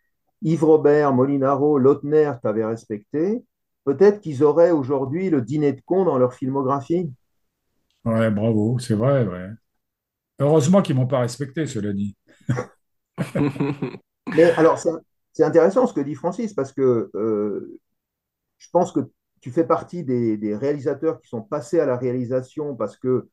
Yves 0.41 0.63
Robert, 0.63 1.13
Molinaro, 1.13 1.77
Lautner 1.77 2.31
t'avaient 2.41 2.65
respecté, 2.65 3.43
peut-être 3.85 4.21
qu'ils 4.21 4.43
auraient 4.43 4.71
aujourd'hui 4.71 5.29
le 5.29 5.41
dîner 5.41 5.73
de 5.73 5.81
con 5.85 6.05
dans 6.05 6.17
leur 6.19 6.33
filmographie. 6.35 7.11
Ouais, 8.05 8.29
bravo, 8.31 8.77
c'est 8.79 8.93
vrai, 8.95 9.25
ouais. 9.25 9.49
Heureusement 10.39 10.81
qu'ils 10.83 10.95
m'ont 10.95 11.07
pas 11.07 11.19
respecté, 11.21 11.67
cela 11.67 11.93
dit. 11.93 12.15
Mais 14.35 14.43
alors, 14.57 14.77
c'est 14.77 14.89
c'est 15.33 15.43
intéressant 15.43 15.85
ce 15.85 15.93
que 15.93 15.99
dit 15.99 16.15
Francis 16.15 16.53
parce 16.53 16.71
que 16.71 17.11
euh, 17.13 17.79
je 18.59 18.69
pense 18.71 18.91
que 18.93 19.01
tu 19.41 19.51
fais 19.51 19.65
partie 19.65 20.03
des, 20.03 20.37
des 20.37 20.55
réalisateurs 20.55 21.19
qui 21.21 21.27
sont 21.29 21.41
passés 21.41 21.79
à 21.79 21.85
la 21.85 21.97
réalisation 21.97 22.75
parce 22.75 22.97
que 22.97 23.29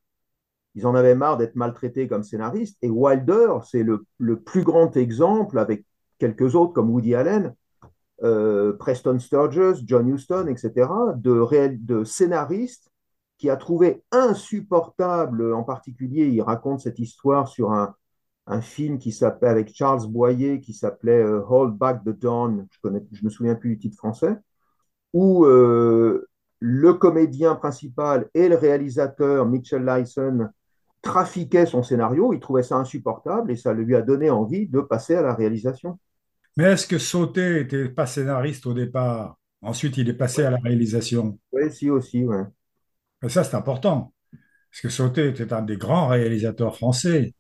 ils 0.75 0.87
en 0.87 0.95
avaient 0.95 1.15
marre 1.17 1.39
d'être 1.39 1.57
maltraités 1.57 2.09
comme 2.09 2.25
scénaristes. 2.25 2.79
Et 2.83 2.91
Wilder, 2.91 3.55
c'est 3.71 3.83
le, 3.85 4.07
le 4.19 4.41
plus 4.41 4.63
grand 4.65 4.97
exemple, 4.97 5.59
avec 5.59 5.85
quelques 6.19 6.55
autres 6.57 6.73
comme 6.75 6.91
Woody 6.91 7.15
Allen, 7.15 7.55
euh, 8.23 8.73
Preston 8.75 9.19
Sturges, 9.19 9.83
John 9.85 10.09
Huston, 10.09 10.47
etc., 10.47 10.89
de, 11.17 12.05
scénaristes 12.05 12.91
qui 13.39 13.51
a 13.51 13.57
trouvé 13.57 14.03
insupportable, 14.13 15.53
en 15.53 15.65
particulier, 15.65 16.29
il 16.29 16.43
raconte 16.43 16.81
cette 16.81 16.99
histoire 16.99 17.49
sur 17.49 17.73
un, 17.73 17.95
film 18.61 18.99
qui 18.99 19.17
avec 19.43 19.75
Charles 19.75 20.07
Boyer, 20.09 20.61
qui 20.61 20.75
s'appelait 20.75 21.23
euh, 21.23 21.43
Hold 21.49 21.75
Back 21.77 22.05
the 22.05 22.11
Dawn, 22.11 22.67
je 22.71 22.91
je 23.13 23.25
me 23.25 23.31
souviens 23.31 23.55
plus 23.55 23.71
du 23.71 23.79
titre 23.79 23.97
français, 23.97 24.37
où 25.13 25.45
euh, 25.45 26.29
le 26.59 26.95
comédien 26.95 27.55
principal 27.55 28.29
et 28.35 28.49
le 28.49 28.57
réalisateur 28.57 29.47
Mitchell 29.47 29.85
Lyson 29.85 30.49
trafiquaient 31.03 31.67
son 31.67 31.83
scénario, 31.83 32.33
il 32.33 32.41
trouvait 32.41 32.63
ça 32.63 32.77
insupportable 32.77 33.51
et 33.51 33.57
ça 33.57 33.73
lui 33.73 33.97
a 33.97 34.03
donné 34.03 34.31
envie 34.31 34.69
de 34.69 34.81
passer 34.81 35.15
à 35.17 35.23
la 35.23 35.35
réalisation. 35.35 35.99
Mais 36.57 36.65
est-ce 36.65 36.87
que 36.87 36.99
Sauté 36.99 37.61
était 37.61 37.89
pas 37.89 38.07
scénariste 38.07 38.67
au 38.67 38.75
départ? 38.75 39.39
Ensuite, 39.63 39.97
il 39.97 40.09
est 40.09 40.15
passé 40.15 40.45
à 40.45 40.51
la 40.51 40.59
réalisation. 40.59 41.39
Oui, 41.53 41.71
si 41.71 41.91
aussi, 41.91 42.25
ouais. 42.25 42.45
Et 43.23 43.29
ça, 43.29 43.45
c'est 43.45 43.57
important. 43.57 44.13
Parce 44.71 44.83
que 44.83 44.89
Sauté 44.89 45.29
était 45.29 45.53
un 45.53 45.63
des 45.63 45.77
grands 45.77 46.09
réalisateurs 46.09 46.77
français. 46.77 47.35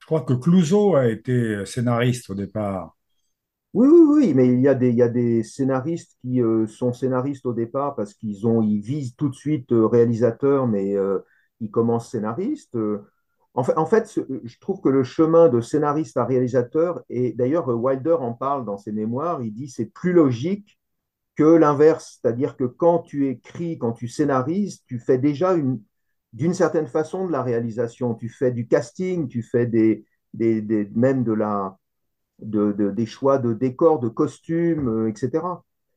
Je 0.00 0.06
crois 0.06 0.22
que 0.22 0.34
Clouzot 0.34 0.96
a 0.96 1.08
été 1.08 1.64
scénariste 1.66 2.30
au 2.30 2.34
départ. 2.34 2.96
Oui, 3.72 3.86
oui, 3.86 4.26
oui, 4.26 4.34
mais 4.34 4.48
il 4.48 4.60
y 4.60 4.68
a 4.68 4.74
des, 4.74 4.90
il 4.90 4.96
y 4.96 5.02
a 5.02 5.08
des 5.08 5.44
scénaristes 5.44 6.16
qui 6.22 6.42
euh, 6.42 6.66
sont 6.66 6.92
scénaristes 6.92 7.46
au 7.46 7.52
départ 7.52 7.94
parce 7.94 8.14
qu'ils 8.14 8.46
ont, 8.46 8.62
ils 8.62 8.80
visent 8.80 9.14
tout 9.14 9.28
de 9.28 9.34
suite 9.34 9.70
euh, 9.72 9.86
réalisateur, 9.86 10.66
mais 10.66 10.96
euh, 10.96 11.20
ils 11.60 11.70
commencent 11.70 12.10
scénaristes. 12.10 12.76
En 13.54 13.86
fait, 13.86 14.20
je 14.44 14.58
trouve 14.60 14.80
que 14.80 14.88
le 14.88 15.02
chemin 15.02 15.48
de 15.48 15.60
scénariste 15.60 16.16
à 16.16 16.24
réalisateur, 16.24 17.02
et 17.10 17.32
d'ailleurs 17.32 17.68
Wilder 17.68 18.16
en 18.20 18.32
parle 18.32 18.64
dans 18.64 18.78
ses 18.78 18.92
mémoires, 18.92 19.42
il 19.42 19.52
dit 19.52 19.68
c'est 19.68 19.86
plus 19.92 20.12
logique 20.12 20.78
que 21.34 21.42
l'inverse, 21.42 22.20
c'est-à-dire 22.20 22.56
que 22.56 22.64
quand 22.64 23.00
tu 23.00 23.28
écris, 23.28 23.78
quand 23.78 23.92
tu 23.92 24.06
scénarises, 24.06 24.82
tu 24.86 25.00
fais 25.00 25.18
déjà 25.18 25.54
une, 25.54 25.80
d'une 26.32 26.54
certaine 26.54 26.86
façon 26.86 27.26
de 27.26 27.32
la 27.32 27.42
réalisation, 27.42 28.14
tu 28.14 28.28
fais 28.28 28.52
du 28.52 28.68
casting, 28.68 29.26
tu 29.26 29.42
fais 29.42 29.66
des, 29.66 30.04
des, 30.32 30.88
même 30.94 31.24
des 32.38 33.06
choix 33.06 33.38
de 33.38 33.52
décors, 33.52 33.98
de 33.98 34.08
costumes, 34.08 34.88
euh, 34.88 35.08
etc. 35.08 35.42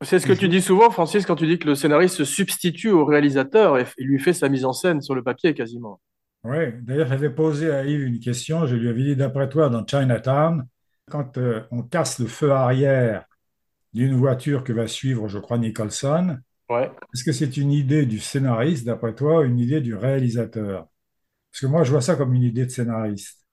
C'est 0.02 0.18
ce 0.18 0.26
que 0.26 0.32
tu 0.32 0.48
dis 0.48 0.60
souvent, 0.60 0.90
Francis, 0.90 1.24
quand 1.24 1.36
tu 1.36 1.46
dis 1.46 1.58
que 1.58 1.68
le 1.68 1.76
scénariste 1.76 2.16
se 2.16 2.24
substitue 2.24 2.90
au 2.90 3.04
réalisateur 3.04 3.78
et, 3.78 3.86
et 3.96 4.04
lui 4.04 4.18
fait 4.18 4.32
sa 4.32 4.48
mise 4.48 4.64
en 4.64 4.72
scène 4.72 5.00
sur 5.02 5.14
le 5.14 5.22
papier 5.22 5.54
quasiment. 5.54 6.00
Oui, 6.44 6.72
d'ailleurs, 6.82 7.08
j'avais 7.08 7.30
posé 7.30 7.70
à 7.70 7.84
Yves 7.84 8.02
une 8.06 8.20
question. 8.20 8.66
Je 8.66 8.76
lui 8.76 8.88
avais 8.88 9.02
dit, 9.02 9.16
d'après 9.16 9.48
toi, 9.48 9.70
dans 9.70 9.86
Chinatown, 9.86 10.66
quand 11.10 11.38
euh, 11.38 11.62
on 11.70 11.82
casse 11.82 12.18
le 12.18 12.26
feu 12.26 12.52
arrière 12.52 13.24
d'une 13.94 14.14
voiture 14.14 14.64
que 14.64 14.72
va 14.72 14.86
suivre, 14.86 15.28
je 15.28 15.38
crois, 15.38 15.58
Nicholson, 15.58 16.38
Ouais. 16.68 16.90
est-ce 17.14 17.24
que 17.24 17.32
c'est 17.32 17.56
une 17.56 17.72
idée 17.72 18.06
du 18.06 18.18
scénariste, 18.18 18.84
d'après 18.86 19.14
toi, 19.14 19.40
ou 19.40 19.44
une 19.44 19.58
idée 19.58 19.80
du 19.80 19.94
réalisateur? 19.94 20.86
Parce 21.50 21.60
que 21.60 21.66
moi, 21.66 21.84
je 21.84 21.90
vois 21.90 22.00
ça 22.00 22.16
comme 22.16 22.34
une 22.34 22.42
idée 22.42 22.66
de 22.66 22.70
scénariste. 22.70 23.44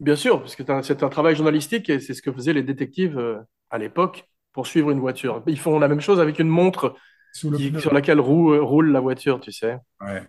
Bien 0.00 0.16
sûr, 0.16 0.40
parce 0.40 0.56
que 0.56 0.64
c'est 0.82 1.02
un, 1.02 1.08
travail 1.08 1.36
journalistique 1.36 1.88
et 1.88 2.00
c'est 2.00 2.12
ce 2.12 2.20
que 2.20 2.32
faisaient 2.32 2.52
les 2.52 2.62
détectives 2.62 3.18
euh, 3.18 3.38
à 3.70 3.78
l'époque 3.78 4.28
pour 4.52 4.66
suivre 4.66 4.90
une 4.90 5.00
voiture. 5.00 5.42
Ils 5.46 5.58
font 5.58 5.78
la 5.78 5.88
même 5.88 6.00
chose 6.00 6.20
avec 6.20 6.38
une 6.38 6.48
montre 6.48 6.96
qui- 7.32 7.78
sur 7.80 7.94
laquelle 7.94 8.20
roule, 8.20 8.56
euh, 8.56 8.62
roule 8.62 8.92
la 8.92 9.00
voiture, 9.00 9.40
tu 9.40 9.52
sais. 9.52 9.78
Ouais. 10.00 10.22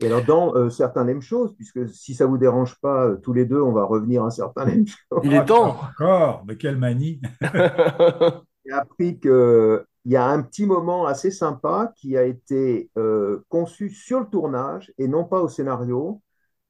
Et 0.00 0.06
alors, 0.06 0.22
dans 0.22 0.54
euh, 0.54 0.68
certains 0.68 1.04
mêmes 1.04 1.22
choses, 1.22 1.54
puisque 1.54 1.88
si 1.88 2.14
ça 2.14 2.26
vous 2.26 2.38
dérange 2.38 2.78
pas, 2.80 3.06
euh, 3.06 3.16
tous 3.16 3.32
les 3.32 3.46
deux, 3.46 3.60
on 3.60 3.72
va 3.72 3.84
revenir 3.84 4.24
à 4.24 4.30
certains 4.30 4.66
mêmes 4.66 4.86
choses. 5.10 5.20
Il 5.24 5.32
est 5.32 5.44
temps. 5.44 5.76
Encore, 5.80 6.44
de 6.44 6.54
quelle 6.54 6.76
manie. 6.76 7.20
J'ai 8.66 8.72
appris 8.72 9.18
qu'il 9.18 9.84
y 10.06 10.16
a 10.16 10.26
un 10.26 10.42
petit 10.42 10.66
moment 10.66 11.06
assez 11.06 11.30
sympa 11.30 11.92
qui 11.96 12.16
a 12.16 12.24
été 12.24 12.90
euh, 12.98 13.44
conçu 13.48 13.90
sur 13.90 14.20
le 14.20 14.26
tournage 14.26 14.92
et 14.98 15.08
non 15.08 15.24
pas 15.24 15.40
au 15.40 15.48
scénario. 15.48 16.20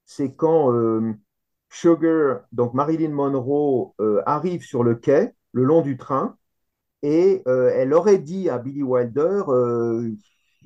C'est 0.05 0.35
quand 0.35 0.73
euh, 0.73 1.15
Sugar, 1.71 2.41
donc 2.53 2.75
Marilyn 2.75 3.11
Monroe, 3.11 3.95
euh, 4.01 4.23
arrive 4.27 4.63
sur 4.63 4.85
le 4.85 4.95
quai 4.95 5.33
le 5.53 5.65
long 5.65 5.83
du 5.83 5.97
train 5.97 6.37
et 7.03 7.43
euh, 7.47 7.71
elle 7.75 7.93
aurait 7.93 8.19
dit 8.19 8.49
à 8.49 8.59
Billy 8.59 8.83
Wilder 8.83 9.43
euh, 9.49 10.13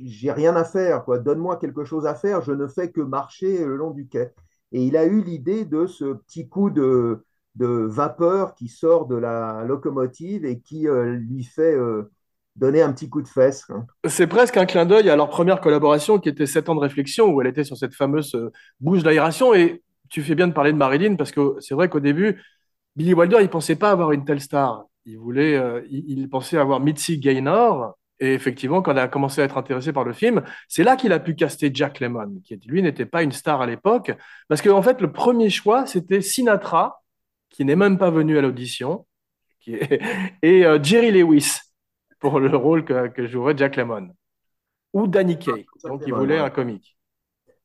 J'ai 0.02 0.32
rien 0.32 0.56
à 0.56 0.64
faire, 0.64 1.04
quoi. 1.04 1.18
Donne-moi 1.18 1.56
quelque 1.56 1.84
chose 1.84 2.06
à 2.06 2.14
faire, 2.14 2.42
je 2.42 2.52
ne 2.52 2.66
fais 2.66 2.90
que 2.90 3.00
marcher 3.00 3.64
le 3.64 3.76
long 3.76 3.90
du 3.90 4.08
quai. 4.08 4.30
Et 4.72 4.84
il 4.84 4.96
a 4.96 5.04
eu 5.04 5.22
l'idée 5.22 5.64
de 5.64 5.86
ce 5.86 6.14
petit 6.14 6.48
coup 6.48 6.70
de, 6.70 7.24
vapeur 7.56 8.54
qui 8.54 8.68
sort 8.68 9.06
de 9.06 9.16
la 9.16 9.64
locomotive 9.64 10.44
et 10.44 10.60
qui 10.60 10.88
euh, 10.88 11.16
lui 11.16 11.44
fait 11.44 11.74
euh, 11.74 12.10
donner 12.56 12.80
un 12.80 12.92
petit 12.92 13.10
coup 13.10 13.20
de 13.20 13.28
fesse. 13.28 13.64
hein. 13.70 13.84
C'est 14.08 14.26
presque 14.26 14.56
un 14.56 14.66
clin 14.66 14.86
d'œil 14.86 15.10
à 15.10 15.16
leur 15.16 15.28
première 15.28 15.60
collaboration 15.60 16.18
qui 16.18 16.28
était 16.28 16.46
7 16.46 16.68
ans 16.68 16.74
de 16.74 16.80
réflexion 16.80 17.26
où 17.26 17.40
elle 17.40 17.48
était 17.48 17.64
sur 17.64 17.76
cette 17.76 17.94
fameuse 17.94 18.34
euh, 18.34 18.50
bouche 18.78 19.02
d'aération. 19.02 19.52
Et 19.52 19.82
tu 20.08 20.22
fais 20.22 20.34
bien 20.34 20.48
de 20.48 20.54
parler 20.54 20.72
de 20.72 20.78
Marilyn 20.78 21.16
parce 21.16 21.32
que 21.32 21.56
c'est 21.58 21.74
vrai 21.74 21.88
qu'au 21.88 22.00
début, 22.00 22.40
Billy 22.96 23.12
Wilder, 23.12 23.38
il 23.40 23.50
pensait 23.50 23.76
pas 23.76 23.90
avoir 23.90 24.12
une 24.12 24.24
telle 24.24 24.40
star. 24.40 24.86
Il 25.04 25.18
voulait, 25.18 25.60
il, 25.90 26.18
il 26.18 26.28
pensait 26.28 26.58
avoir 26.58 26.80
Mitzi 26.80 27.18
Gaynor. 27.18 27.96
Et 28.20 28.34
effectivement, 28.34 28.82
quand 28.82 28.92
elle 28.92 28.98
a 28.98 29.08
commencé 29.08 29.40
à 29.40 29.44
être 29.44 29.56
intéressé 29.56 29.92
par 29.92 30.04
le 30.04 30.12
film, 30.12 30.42
c'est 30.68 30.84
là 30.84 30.96
qu'il 30.96 31.12
a 31.12 31.18
pu 31.18 31.34
caster 31.34 31.70
Jack 31.72 32.00
Lemmon, 32.00 32.40
qui 32.44 32.56
lui 32.66 32.82
n'était 32.82 33.06
pas 33.06 33.22
une 33.22 33.32
star 33.32 33.62
à 33.62 33.66
l'époque. 33.66 34.12
Parce 34.48 34.60
qu'en 34.60 34.82
fait, 34.82 35.00
le 35.00 35.10
premier 35.10 35.48
choix, 35.48 35.86
c'était 35.86 36.20
Sinatra, 36.20 37.02
qui 37.48 37.64
n'est 37.64 37.76
même 37.76 37.96
pas 37.98 38.10
venu 38.10 38.36
à 38.38 38.42
l'audition, 38.42 39.06
qui 39.58 39.74
est- 39.74 40.00
et 40.42 40.66
euh, 40.66 40.78
Jerry 40.82 41.10
Lewis 41.12 41.60
pour 42.18 42.38
le 42.38 42.54
rôle 42.54 42.84
que, 42.84 43.08
que 43.08 43.26
jouerait 43.26 43.56
Jack 43.56 43.76
Lemmon. 43.76 44.10
Ou 44.92 45.06
Danny 45.06 45.38
Kaye. 45.38 45.66
Jack 45.82 45.90
Donc, 45.90 46.02
il 46.06 46.12
voulait 46.12 46.38
un 46.38 46.50
comique. 46.50 46.98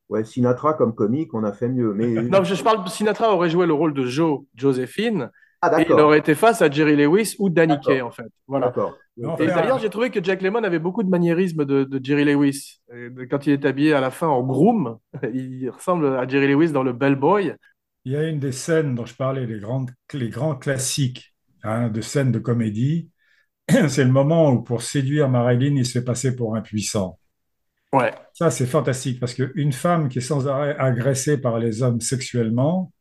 Ouais, 0.08 0.24
Sinatra 0.24 0.76
comme 0.76 0.94
comique, 0.96 1.34
on 1.34 1.44
a 1.44 1.52
fait 1.52 1.68
mieux. 1.68 1.94
Mais... 1.94 2.08
Non, 2.24 2.44
je, 2.44 2.63
parle, 2.63 2.88
Sinatra 2.88 3.34
aurait 3.34 3.50
joué 3.50 3.65
le 3.65 3.74
rôle 3.74 3.94
de 3.94 4.06
Joe, 4.06 4.41
Joséphine, 4.56 5.32
Ah, 5.62 5.82
et 5.82 5.86
il 5.89 5.91
aurait 5.94 6.20
été 6.20 6.36
face 6.36 6.62
à 6.62 6.70
Jerry 6.70 6.96
Lewis 6.96 7.36
ou 7.39 7.50
Danny. 7.50 7.80
Kaye, 7.82 8.02
en 8.02 8.12
fait. 8.12 8.32
Voilà. 8.48 8.68
D'accord. 8.68 8.96
Et 9.17 9.47
d'ailleurs, 9.47 9.80
j'ai 9.80 9.89
trouvé 9.89 10.10
que 10.10 10.21
Jack 10.23 10.41
Lemmon 10.41 10.63
avait 10.63 10.80
beaucoup 10.80 11.04
de 11.04 11.10
maniérisme 11.10 11.65
de, 11.65 11.84
de 11.86 12.04
Jerry 12.04 12.25
Lewis. 12.25 12.82
Et 12.93 13.28
Quand 13.28 13.47
il 13.47 13.54
est 13.54 13.65
habillé 13.65 13.93
à 13.93 14.01
la 14.01 14.12
fin 14.12 14.28
en 14.28 14.43
groom, 14.43 14.97
il 15.34 15.69
ressemble 15.69 16.17
à 16.17 16.28
Jerry 16.28 16.47
Lewis 16.47 16.72
dans 16.72 16.84
le 16.84 16.93
Bellboy. 16.93 17.55
Il 18.03 18.11
y 18.11 18.16
a 18.16 18.28
une 18.28 18.39
des 18.39 18.51
scènes 18.51 18.93
dont 18.95 19.05
je 19.05 19.16
parlais, 19.16 19.45
les 19.45 19.59
grandes, 19.59 19.91
les 20.13 20.30
grands 20.30 20.55
classiques 20.55 21.34
hein, 21.63 21.89
de 21.89 22.01
scènes 22.01 22.32
de 22.32 22.39
comédie. 22.39 23.09
C'est 23.89 24.03
le 24.03 24.11
moment 24.11 24.51
où, 24.51 24.61
pour 24.61 24.82
séduire 24.82 25.30
Marilyn, 25.30 25.76
il 25.76 25.86
se 25.86 25.93
fait 25.99 26.05
passer 26.05 26.36
pour 26.36 26.55
un 26.55 26.61
puissant. 26.61 27.20
Ouais. 27.93 28.13
Ça, 28.34 28.51
c'est 28.51 28.66
fantastique 28.66 29.20
parce 29.20 29.34
qu'une 29.34 29.72
femme 29.72 30.09
qui 30.09 30.18
est 30.18 30.22
sans 30.22 30.47
arrêt 30.47 30.76
agressée 30.78 31.38
par 31.38 31.57
les 31.57 31.82
hommes 31.82 32.01
sexuellement, 32.01 32.91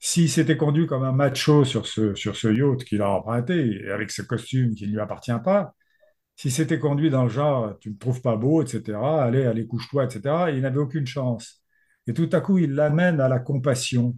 s'il 0.00 0.30
s'était 0.30 0.56
conduit 0.56 0.86
comme 0.86 1.04
un 1.04 1.12
macho 1.12 1.64
sur 1.64 1.86
ce, 1.86 2.14
sur 2.14 2.36
ce 2.36 2.48
yacht 2.48 2.84
qu'il 2.84 3.02
a 3.02 3.10
emprunté, 3.10 3.88
avec 3.90 4.10
ce 4.10 4.22
costume 4.22 4.74
qui 4.74 4.86
ne 4.86 4.92
lui 4.92 5.00
appartient 5.00 5.32
pas, 5.44 5.74
s'il 6.36 6.52
s'était 6.52 6.78
conduit 6.78 7.10
dans 7.10 7.24
le 7.24 7.28
genre 7.30 7.78
tu 7.80 7.90
ne 7.90 7.94
me 7.94 7.98
trouves 7.98 8.22
pas 8.22 8.36
beau, 8.36 8.62
etc., 8.62 8.98
allez, 8.98 9.44
allez, 9.44 9.66
couche-toi, 9.66 10.04
etc., 10.04 10.50
il 10.54 10.62
n'avait 10.62 10.78
aucune 10.78 11.06
chance. 11.06 11.62
Et 12.06 12.14
tout 12.14 12.28
à 12.32 12.40
coup, 12.40 12.58
il 12.58 12.72
l'amène 12.72 13.20
à 13.20 13.28
la 13.28 13.38
compassion 13.40 14.16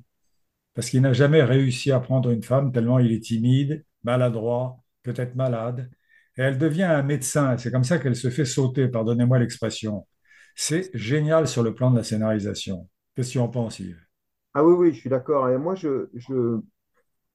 parce 0.74 0.90
qu'il 0.90 1.02
n'a 1.02 1.12
jamais 1.12 1.42
réussi 1.42 1.92
à 1.92 2.00
prendre 2.00 2.30
une 2.30 2.42
femme 2.42 2.72
tellement 2.72 2.98
il 2.98 3.12
est 3.12 3.20
timide, 3.20 3.84
maladroit, 4.04 4.78
peut-être 5.02 5.34
malade. 5.36 5.90
Et 6.36 6.42
elle 6.42 6.58
devient 6.58 6.84
un 6.84 7.02
médecin. 7.02 7.58
C'est 7.58 7.70
comme 7.70 7.84
ça 7.84 7.98
qu'elle 7.98 8.16
se 8.16 8.30
fait 8.30 8.44
sauter, 8.44 8.88
pardonnez-moi 8.88 9.38
l'expression. 9.38 10.06
C'est 10.56 10.90
génial 10.94 11.48
sur 11.48 11.62
le 11.62 11.74
plan 11.74 11.90
de 11.90 11.96
la 11.98 12.04
scénarisation. 12.04 12.88
Qu'est-ce 13.14 13.34
que 13.34 13.52
tu 13.52 13.58
en 13.58 13.68
Yves? 13.68 14.01
Ah 14.54 14.64
oui, 14.64 14.74
oui, 14.74 14.92
je 14.92 15.00
suis 15.00 15.10
d'accord. 15.10 15.48
Et 15.48 15.58
moi, 15.58 15.74
je, 15.74 16.08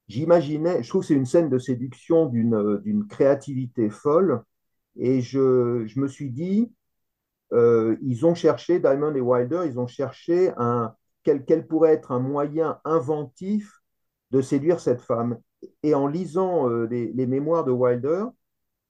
j'imaginais, 0.08 0.84
je 0.84 0.90
trouve 0.90 1.02
que 1.02 1.08
c'est 1.08 1.14
une 1.16 1.26
scène 1.26 1.50
de 1.50 1.58
séduction 1.58 2.28
d'une, 2.28 2.80
d'une 2.84 3.08
créativité 3.08 3.90
folle. 3.90 4.44
Et 4.98 5.22
je, 5.22 5.86
je 5.86 6.00
me 6.00 6.08
suis 6.08 6.32
dit, 6.32 6.72
euh, 7.54 7.98
ils 8.02 8.26
ont 8.26 8.36
cherché, 8.36 8.80
Diamond 8.80 9.16
et 9.16 9.22
Wilder, 9.22 9.64
ils 9.66 9.80
ont 9.80 9.88
cherché 9.88 10.52
un, 10.58 10.94
quel, 11.24 11.46
quel 11.46 11.68
pourrait 11.68 11.94
être 11.94 12.12
un 12.12 12.20
moyen 12.20 12.80
inventif 12.86 13.82
de 14.32 14.42
séduire 14.42 14.80
cette 14.80 15.02
femme. 15.02 15.40
Et 15.84 15.96
en 15.96 16.08
lisant 16.08 16.70
euh, 16.70 16.88
les, 16.88 17.28
mémoires 17.28 17.64
de 17.66 17.72
Wilder, 17.72 18.26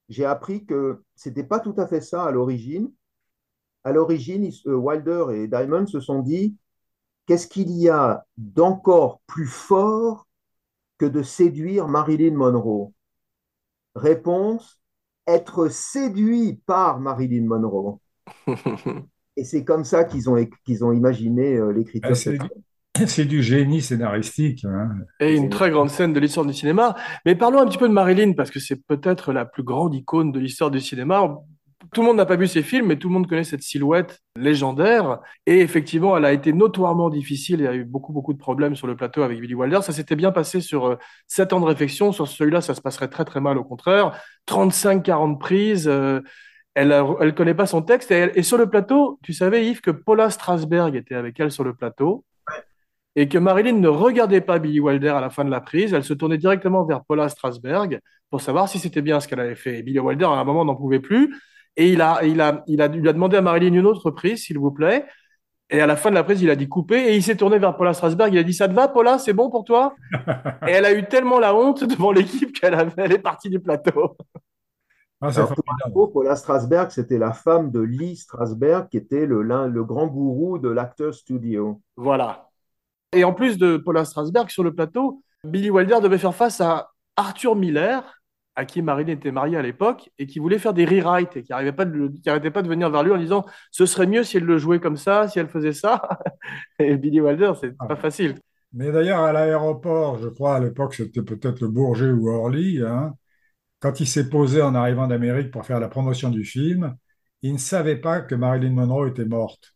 j'ai 0.08 0.24
appris 0.24 0.66
que 0.66 1.02
c'était 1.14 1.44
pas 1.44 1.60
tout 1.60 1.74
à 1.78 1.86
fait 1.86 2.00
ça 2.00 2.24
à 2.24 2.30
l'origine. 2.30 2.92
À 3.84 3.92
l'origine, 3.92 4.50
euh, 4.66 4.74
Wilder 4.74 5.26
et 5.34 5.48
Diamond 5.48 5.86
se 5.86 6.00
sont 6.00 6.20
dit, 6.20 6.56
qu'est-ce 7.28 7.46
qu'il 7.46 7.70
y 7.70 7.88
a 7.90 8.24
d'encore 8.38 9.20
plus 9.26 9.46
fort 9.46 10.26
que 10.96 11.06
de 11.06 11.22
séduire 11.22 11.86
Marilyn 11.86 12.34
Monroe? 12.34 12.92
Réponse, 13.94 14.80
être 15.26 15.68
séduit 15.68 16.60
par 16.66 16.98
Marilyn 16.98 17.44
Monroe. 17.44 18.00
Et 19.36 19.44
c'est 19.44 19.62
comme 19.62 19.84
ça 19.84 20.04
qu'ils 20.04 20.28
ont, 20.28 20.36
qu'ils 20.64 20.84
ont 20.84 20.90
imaginé 20.90 21.54
euh, 21.54 21.70
l'écriture 21.70 22.10
Ah, 22.10 23.06
c'est 23.06 23.26
du, 23.26 23.42
génie 23.42 23.82
scénaristique. 23.82 24.64
hein. 24.64 24.90
Et 25.20 25.36
une 25.36 25.50
très 25.50 25.70
grande 25.70 25.90
scène 25.90 26.12
de 26.12 26.18
l'histoire 26.18 26.46
du 26.46 26.54
cinéma. 26.54 26.96
Mais 27.24 27.36
parlons 27.36 27.60
un 27.60 27.66
petit 27.66 27.78
peu 27.78 27.88
de 27.88 27.92
Marilyn, 27.92 28.32
parce 28.32 28.50
que 28.50 28.58
c'est 28.58 28.82
peut-être 28.86 29.32
la 29.32 29.44
plus 29.44 29.62
grande 29.62 29.94
icône 29.94 30.32
de 30.32 30.40
l'histoire 30.40 30.70
du 30.70 30.80
cinéma. 30.80 31.36
Tout 31.92 32.02
le 32.02 32.08
monde 32.08 32.16
n'a 32.16 32.26
pas 32.26 32.36
vu 32.36 32.46
ses 32.46 32.62
films, 32.62 32.86
mais 32.86 32.96
tout 32.96 33.08
le 33.08 33.14
monde 33.14 33.26
connaît 33.26 33.44
cette 33.44 33.62
silhouette 33.62 34.20
légendaire. 34.36 35.20
Et 35.46 35.60
effectivement, 35.60 36.16
elle 36.16 36.24
a 36.24 36.32
été 36.32 36.52
notoirement 36.52 37.08
difficile. 37.10 37.60
Il 37.60 37.64
y 37.64 37.66
a 37.66 37.74
eu 37.74 37.84
beaucoup, 37.84 38.12
beaucoup 38.12 38.32
de 38.34 38.38
problèmes 38.38 38.76
sur 38.76 38.86
le 38.86 38.96
plateau 38.96 39.22
avec 39.22 39.40
Billy 39.40 39.54
Wilder. 39.54 39.80
Ça 39.82 39.92
s'était 39.92 40.16
bien 40.16 40.32
passé 40.32 40.60
sur 40.60 40.86
euh, 40.86 40.96
7 41.28 41.52
ans 41.52 41.60
de 41.60 41.66
réflexion. 41.66 42.12
Sur 42.12 42.28
celui-là, 42.28 42.60
ça 42.60 42.74
se 42.74 42.80
passerait 42.80 43.08
très, 43.08 43.24
très 43.24 43.40
mal, 43.40 43.58
au 43.58 43.64
contraire. 43.64 44.20
35, 44.46 45.02
40 45.02 45.40
prises. 45.40 45.88
euh, 45.88 46.20
elle 46.74 46.94
elle 47.20 47.34
connaît 47.34 47.54
pas 47.54 47.66
son 47.66 47.82
texte. 47.82 48.10
Et, 48.10 48.30
et 48.34 48.42
sur 48.42 48.58
le 48.58 48.68
plateau, 48.70 49.18
tu 49.22 49.32
savais, 49.32 49.66
Yves, 49.66 49.80
que 49.80 49.90
Paula 49.90 50.30
Strasberg 50.30 50.94
était 50.94 51.14
avec 51.14 51.40
elle 51.40 51.50
sur 51.50 51.64
le 51.64 51.74
plateau 51.74 52.24
et 53.16 53.28
que 53.28 53.38
Marilyn 53.38 53.72
ne 53.80 53.88
regardait 53.88 54.40
pas 54.40 54.58
Billy 54.58 54.80
Wilder 54.80 55.08
à 55.08 55.20
la 55.20 55.30
fin 55.30 55.44
de 55.44 55.50
la 55.50 55.60
prise, 55.60 55.92
elle 55.92 56.04
se 56.04 56.14
tournait 56.14 56.38
directement 56.38 56.84
vers 56.84 57.04
Paula 57.04 57.28
Strasberg 57.28 58.00
pour 58.30 58.40
savoir 58.40 58.68
si 58.68 58.78
c'était 58.78 59.02
bien 59.02 59.18
ce 59.20 59.26
qu'elle 59.26 59.40
avait 59.40 59.56
fait. 59.56 59.78
Et 59.78 59.82
Billy 59.82 59.98
Wilder, 59.98 60.26
à 60.26 60.28
un 60.38 60.44
moment, 60.44 60.64
n'en 60.64 60.76
pouvait 60.76 61.00
plus, 61.00 61.34
et 61.78 61.92
il 61.92 62.02
a, 62.02 62.24
il 62.24 62.40
a, 62.40 62.64
il 62.66 62.82
a, 62.82 62.86
il 62.86 63.00
lui 63.00 63.08
a 63.08 63.12
demandé 63.12 63.36
à 63.36 63.40
Marilyn 63.40 63.72
une 63.72 63.86
autre 63.86 64.10
prise, 64.10 64.42
s'il 64.42 64.58
vous 64.58 64.72
plaît. 64.72 65.06
Et 65.70 65.80
à 65.80 65.86
la 65.86 65.96
fin 65.96 66.10
de 66.10 66.16
la 66.16 66.24
prise, 66.24 66.42
il 66.42 66.50
a 66.50 66.56
dit 66.56 66.68
couper, 66.68 67.12
et 67.12 67.16
il 67.16 67.22
s'est 67.22 67.36
tourné 67.36 67.58
vers 67.58 67.76
Paula 67.76 67.94
Strasberg. 67.94 68.34
Il 68.34 68.38
a 68.38 68.42
dit 68.42 68.52
ça 68.52 68.68
te 68.68 68.74
va, 68.74 68.88
Paula, 68.88 69.18
c'est 69.18 69.32
bon 69.32 69.48
pour 69.48 69.64
toi? 69.64 69.94
Et 70.66 70.72
elle 70.72 70.86
a 70.86 70.92
eu 70.92 71.06
tellement 71.06 71.38
la 71.38 71.54
honte 71.54 71.84
devant 71.84 72.10
l'équipe 72.10 72.58
qu'elle 72.58 72.74
avait, 72.74 72.92
elle 72.96 73.12
est 73.12 73.18
partie 73.18 73.48
du 73.48 73.60
plateau. 73.60 74.16
Ah, 75.20 75.28
Alors, 75.28 75.54
pour 75.92 76.12
Paula 76.12 76.36
Strasberg, 76.36 76.90
c'était 76.90 77.18
la 77.18 77.32
femme 77.32 77.70
de 77.70 77.80
Lee 77.80 78.16
Strasberg, 78.16 78.88
qui 78.88 78.96
était 78.96 79.26
le 79.26 79.84
grand 79.84 80.06
gourou 80.06 80.58
de 80.58 80.68
l'acteur 80.68 81.14
studio. 81.14 81.80
Voilà. 81.96 82.48
Et 83.12 83.24
en 83.24 83.32
plus 83.32 83.56
de 83.56 83.76
Paula 83.76 84.04
Strasberg 84.04 84.48
sur 84.50 84.64
le 84.64 84.74
plateau, 84.74 85.22
Billy 85.44 85.70
Wilder 85.70 86.00
devait 86.02 86.18
faire 86.18 86.34
face 86.34 86.60
à 86.60 86.90
Arthur 87.16 87.56
Miller, 87.56 88.17
à 88.58 88.64
qui 88.66 88.82
Marilyn 88.82 89.14
était 89.14 89.30
mariée 89.32 89.56
à 89.56 89.62
l'époque, 89.62 90.10
et 90.18 90.26
qui 90.26 90.38
voulait 90.40 90.58
faire 90.58 90.74
des 90.74 90.84
rewrites 90.84 91.36
et 91.36 91.42
qui 91.44 91.52
n'arrivait 91.52 91.72
pas 91.72 91.84
de, 91.86 91.92
le- 91.92 92.08
qui 92.10 92.28
arrêtait 92.30 92.50
pas 92.50 92.62
de 92.62 92.68
venir 92.68 92.90
vers 92.90 93.02
lui 93.04 93.12
en 93.12 93.18
disant 93.18 93.46
ce 93.70 93.86
serait 93.86 94.06
mieux 94.08 94.24
si 94.24 94.36
elle 94.38 94.44
le 94.44 94.58
jouait 94.58 94.80
comme 94.80 94.96
ça, 94.96 95.28
si 95.28 95.38
elle 95.38 95.48
faisait 95.48 95.72
ça. 95.72 96.02
Et 96.78 96.96
Billy 96.96 97.20
Wilder, 97.20 97.52
c'est 97.60 97.74
Ah. 97.78 97.86
pas 97.86 97.96
facile. 97.96 98.36
Mais 98.72 98.92
d'ailleurs, 98.92 99.20
à 99.20 99.32
l'aéroport, 99.32 100.18
je 100.18 100.28
crois, 100.28 100.56
à 100.56 100.60
l'époque, 100.60 100.94
c'était 100.94 101.22
peut-être 101.22 101.60
le 101.60 101.68
Bourget 101.68 102.10
ou 102.10 102.28
Orly, 102.28 102.82
hein, 102.82 103.14
quand 103.80 104.00
il 104.00 104.06
s'est 104.06 104.28
posé 104.30 104.62
en 104.62 104.74
arrivant 104.74 105.06
d'Amérique 105.08 105.50
pour 105.52 105.66
faire 105.66 105.80
la 105.80 105.88
promotion 105.88 106.30
du 106.30 106.44
film, 106.44 106.96
il 107.42 107.54
ne 107.54 107.58
savait 107.58 107.96
pas 107.96 108.20
que 108.22 108.34
Marilyn 108.34 108.72
Monroe 108.72 109.08
était 109.08 109.24
morte. 109.24 109.74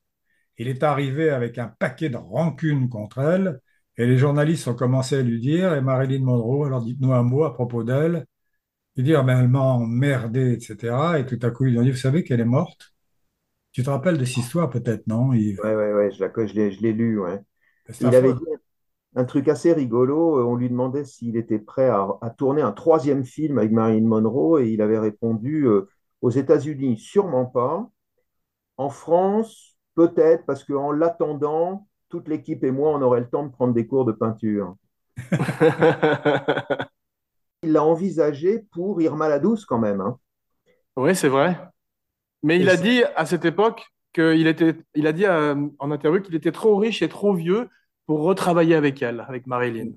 Il 0.59 0.69
est 0.69 0.83
arrivé 0.83 1.31
avec 1.31 1.59
un 1.59 1.69
paquet 1.69 2.11
de 2.11 2.17
rancune 2.17 2.89
contre 2.89 3.21
elle, 3.21 3.61
et 3.99 4.07
les 4.07 4.19
journalistes 4.19 4.69
ont 4.69 4.75
commencé 4.75 5.17
à 5.19 5.23
lui 5.23 5.41
dire, 5.41 5.75
et 5.75 5.81
Marilyn 5.83 6.25
Monroe, 6.25 6.67
alors 6.67 6.83
dites-nous 6.83 7.13
un 7.13 7.23
mot 7.23 7.45
à 7.45 7.55
propos 7.55 7.85
d'elle. 7.85 8.27
Il 8.97 9.05
dit, 9.05 9.15
ah 9.15 9.23
ben, 9.23 9.39
elle 9.41 9.49
m'a 9.49 9.61
emmerdé, 9.61 10.53
etc. 10.55 11.19
Et 11.19 11.27
tout 11.27 11.39
à 11.43 11.51
coup, 11.51 11.67
ils 11.67 11.79
ont 11.79 11.83
dit, 11.83 11.91
vous 11.91 11.97
savez 11.97 12.25
qu'elle 12.25 12.41
est 12.41 12.45
morte? 12.47 12.95
Tu 13.73 13.83
te 13.85 13.91
rappelles 13.91 14.19
de 14.19 14.25
cette 14.27 14.39
histoire, 14.39 14.71
peut-être, 14.71 15.07
non, 15.09 15.33
Yves? 15.35 15.63
Ouais, 15.63 15.75
ouais, 15.77 15.93
ouais, 15.93 16.11
je, 16.11 16.25
la- 16.25 16.47
je 16.47 16.55
l'ai, 16.55 16.73
je 16.73 16.81
l'ai 16.83 16.93
lu, 16.93 17.21
ouais. 17.21 17.41
C'est 17.91 18.05
Il 18.05 18.15
avait 18.15 18.35
affreux. 18.35 18.35
dit 18.35 18.45
un 19.17 19.25
truc 19.25 19.49
assez 19.49 19.73
rigolo. 19.73 20.39
euh, 20.41 20.45
On 20.45 20.57
lui 20.57 20.71
demandait 20.71 21.05
s'il 21.05 21.37
était 21.37 21.59
prêt 21.61 21.89
à, 21.89 22.09
à 22.23 22.31
tourner 22.31 22.63
un 22.63 22.73
troisième 22.73 23.25
film 23.25 23.59
avec 23.59 23.73
Marilyn 23.73 24.07
Monroe 24.09 24.61
et 24.61 24.71
il 24.73 24.83
avait 24.83 24.99
répondu 25.01 25.67
euh, 25.67 25.89
aux 26.23 26.31
États-Unis, 26.31 26.99
sûrement 26.99 27.47
pas. 27.47 27.91
En 28.79 28.91
France, 28.91 29.77
peut-être, 29.97 30.47
parce 30.47 30.65
qu'en 30.65 30.93
l'attendant, 30.93 31.89
toute 32.11 32.29
l'équipe 32.29 32.65
et 32.65 32.73
moi, 32.73 32.93
on 32.97 33.03
aurait 33.03 33.21
le 33.21 33.29
temps 33.31 33.45
de 33.47 33.53
prendre 33.53 33.75
des 33.75 33.87
cours 33.87 34.05
de 34.07 34.13
peinture. 34.13 34.77
Il 37.63 37.73
l'a 37.73 37.85
envisagé 37.85 38.65
pour 38.73 39.01
Irma 39.01 39.29
la 39.29 39.39
Douce 39.39 39.65
quand 39.65 39.79
même. 39.79 40.01
hein. 40.01 40.19
Oui, 40.97 41.15
c'est 41.15 41.29
vrai. 41.29 41.59
Mais 42.43 42.59
il 42.59 42.69
a 42.69 42.77
dit 42.77 43.03
à 43.17 43.25
cette 43.25 43.45
époque 43.45 43.85
qu'il 44.13 44.47
était, 44.47 44.75
il 44.95 45.07
a 45.07 45.13
dit 45.13 45.25
euh, 45.27 45.55
en 45.79 45.91
interview 45.91 46.21
qu'il 46.21 46.35
était 46.35 46.53
trop 46.53 46.77
riche 46.77 47.03
et 47.03 47.09
trop 47.09 47.35
vieux 47.35 47.69
pour 48.07 48.23
retravailler 48.23 48.75
avec 48.75 49.01
elle, 49.01 49.25
avec 49.29 49.47
Marilyn. 49.47 49.91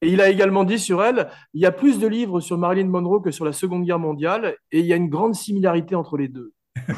Et 0.00 0.08
il 0.08 0.20
a 0.20 0.28
également 0.30 0.64
dit 0.64 0.78
sur 0.78 1.02
elle, 1.04 1.28
il 1.52 1.60
y 1.60 1.66
a 1.66 1.72
plus 1.72 1.98
de 1.98 2.06
livres 2.06 2.40
sur 2.40 2.56
Marilyn 2.56 2.86
Monroe 2.88 3.20
que 3.20 3.30
sur 3.30 3.44
la 3.44 3.52
Seconde 3.52 3.84
Guerre 3.84 3.98
mondiale, 3.98 4.56
et 4.72 4.80
il 4.80 4.86
y 4.86 4.92
a 4.92 4.96
une 4.96 5.08
grande 5.10 5.34
similarité 5.34 5.94
entre 5.94 6.16
les 6.16 6.28
deux. 6.28 6.52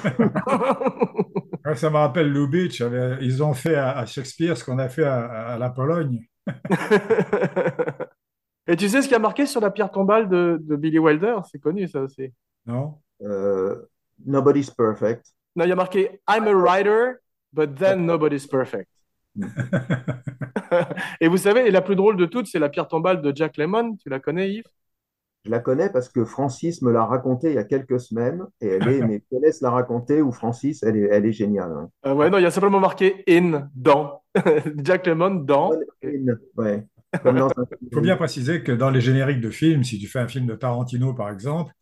Ça 1.74 1.90
me 1.90 1.96
rappelle 1.96 2.30
Lubitsch. 2.32 2.80
avait- 2.80 3.18
Ils 3.22 3.42
ont 3.42 3.54
fait 3.54 3.74
à, 3.74 3.90
à 3.98 4.06
Shakespeare 4.06 4.56
ce 4.56 4.64
qu'on 4.64 4.78
a 4.78 4.88
fait 4.88 5.04
à, 5.04 5.24
à 5.24 5.58
la 5.58 5.70
Pologne. 5.70 6.20
Et 8.66 8.76
tu 8.76 8.88
sais 8.88 9.02
ce 9.02 9.08
qui 9.08 9.14
a 9.14 9.18
marqué 9.18 9.46
sur 9.46 9.60
la 9.60 9.70
pierre 9.70 9.90
tombale 9.90 10.28
de, 10.28 10.58
de 10.60 10.76
Billy 10.76 10.98
Wilder? 10.98 11.38
C'est 11.50 11.58
connu 11.58 11.88
ça 11.88 12.02
aussi. 12.02 12.32
Non? 12.66 12.98
Euh, 13.22 13.76
Nobody's 14.24 14.70
Perfect. 14.70 15.24
Non, 15.56 15.64
il 15.64 15.68
y 15.68 15.72
a 15.72 15.76
marqué 15.76 16.20
I'm 16.28 16.46
a 16.46 16.52
writer, 16.52 17.14
but 17.52 17.74
then 17.74 18.06
nobody's 18.06 18.46
perfect. 18.46 18.88
Et 21.20 21.28
vous 21.28 21.36
savez, 21.36 21.66
et 21.66 21.70
la 21.70 21.82
plus 21.82 21.96
drôle 21.96 22.16
de 22.16 22.26
toutes, 22.26 22.46
c'est 22.46 22.58
la 22.58 22.68
pierre 22.68 22.88
tombale 22.88 23.22
de 23.22 23.32
Jack 23.34 23.56
Lemmon. 23.56 23.96
Tu 23.96 24.08
la 24.08 24.20
connais, 24.20 24.50
Yves? 24.50 24.64
Je 25.44 25.50
la 25.50 25.58
connais 25.58 25.88
parce 25.88 26.10
que 26.10 26.24
Francis 26.24 26.82
me 26.82 26.92
l'a 26.92 27.04
racontée 27.04 27.48
il 27.48 27.54
y 27.54 27.58
a 27.58 27.64
quelques 27.64 27.98
semaines 27.98 28.44
et 28.60 28.68
elle 28.68 28.88
est, 28.88 29.00
mais 29.00 29.22
je 29.32 29.38
laisse 29.38 29.62
la 29.62 29.70
raconter 29.70 30.20
ou 30.20 30.32
Francis, 30.32 30.82
elle 30.82 30.98
est, 30.98 31.08
elle 31.10 31.24
est 31.24 31.32
géniale. 31.32 31.72
hein. 31.72 31.90
Euh, 32.06 32.14
ouais, 32.14 32.28
non, 32.28 32.36
il 32.36 32.42
y 32.42 32.46
a 32.46 32.50
simplement 32.50 32.78
marqué 32.78 33.24
in, 33.26 33.70
dans. 33.74 34.22
Jack 34.84 35.06
Lemmon, 35.06 35.36
dans. 35.36 35.70
Ouais, 36.56 36.86
comme 37.22 37.38
dans 37.38 37.48
un 37.48 37.64
Il 37.82 37.88
faut 37.94 38.00
bien 38.00 38.16
préciser 38.16 38.62
que 38.62 38.72
dans 38.72 38.90
les 38.90 39.00
génériques 39.00 39.40
de 39.40 39.50
films, 39.50 39.84
si 39.84 39.98
tu 39.98 40.06
fais 40.06 40.20
un 40.20 40.28
film 40.28 40.46
de 40.46 40.54
Tarantino, 40.54 41.14
par 41.14 41.30
exemple, 41.30 41.72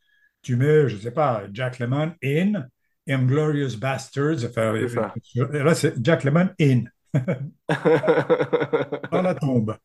tu 0.42 0.56
mets, 0.56 0.88
je 0.88 0.96
ne 0.96 1.00
sais 1.00 1.10
pas, 1.10 1.44
Jack 1.52 1.78
Lemmon 1.78 2.12
in, 2.24 2.66
Inglorious 3.08 3.76
Bastards. 3.78 4.44
Enfin, 4.44 4.72
là, 5.34 5.74
c'est 5.74 5.94
Jack 6.02 6.24
Lemmon 6.24 6.50
in, 6.60 6.84
dans 9.12 9.22
la 9.22 9.34
tombe. 9.34 9.76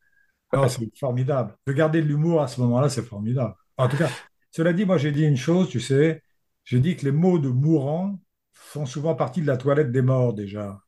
C'est 0.67 0.97
formidable. 0.97 1.55
De 1.65 1.73
garder 1.73 2.01
de 2.01 2.07
l'humour 2.07 2.41
à 2.41 2.47
ce 2.47 2.61
moment-là, 2.61 2.89
c'est 2.89 3.01
formidable. 3.01 3.55
En 3.77 3.87
tout 3.87 3.97
cas, 3.97 4.09
cela 4.51 4.71
dit, 4.71 4.85
moi, 4.85 4.97
j'ai 4.97 5.11
dit 5.11 5.23
une 5.23 5.37
chose, 5.37 5.69
tu 5.69 5.79
sais, 5.79 6.21
j'ai 6.63 6.79
dit 6.79 6.95
que 6.95 7.05
les 7.05 7.11
mots 7.11 7.39
de 7.39 7.49
mourant 7.49 8.19
font 8.53 8.85
souvent 8.85 9.15
partie 9.15 9.41
de 9.41 9.47
la 9.47 9.57
toilette 9.57 9.91
des 9.91 10.01
morts 10.03 10.33
déjà. 10.33 10.79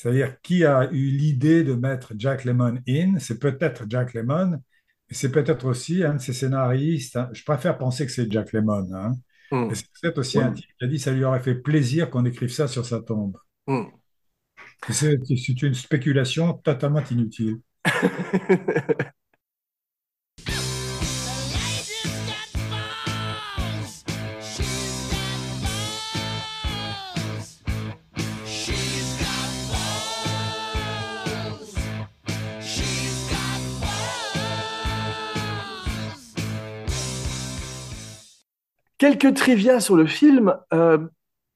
C'est-à-dire, 0.00 0.40
qui 0.40 0.64
a 0.64 0.90
eu 0.92 1.10
l'idée 1.10 1.62
de 1.62 1.74
mettre 1.74 2.14
Jack 2.16 2.46
Lemmon 2.46 2.78
in? 2.88 3.18
C'est 3.18 3.38
peut-être 3.38 3.84
Jack 3.86 4.14
Lemmon, 4.14 4.52
mais 4.52 4.58
c'est 5.10 5.30
peut-être 5.30 5.66
aussi 5.66 6.02
un 6.02 6.14
de 6.14 6.18
ses 6.18 6.32
scénaristes. 6.32 7.16
hein. 7.16 7.28
Je 7.34 7.44
préfère 7.44 7.76
penser 7.76 8.06
que 8.06 8.12
c'est 8.12 8.32
Jack 8.32 8.54
Lemmon. 8.54 8.88
hein. 8.94 9.12
Hmm, 9.50 9.68
c'est 9.74 9.84
peut-être 10.00 10.16
aussi 10.16 10.40
un 10.40 10.52
type 10.52 10.64
qui 10.78 10.84
a 10.86 10.88
dit 10.88 10.96
que 10.96 11.02
ça 11.02 11.12
lui 11.12 11.22
aurait 11.22 11.40
fait 11.40 11.54
plaisir 11.54 12.08
qu'on 12.08 12.24
écrive 12.24 12.48
ça 12.50 12.66
sur 12.66 12.86
sa 12.86 13.00
tombe. 13.00 13.36
hmm. 13.66 13.90
C'est 14.88 15.18
une 15.62 15.74
spéculation 15.74 16.54
totalement 16.54 17.02
inutile. 17.10 17.58
Quelques 39.00 39.32
trivia 39.32 39.80
sur 39.80 39.96
le 39.96 40.04
film. 40.04 40.54
Euh, 40.74 40.98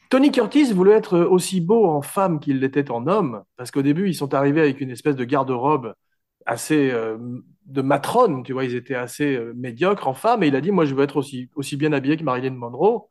Tony 0.09 0.33
Curtis 0.33 0.73
voulait 0.73 0.95
être 0.95 1.19
aussi 1.19 1.61
beau 1.61 1.85
en 1.85 2.01
femme 2.01 2.41
qu'il 2.41 2.59
l'était 2.59 2.91
en 2.91 3.07
homme, 3.07 3.45
parce 3.59 3.71
qu'au 3.71 3.83
début, 3.83 4.09
ils 4.09 4.15
sont 4.15 4.33
arrivés 4.33 4.63
avec 4.63 4.81
une 4.81 4.91
espèce 4.91 5.15
de 5.15 5.25
garde-robe 5.25 5.93
assez 6.47 6.91
euh, 6.91 7.19
de 7.67 7.83
matrone, 7.83 8.45
tu 8.45 8.55
vois, 8.55 8.65
ils 8.65 8.75
étaient 8.75 8.95
assez 8.95 9.37
euh, 9.37 9.53
médiocres 9.57 10.09
en 10.09 10.15
femme, 10.15 10.43
et 10.43 10.47
il 10.47 10.57
a 10.57 10.63
dit, 10.63 10.71
moi, 10.71 10.87
je 10.87 10.95
veux 10.95 11.03
être 11.05 11.19
aussi, 11.19 11.51
aussi 11.55 11.77
bien 11.77 11.93
habillé 11.93 12.17
que 12.17 12.25
Marilyn 12.25 12.55
Monroe. 12.55 13.09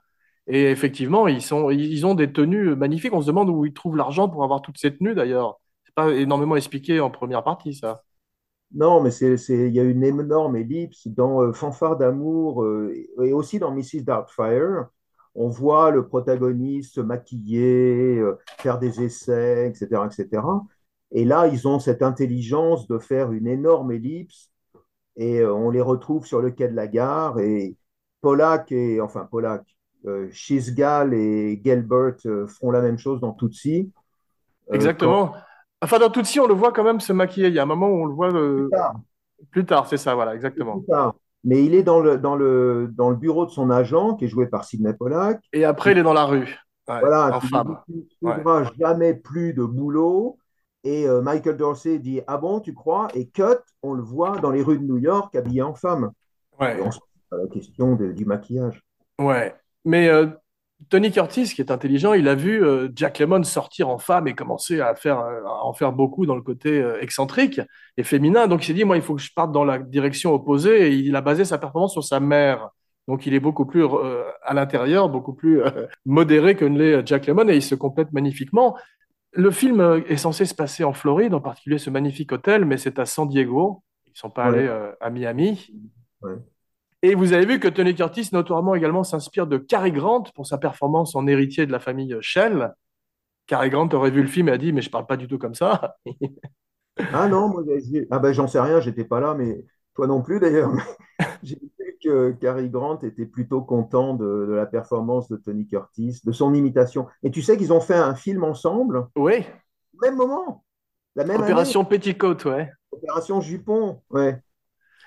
Et 0.48 0.64
effectivement, 0.72 1.28
ils 1.28 1.44
sont, 1.44 1.70
ils 1.70 2.06
ont 2.08 2.16
des 2.16 2.34
tenues 2.34 2.76
magnifiques. 2.76 3.14
On 3.14 3.22
se 3.22 3.28
demande 3.28 3.52
où 3.52 3.66
ils 3.66 3.74
trouvent 3.74 3.98
l'argent 3.98 4.30
pour 4.30 4.44
avoir 4.44 4.64
toutes 4.64 4.80
ces 4.80 4.98
tenues 4.98 5.14
d'ailleurs. 5.14 5.60
C'est 5.86 5.94
pas 5.94 6.12
énormément 6.12 6.56
expliqué 6.56 7.00
en 7.00 7.12
première 7.12 7.44
partie, 7.44 7.76
ça. 7.76 8.02
Non, 8.74 9.02
mais 9.02 9.12
c'est, 9.12 9.36
il 9.50 9.74
y 9.74 9.80
a 9.80 9.84
une 9.84 10.04
énorme 10.04 10.56
ellipse 10.56 11.08
dans 11.08 11.44
euh, 11.44 11.54
Fanfare 11.54 11.98
d'amour 11.98 12.64
euh, 12.64 12.92
et 13.22 13.32
aussi 13.32 13.60
dans 13.60 13.72
Mrs. 13.72 14.02
Doubtfire. 14.04 14.88
On 15.36 15.48
voit 15.50 15.92
le 15.92 16.08
protagoniste 16.08 16.96
se 16.96 17.02
maquiller, 17.02 18.18
euh, 18.18 18.38
faire 18.58 18.80
des 18.80 19.02
essais, 19.04 19.68
etc., 19.68 20.02
etc. 20.06 20.44
Et 21.12 21.24
là, 21.26 21.48
ils 21.48 21.68
ont 21.68 21.80
cette 21.80 22.02
intelligence 22.02 22.88
de 22.88 22.98
faire 22.98 23.32
une 23.32 23.48
énorme 23.48 23.92
ellipse 23.92 24.52
et 25.16 25.46
on 25.46 25.70
les 25.70 25.82
retrouve 25.82 26.26
sur 26.26 26.42
le 26.42 26.50
quai 26.50 26.68
de 26.68 26.76
la 26.76 26.88
gare. 26.88 27.40
Et 27.40 27.78
Pollack 28.22 28.72
et 28.72 29.00
enfin 29.00 29.28
Pollack, 29.30 29.64
Chisgal 30.32 31.14
et 31.14 31.62
Gelbert 31.64 32.18
feront 32.48 32.72
la 32.72 32.82
même 32.82 32.98
chose 32.98 33.22
dans 33.22 33.34
Tootsie. 33.34 33.92
Quand, 34.68 34.74
Exactement. 34.74 35.36
Enfin, 35.84 36.00
dans 36.00 36.10
Tootsie, 36.10 36.40
on 36.40 36.48
le 36.48 36.54
voit 36.54 36.72
quand 36.72 36.84
même 36.84 37.00
se 37.00 37.14
maquiller. 37.14 37.48
Il 37.50 37.54
y 37.54 37.60
a 37.60 37.64
un 37.64 37.68
moment 37.68 37.88
où 37.90 38.04
on 38.04 38.06
le 38.06 38.14
voit 38.14 38.30
plus 38.30 38.40
euh, 38.40 38.70
tard, 38.70 38.94
plus 39.52 39.66
tard, 39.66 39.88
c'est 39.88 39.98
ça, 39.98 40.16
voilà, 40.16 40.32
plus 40.32 40.38
exactement. 40.38 40.84
tard. 40.88 41.16
Mais 41.44 41.64
il 41.66 41.76
est 41.76 41.84
dans 41.84 42.00
le, 42.00 42.18
dans 42.18 42.36
le, 42.36 42.90
dans 42.96 43.10
le 43.10 43.16
bureau 43.18 43.46
de 43.46 43.52
son 43.52 43.70
agent, 43.70 44.16
qui 44.16 44.26
est 44.26 44.30
joué 44.30 44.48
par 44.48 44.64
Sidney 44.64 44.94
Pollack. 44.94 45.42
Et 45.52 45.66
après, 45.66 45.92
il 45.92 45.98
est 45.98 46.04
dans 46.04 46.14
la 46.14 46.26
rue. 46.26 46.58
Ouais, 46.88 47.00
Voilà, 47.02 47.36
en 47.36 47.40
tu 47.40 47.48
ne 47.54 47.60
Ouais, 47.60 48.06
trouveras 48.22 48.72
jamais 48.80 49.14
plus 49.14 49.54
de 49.54 49.64
boulot. 49.64 50.38
Et 50.86 51.08
euh, 51.08 51.22
Michael 51.22 51.58
Dorsey 51.58 52.00
dit, 52.00 52.22
ah 52.28 52.38
bon, 52.38 52.60
tu 52.60 52.74
crois? 52.74 53.08
Et 53.14 53.28
cut, 53.28 53.44
on 53.84 53.94
le 53.94 54.02
voit 54.02 54.40
dans 54.40 54.52
les 54.52 54.62
rues 54.62 54.78
de 54.80 54.84
New 54.84 54.98
York 54.98 55.36
habillé 55.36 55.62
en 55.62 55.74
femme. 55.74 56.12
Et 56.62 56.64
ouais, 56.64 56.82
on 56.82 56.92
se 56.92 57.00
pose 57.30 57.42
la 57.42 57.48
question 57.48 57.96
de- 57.96 58.12
du 58.12 58.26
maquillage. 58.26 58.82
ouais. 59.20 59.56
Mais 59.86 60.08
euh, 60.08 60.28
Tony 60.90 61.12
Curtis, 61.12 61.54
qui 61.54 61.62
est 61.62 61.72
intelligent, 61.72 62.14
il 62.14 62.28
a 62.28 62.36
vu 62.36 62.64
euh, 62.64 62.90
Jack 62.96 63.20
Lemmon 63.20 63.44
sortir 63.44 63.90
en 63.90 63.98
femme 63.98 64.28
et 64.28 64.34
commencer 64.34 64.82
à 64.82 64.96
faire, 64.96 65.20
euh, 65.20 65.44
à 65.46 65.64
en 65.66 65.74
faire 65.74 65.92
beaucoup 65.94 66.26
dans 66.26 66.36
le 66.36 66.42
côté 66.42 66.82
euh, 66.82 67.00
excentrique 67.02 67.62
et 67.98 68.04
féminin. 68.04 68.48
Donc 68.48 68.64
il 68.64 68.68
s'est 68.68 68.74
dit, 68.74 68.84
moi, 68.84 68.96
il 68.96 69.02
faut 69.04 69.16
que 69.16 69.22
je 69.22 69.32
parte 69.36 69.52
dans 69.52 69.64
la 69.66 69.80
direction 69.80 70.34
opposée. 70.34 70.88
Et 70.88 70.94
il 70.96 71.16
a 71.16 71.22
basé 71.22 71.46
sa 71.46 71.58
performance 71.58 71.94
sur 71.94 72.04
sa 72.04 72.20
mère. 72.20 72.70
Donc 73.08 73.26
il 73.26 73.34
est 73.34 73.40
beaucoup 73.40 73.66
plus 73.66 73.84
euh, 73.84 74.24
à 74.44 74.54
l'intérieur, 74.54 75.10
beaucoup 75.10 75.34
plus 75.34 75.62
modéré 76.06 76.56
que 76.56 76.66
ne 76.66 76.78
l'est 76.80 77.08
Jack 77.08 77.28
Lemmon 77.28 77.50
et 77.50 77.56
il 77.56 77.62
se 77.62 77.76
complète 77.76 78.12
magnifiquement. 78.14 78.78
Le 79.34 79.52
film 79.52 80.04
est 80.08 80.18
censé 80.18 80.46
se 80.46 80.54
passer 80.56 80.84
en 80.84 80.94
Floride, 80.94 81.34
en 81.34 81.42
particulier 81.42 81.80
ce 81.80 81.90
magnifique 81.90 82.32
hôtel, 82.32 82.66
mais 82.66 82.78
c'est 82.78 83.00
à 83.00 83.06
San 83.06 83.28
Diego. 83.28 83.84
Ils 84.08 84.18
sont 84.18 84.30
pas 84.30 84.46
allés 84.46 84.70
Ouais, 84.70 84.92
à 85.02 85.10
Miami. 85.10 85.72
ouais. 86.22 86.36
Et 87.04 87.16
vous 87.16 87.34
avez 87.34 87.46
vu 87.46 87.60
que 87.60 87.68
Tony 87.68 87.94
Curtis, 87.94 88.30
notoirement 88.32 88.76
également, 88.76 89.04
s'inspire 89.04 89.46
de 89.46 89.58
Cary 89.58 89.92
Grant 89.92 90.24
pour 90.36 90.48
sa 90.48 90.58
performance 90.58 91.16
en 91.16 91.28
héritier 91.28 91.66
de 91.68 91.72
la 91.72 91.80
famille 91.80 92.16
Shell. 92.22 92.74
Cary 93.46 93.70
Grant 93.70 93.90
aurait 93.94 94.12
vu 94.12 94.22
le 94.22 94.28
film 94.30 94.50
et 94.50 94.54
a 94.54 94.58
dit, 94.58 94.74
mais 94.74 94.82
je 94.82 94.90
parle 94.90 95.06
pas 95.06 95.18
du 95.18 95.28
tout 95.28 95.38
comme 95.38 95.56
ça. 95.56 95.96
Ah 97.12 97.28
non, 97.28 97.50
moi, 97.50 97.64
j'ai- 97.92 98.08
ah 98.12 98.20
ben, 98.20 98.34
j'en 98.34 98.48
sais 98.48 98.60
rien, 98.60 98.80
j'étais 98.80 99.04
pas 99.04 99.20
là, 99.20 99.34
mais 99.34 99.66
toi 99.96 100.06
non 100.06 100.22
plus 100.22 100.40
d'ailleurs. 100.40 100.72
J'ai 101.44 101.56
vu 101.80 101.98
que 102.04 102.32
Cary 102.34 102.70
Grant 102.70 103.00
était 103.00 103.26
plutôt 103.26 103.62
content 103.62 104.14
de, 104.14 104.46
de 104.48 104.54
la 104.54 104.66
performance 104.68 105.28
de 105.28 105.38
Tony 105.38 105.68
Curtis, 105.68 106.20
de 106.24 106.32
son 106.32 106.54
imitation. 106.54 107.08
Et 107.24 107.32
tu 107.32 107.42
sais 107.42 107.58
qu'ils 107.58 107.74
ont 107.74 107.82
fait 107.82 107.96
un 107.96 108.14
film 108.16 108.44
ensemble, 108.44 109.08
Oui, 109.16 109.44
au 109.96 110.06
même 110.06 110.16
moment, 110.16 110.64
la 111.16 111.24
même 111.24 111.38
année, 111.38 111.46
Opération 111.46 111.84
Petticoat, 111.84 112.38
ouais. 112.46 112.70
Opération 112.92 113.42
Jupon. 113.42 114.02
Ouais. 114.12 114.40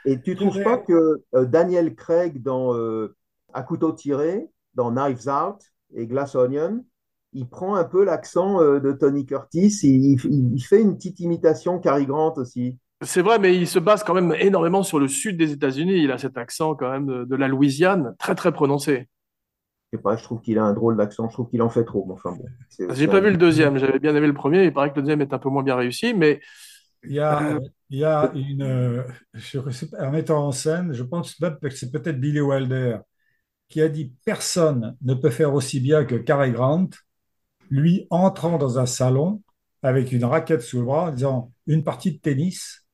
Et 0.06 0.20
tu 0.20 0.32
Je 0.32 0.36
trouves 0.36 0.62
pas 0.62 0.78
vais- 0.78 0.84
que 0.84 1.22
euh, 1.34 1.44
Daniel 1.44 1.94
Craig 1.94 2.42
dans 2.42 2.74
euh, 2.74 3.14
À 3.52 3.62
couteau 3.62 3.92
tiré, 3.92 4.48
dans 4.74 4.90
Knives 4.90 5.28
Out 5.28 5.60
et 5.94 6.06
Glass 6.06 6.34
Onion, 6.34 6.84
il 7.32 7.48
prend 7.48 7.74
un 7.74 7.84
peu 7.84 8.04
l'accent 8.04 8.60
euh, 8.62 8.80
de 8.80 8.92
Tony 8.92 9.26
Curtis, 9.26 9.78
il, 9.82 10.16
il- 10.24 10.52
il 10.54 10.60
fait 10.64 10.80
une 10.80 10.96
petite 10.96 11.20
imitation 11.20 11.78
Cary 11.78 12.06
Grant 12.06 12.34
aussi. 12.36 12.78
C'est 13.02 13.20
vrai, 13.20 13.38
mais 13.38 13.54
il 13.54 13.66
se 13.68 13.78
base 13.78 14.04
quand 14.04 14.14
même 14.14 14.34
énormément 14.38 14.82
sur 14.82 14.98
le 14.98 15.06
sud 15.08 15.36
des 15.36 15.52
États-Unis. 15.52 16.02
Il 16.02 16.10
a 16.10 16.18
cet 16.18 16.38
accent 16.38 16.74
quand 16.74 16.90
même 16.90 17.06
de, 17.06 17.24
de 17.24 17.36
la 17.36 17.46
Louisiane, 17.46 18.14
très 18.18 18.34
très 18.34 18.52
prononcé. 18.52 19.08
Je 19.92 19.98
sais 19.98 20.02
pas, 20.02 20.16
je 20.16 20.24
trouve 20.24 20.40
qu'il 20.40 20.58
a 20.58 20.64
un 20.64 20.72
drôle 20.72 20.96
d'accent, 20.96 21.28
je 21.28 21.34
trouve 21.34 21.48
qu'il 21.48 21.62
en 21.62 21.68
fait 21.70 21.84
trop. 21.84 22.06
Enfin 22.10 22.32
bon, 22.32 22.44
J'ai 22.94 23.06
pas 23.06 23.20
vu 23.20 23.30
le 23.30 23.36
deuxième, 23.36 23.78
j'avais 23.78 23.98
bien 23.98 24.16
aimé 24.16 24.26
le 24.26 24.34
premier. 24.34 24.64
Il 24.64 24.72
paraît 24.72 24.90
que 24.90 24.96
le 24.96 25.02
deuxième 25.02 25.20
est 25.20 25.32
un 25.32 25.38
peu 25.38 25.48
moins 25.48 25.62
bien 25.62 25.76
réussi, 25.76 26.14
mais 26.14 26.40
Il 27.04 27.12
y 27.12 27.20
a, 27.20 27.42
euh, 27.54 27.60
il 27.90 27.98
y 27.98 28.04
a 28.04 28.32
une, 28.34 28.62
euh, 28.62 29.02
un 29.98 30.30
en 30.30 30.52
scène, 30.52 30.92
je 30.92 31.02
pense 31.02 31.34
que 31.34 31.70
c'est 31.70 31.90
peut-être 31.90 32.20
Billy 32.20 32.40
Wilder, 32.40 32.98
qui 33.68 33.80
a 33.80 33.88
dit 33.88 34.12
personne 34.24 34.96
ne 35.02 35.14
peut 35.14 35.30
faire 35.30 35.54
aussi 35.54 35.80
bien 35.80 36.04
que 36.04 36.16
Cary 36.16 36.52
Grant, 36.52 36.88
lui 37.70 38.06
entrant 38.10 38.58
dans 38.58 38.78
un 38.78 38.86
salon 38.86 39.42
avec 39.82 40.12
une 40.12 40.24
raquette 40.24 40.62
sous 40.62 40.78
le 40.78 40.84
bras 40.84 41.04
en 41.04 41.10
disant 41.12 41.52
une 41.66 41.84
partie 41.84 42.12
de 42.12 42.18
tennis. 42.18 42.86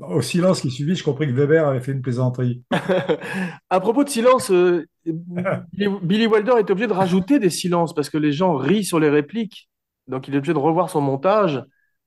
Au 0.00 0.22
silence 0.22 0.60
qui 0.60 0.70
suivit, 0.70 0.94
je 0.94 1.02
compris 1.02 1.26
que 1.26 1.32
Weber 1.32 1.66
avait 1.66 1.80
fait 1.80 1.92
une 1.92 2.02
plaisanterie. 2.02 2.62
à 3.70 3.80
propos 3.80 4.04
de 4.04 4.08
silence, 4.08 4.50
euh, 4.50 4.86
Billy 5.04 6.26
Wilder 6.26 6.52
est 6.58 6.70
obligé 6.70 6.86
de 6.86 6.92
rajouter 6.92 7.38
des 7.38 7.50
silences 7.50 7.94
parce 7.94 8.08
que 8.08 8.18
les 8.18 8.32
gens 8.32 8.54
rient 8.56 8.84
sur 8.84 9.00
les 9.00 9.08
répliques. 9.10 9.68
Donc 10.06 10.28
il 10.28 10.34
est 10.34 10.38
obligé 10.38 10.52
de 10.52 10.58
revoir 10.58 10.88
son 10.88 11.00
montage 11.00 11.62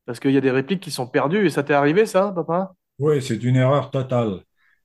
parce 0.05 0.19
qu'il 0.19 0.31
y 0.31 0.37
a 0.37 0.41
des 0.41 0.51
répliques 0.51 0.81
qui 0.81 0.91
sont 0.91 1.07
perdues. 1.07 1.45
Et 1.45 1.49
ça 1.49 1.63
t'est 1.63 1.73
arrivé, 1.73 2.05
ça, 2.05 2.31
papa? 2.33 2.75
Oui, 2.99 3.21
c'est 3.21 3.43
une 3.43 3.55
erreur 3.57 3.91
totale. 3.91 4.41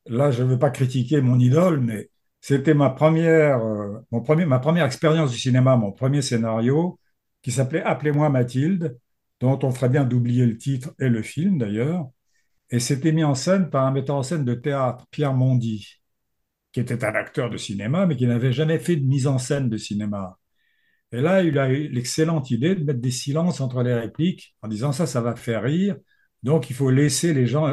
Là, 0.06 0.30
je 0.30 0.42
ne 0.42 0.48
veux 0.48 0.58
pas 0.58 0.70
critiquer 0.70 1.20
mon 1.20 1.38
idole, 1.38 1.80
mais 1.80 2.10
c'était 2.40 2.74
ma 2.74 2.90
première, 2.90 3.64
euh, 3.64 3.98
mon 4.10 4.22
premier, 4.22 4.46
ma 4.46 4.58
première 4.58 4.86
expérience 4.86 5.30
du 5.30 5.38
cinéma, 5.38 5.76
mon 5.76 5.92
premier 5.92 6.22
scénario, 6.22 6.98
qui 7.42 7.52
s'appelait 7.52 7.82
Appelez-moi 7.82 8.28
Mathilde, 8.30 8.98
dont 9.40 9.58
on 9.62 9.70
ferait 9.70 9.88
bien 9.88 10.04
d'oublier 10.04 10.46
le 10.46 10.56
titre 10.58 10.92
et 10.98 11.08
le 11.08 11.22
film 11.22 11.58
d'ailleurs. 11.58 12.08
Et 12.70 12.80
c'était 12.80 13.12
mis 13.12 13.24
en 13.24 13.34
scène 13.34 13.70
par 13.70 13.86
un 13.86 13.92
metteur 13.92 14.16
en 14.16 14.22
scène 14.22 14.44
de 14.44 14.54
théâtre, 14.54 15.06
Pierre 15.10 15.34
Mondy, 15.34 16.00
qui 16.72 16.80
était 16.80 17.04
un 17.04 17.14
acteur 17.14 17.50
de 17.50 17.56
cinéma, 17.56 18.06
mais 18.06 18.16
qui 18.16 18.26
n'avait 18.26 18.52
jamais 18.52 18.78
fait 18.78 18.96
de 18.96 19.06
mise 19.06 19.26
en 19.26 19.38
scène 19.38 19.68
de 19.68 19.76
cinéma. 19.76 20.38
Et 21.12 21.20
là, 21.20 21.42
il 21.42 21.58
a 21.58 21.70
eu 21.70 21.88
l'excellente 21.88 22.50
idée 22.50 22.74
de 22.74 22.84
mettre 22.84 23.00
des 23.00 23.10
silences 23.10 23.60
entre 23.60 23.82
les 23.82 23.94
répliques 23.94 24.54
en 24.62 24.68
disant 24.68 24.92
ça, 24.92 25.06
ça 25.06 25.20
va 25.20 25.34
faire 25.36 25.62
rire. 25.62 25.96
Donc, 26.42 26.70
il 26.70 26.76
faut 26.76 26.90
laisser 26.90 27.32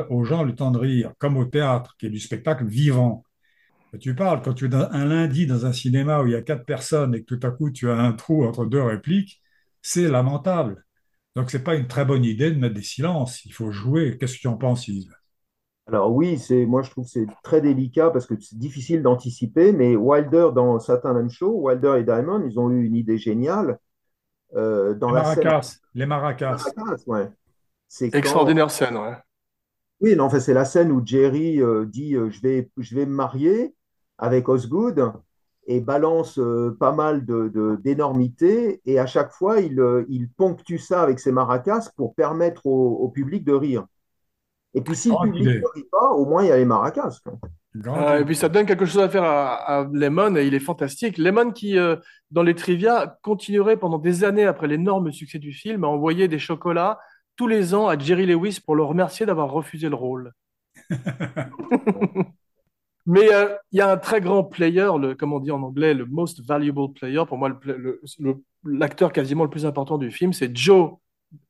aux 0.10 0.24
gens 0.26 0.44
le 0.44 0.56
temps 0.56 0.72
de 0.72 0.80
rire, 0.80 1.14
comme 1.20 1.38
au 1.38 1.46
théâtre, 1.46 1.96
qui 2.00 2.08
est 2.08 2.10
du 2.10 2.20
spectacle 2.20 2.66
vivant. 2.66 3.24
Tu 4.00 4.16
parles, 4.16 4.42
quand 4.42 4.54
tu 4.54 4.66
es 4.68 4.76
un 4.76 5.06
lundi 5.06 5.48
dans 5.48 5.66
un 5.66 5.74
cinéma 5.74 6.22
où 6.22 6.28
il 6.28 6.34
y 6.34 6.36
a 6.36 6.42
quatre 6.42 6.66
personnes 6.66 7.16
et 7.16 7.24
que 7.24 7.36
tout 7.36 7.48
à 7.48 7.52
coup 7.52 7.72
tu 7.72 7.90
as 7.90 7.98
un 7.98 8.14
trou 8.14 8.46
entre 8.46 8.66
deux 8.66 8.82
répliques, 8.84 9.42
c'est 9.82 10.10
lamentable. 10.10 10.86
Donc, 11.36 11.52
c'est 11.52 11.64
pas 11.64 11.76
une 11.76 11.88
très 11.88 12.06
bonne 12.06 12.26
idée 12.26 12.52
de 12.52 12.60
mettre 12.60 12.76
des 12.76 12.84
silences. 12.84 13.46
Il 13.46 13.54
faut 13.54 13.72
jouer. 13.72 14.18
Qu'est-ce 14.20 14.36
que 14.36 14.42
tu 14.42 14.48
en 14.48 14.58
penses, 14.58 14.88
Yves? 14.88 15.14
Alors 15.88 16.12
oui, 16.14 16.38
c'est, 16.38 16.66
moi 16.66 16.82
je 16.82 16.92
trouve 16.92 17.06
que 17.06 17.12
c'est 17.12 17.28
très 17.44 17.62
délicat 17.62 18.10
parce 18.12 18.26
que 18.26 18.36
c'est 18.40 18.58
difficile 18.58 19.02
d'anticiper, 19.02 19.72
mais 19.72 19.96
Wilder 19.96 20.50
dans 20.54 20.80
Satin 20.80 21.18
M 21.18 21.30
Show, 21.30 21.52
Wilder 21.62 21.96
et 22.00 22.04
Diamond, 22.04 22.44
ils 22.46 22.60
ont 22.60 22.70
eu 22.70 22.84
une 22.86 22.96
idée 22.96 23.18
géniale 23.18 23.80
euh, 24.56 24.96
dans 24.96 25.10
Les 25.10 25.14
la 25.14 25.24
scène 25.26 25.52
maracas, 25.52 25.80
les 25.96 26.06
maracas. 26.06 26.74
Maracas, 26.76 27.04
ouais. 27.08 27.32
C'est 27.88 28.18
quand 28.18 28.20
Extraordinaire 28.20 28.70
scène, 28.70 28.98
ouais. 28.98 29.16
Oui, 30.00 30.16
non, 30.16 30.26
enfin, 30.26 30.40
c'est 30.40 30.54
la 30.54 30.66
scène 30.66 30.92
où 30.92 31.02
Jerry 31.06 31.62
euh, 31.62 31.86
dit 31.86 32.16
euh, 32.16 32.30
je 32.30 32.42
vais, 32.42 32.70
je 32.78 32.96
vais 32.96 33.06
me 33.06 33.14
marier 33.14 33.76
avec 34.20 34.48
Osgood 34.48 35.12
et 35.66 35.82
balance 35.82 36.38
euh, 36.40 36.76
pas 36.80 36.92
mal 36.92 37.26
de, 37.26 37.50
de- 37.50 37.78
d'énormités 37.84 38.80
et 38.86 39.00
à 39.00 39.06
chaque 39.08 39.32
fois 39.32 39.60
il, 39.60 39.80
euh, 39.80 40.06
il 40.10 40.30
ponctue 40.30 40.78
ça 40.78 41.02
avec 41.02 41.20
ses 41.20 41.32
maracas 41.32 41.90
pour 41.98 42.14
permettre 42.16 42.66
au, 42.68 42.96
au 42.98 43.10
public 43.10 43.44
de 43.44 43.54
rire. 43.54 43.86
Et 44.78 44.82
puis 44.82 44.96
si 44.96 45.10
le 45.10 45.16
Grande 45.16 45.32
public 45.34 45.46
ne 45.62 45.74
rit 45.76 45.88
pas, 45.92 46.12
au 46.12 46.26
moins 46.26 46.44
il 46.44 46.50
y 46.50 46.52
a 46.52 46.58
les 46.58 46.66
maracas. 46.66 47.18
quoi. 47.24 47.34
Euh, 47.88 48.20
et 48.22 48.26
puis 48.26 48.36
ça 48.36 48.50
donne 48.50 48.66
quelque 48.66 48.86
chose 48.86 49.02
à 49.02 49.10
faire 49.10 49.24
à, 49.24 49.54
à 49.82 49.88
Lemon 49.92 50.36
et 50.36 50.46
il 50.48 50.54
est 50.56 50.60
fantastique. 50.60 51.18
Lemon 51.18 51.52
qui, 51.52 51.78
euh, 51.78 51.96
dans 52.32 52.44
les 52.44 52.56
trivia, 52.56 53.18
continuerait 53.22 53.78
pendant 53.78 54.00
des 54.00 54.24
années 54.24 54.46
après 54.46 54.68
l'énorme 54.68 55.12
succès 55.12 55.38
du 55.40 55.52
film 55.54 55.84
à 55.84 55.88
envoyer 55.88 56.28
des 56.28 56.40
chocolats 56.40 57.00
tous 57.36 57.48
les 57.48 57.76
ans 57.76 57.88
à 57.88 57.98
Jerry 57.98 58.26
Lewis 58.26 58.60
pour 58.66 58.76
le 58.76 58.84
remercier 58.84 59.26
d'avoir 59.26 59.52
refusé 59.52 59.90
le 59.90 59.96
rôle. 59.96 60.34
Mais 63.06 63.32
euh, 63.34 63.56
il 63.72 63.78
y 63.78 63.82
a 63.82 63.90
un 63.92 63.98
très 63.98 64.20
grand 64.20 64.44
player, 64.44 64.90
le, 65.00 65.16
comme 65.16 65.32
on 65.32 65.40
dit 65.40 65.52
en 65.52 65.62
anglais, 65.64 65.94
le 65.94 66.06
most 66.06 66.46
valuable 66.46 66.92
player. 66.94 67.24
Pour 67.28 67.38
moi, 67.38 67.48
le 67.50 67.78
le- 67.78 68.02
le- 68.20 68.44
l'acteur 68.66 69.14
quasiment 69.14 69.44
le 69.46 69.50
plus 69.50 69.66
important 69.66 69.98
du 69.98 70.12
film, 70.12 70.34
c'est 70.34 70.56
Joe 70.56 70.92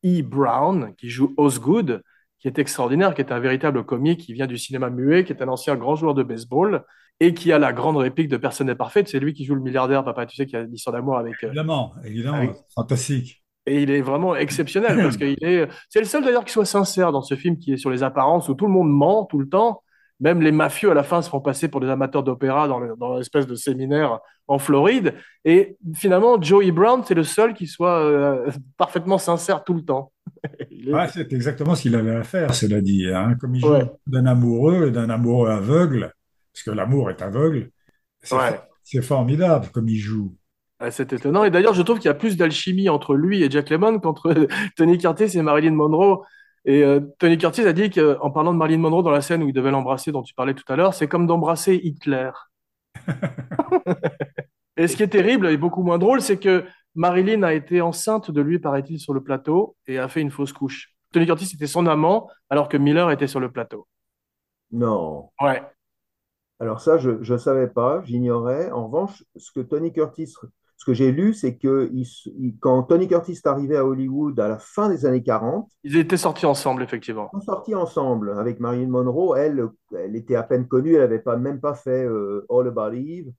E. 0.05 0.21
Brown, 0.21 0.93
qui 0.97 1.09
joue 1.09 1.33
Osgood, 1.37 2.03
qui 2.39 2.47
est 2.47 2.59
extraordinaire, 2.59 3.13
qui 3.13 3.21
est 3.21 3.31
un 3.31 3.39
véritable 3.39 3.83
comique, 3.83 4.19
qui 4.21 4.33
vient 4.33 4.47
du 4.47 4.57
cinéma 4.57 4.89
muet, 4.89 5.23
qui 5.23 5.33
est 5.33 5.41
un 5.41 5.47
ancien 5.47 5.75
grand 5.75 5.95
joueur 5.95 6.13
de 6.13 6.23
baseball, 6.23 6.83
et 7.19 7.33
qui 7.33 7.51
a 7.51 7.57
la 7.59 7.73
grande 7.73 7.97
réplique 7.97 8.27
de 8.29 8.37
Personne 8.37 8.67
n'est 8.67 8.75
parfaite. 8.75 9.07
C'est 9.07 9.19
lui 9.19 9.33
qui 9.33 9.43
joue 9.43 9.55
le 9.55 9.61
milliardaire, 9.61 10.03
papa. 10.03 10.25
Tu 10.27 10.35
sais, 10.35 10.45
qui 10.45 10.55
a 10.55 10.63
l'histoire 10.63 10.95
d'amour 10.95 11.17
avec, 11.17 11.33
euh, 11.43 11.47
Évidemment, 11.47 11.93
évidemment, 12.05 12.37
avec- 12.37 12.55
fantastique. 12.75 13.43
Et 13.65 13.81
il 13.81 13.91
est 13.91 14.01
vraiment 14.01 14.35
exceptionnel 14.35 14.95
parce 14.97 15.17
qu'il 15.17 15.35
est. 15.41 15.67
C'est 15.89 15.99
le 15.99 16.05
seul 16.05 16.23
d'ailleurs 16.23 16.45
qui 16.45 16.53
soit 16.53 16.63
sincère 16.65 17.11
dans 17.11 17.21
ce 17.23 17.35
film 17.35 17.57
qui 17.57 17.73
est 17.73 17.77
sur 17.77 17.89
les 17.89 18.03
apparences 18.03 18.47
où 18.49 18.53
tout 18.53 18.65
le 18.67 18.71
monde 18.71 18.89
ment 18.89 19.25
tout 19.25 19.39
le 19.39 19.49
temps. 19.49 19.81
Même 20.19 20.41
les 20.41 20.51
mafieux, 20.51 20.89
à 20.91 20.93
la 20.95 21.03
fin, 21.03 21.21
se 21.21 21.29
font 21.29 21.39
passer 21.41 21.67
pour 21.67 21.79
des 21.79 21.89
amateurs 21.89 22.23
d'opéra 22.23 22.67
dans, 22.67 22.95
dans 22.95 23.17
l'espèce 23.17 23.45
de 23.45 23.53
séminaire 23.55 24.19
en 24.47 24.57
Floride. 24.57 25.13
Et 25.45 25.77
finalement, 25.93 26.41
Joey 26.41 26.71
Brown, 26.71 27.03
c'est 27.05 27.13
le 27.13 27.23
seul 27.23 27.53
qui 27.53 27.67
soit 27.67 27.99
euh, 28.03 28.49
parfaitement 28.77 29.17
sincère 29.19 29.63
tout 29.63 29.73
le 29.75 29.83
temps. 29.83 30.11
Est- 30.59 30.91
Ouais, 30.91 31.07
c'est 31.09 31.31
exactement 31.33 31.75
ce 31.75 31.83
qu'il 31.83 31.95
avait 31.95 32.15
à 32.15 32.23
faire, 32.23 32.53
cela 32.55 32.81
dit. 32.81 33.05
hein. 33.13 33.35
Comme 33.39 33.55
il 33.55 33.61
joue 33.61 33.69
Ouais. 33.73 33.91
d'un 34.07 34.25
amoureux 34.25 34.87
et 34.87 34.91
d'un 34.91 35.09
amoureux 35.09 35.49
aveugle, 35.49 36.11
parce 36.53 36.63
que 36.63 36.71
l'amour 36.71 37.09
est 37.11 37.21
aveugle, 37.21 37.69
c'est 38.21 38.35
Ouais. 38.35 39.01
formidable 39.01 39.67
comme 39.73 39.87
il 39.89 39.97
joue. 39.97 40.35
Ouais, 40.81 40.91
C'est 40.91 41.11
étonnant. 41.13 41.43
Et 41.43 41.51
d'ailleurs, 41.51 41.73
je 41.73 41.81
trouve 41.81 41.97
qu'il 41.97 42.05
y 42.07 42.11
a 42.11 42.13
plus 42.15 42.37
d'alchimie 42.37 42.87
entre 42.89 43.15
lui 43.15 43.43
et 43.43 43.49
Jack 43.51 43.69
Lemmon 43.69 43.99
qu'entre 43.99 44.33
Tony 44.77 44.97
Curtis 44.97 45.37
et 45.37 45.41
Marilyn 45.41 45.71
Monroe. 45.73 46.23
Et 46.67 46.83
euh, 46.83 46.99
Tony 47.17 47.37
Curtis 47.37 47.61
a 47.61 47.71
dit 47.71 47.89
qu'en 47.89 48.29
parlant 48.29 48.51
de 48.51 48.57
Marilyn 48.57 48.79
Monroe 48.79 49.01
dans 49.01 49.09
la 49.09 49.21
scène 49.21 49.41
où 49.41 49.47
il 49.47 49.53
devait 49.53 49.71
l'embrasser, 49.71 50.11
dont 50.11 50.21
tu 50.21 50.33
parlais 50.33 50.53
tout 50.53 50.65
à 50.71 50.75
l'heure, 50.75 50.93
c'est 50.93 51.07
comme 51.07 51.25
d'embrasser 51.25 51.79
Hitler. 51.81 52.31
Et 54.77 54.87
ce 54.87 54.97
qui 54.97 55.01
est 55.01 55.07
terrible 55.07 55.47
et 55.47 55.57
beaucoup 55.57 55.81
moins 55.81 55.97
drôle, 55.97 56.21
c'est 56.21 56.37
que 56.37 56.65
Marilyn 56.93 57.41
a 57.43 57.53
été 57.53 57.81
enceinte 57.81 58.29
de 58.29 58.41
lui, 58.41 58.59
paraît-il, 58.59 58.99
sur 58.99 59.13
le 59.13 59.23
plateau 59.23 59.75
et 59.87 59.97
a 59.97 60.07
fait 60.07 60.21
une 60.21 60.29
fausse 60.29 60.53
couche. 60.53 60.93
Tony 61.13 61.25
Curtis 61.25 61.49
était 61.55 61.67
son 61.67 61.87
amant 61.87 62.29
alors 62.49 62.69
que 62.69 62.77
Miller 62.77 63.09
était 63.11 63.27
sur 63.27 63.39
le 63.39 63.51
plateau. 63.51 63.87
Non. 64.71 65.29
Ouais. 65.41 65.63
Alors 66.59 66.81
ça, 66.81 66.97
je 66.97 67.11
ne 67.11 67.37
savais 67.37 67.67
pas, 67.67 68.01
j'ignorais. 68.03 68.71
En 68.71 68.87
revanche, 68.87 69.23
ce 69.35 69.51
que 69.51 69.61
Tony 69.61 69.93
Curtis, 69.93 70.33
ce 70.77 70.85
que 70.85 70.93
j'ai 70.93 71.11
lu, 71.11 71.33
c'est 71.33 71.57
que 71.57 71.89
il 71.93 72.01
s- 72.03 72.29
il- 72.39 72.55
quand 72.59 72.83
Tony 72.83 73.07
Curtis 73.07 73.33
est 73.33 73.47
arrivé 73.47 73.75
à 73.77 73.85
Hollywood 73.85 74.39
à 74.39 74.47
la 74.47 74.59
fin 74.59 74.89
des 74.89 75.05
années 75.05 75.23
40, 75.23 75.69
Ils 75.83 75.97
étaient 75.97 76.17
sortis 76.17 76.45
ensemble, 76.45 76.83
effectivement. 76.83 77.29
ils 77.33 77.39
sont 77.39 77.45
sortis 77.45 77.75
ensemble 77.75 78.31
avec 78.37 78.59
Marilyn 78.59 78.87
Monroe. 78.89 79.35
Elle, 79.37 79.67
elle 79.97 80.15
était 80.15 80.35
à 80.35 80.43
peine 80.43 80.67
connue, 80.67 80.93
elle 80.93 81.01
n'avait 81.01 81.19
pas, 81.19 81.35
même 81.35 81.59
pas 81.59 81.73
fait 81.73 82.05
euh, 82.05 82.45
All 82.49 82.67
About 82.67 82.93
Eve. 82.93 83.31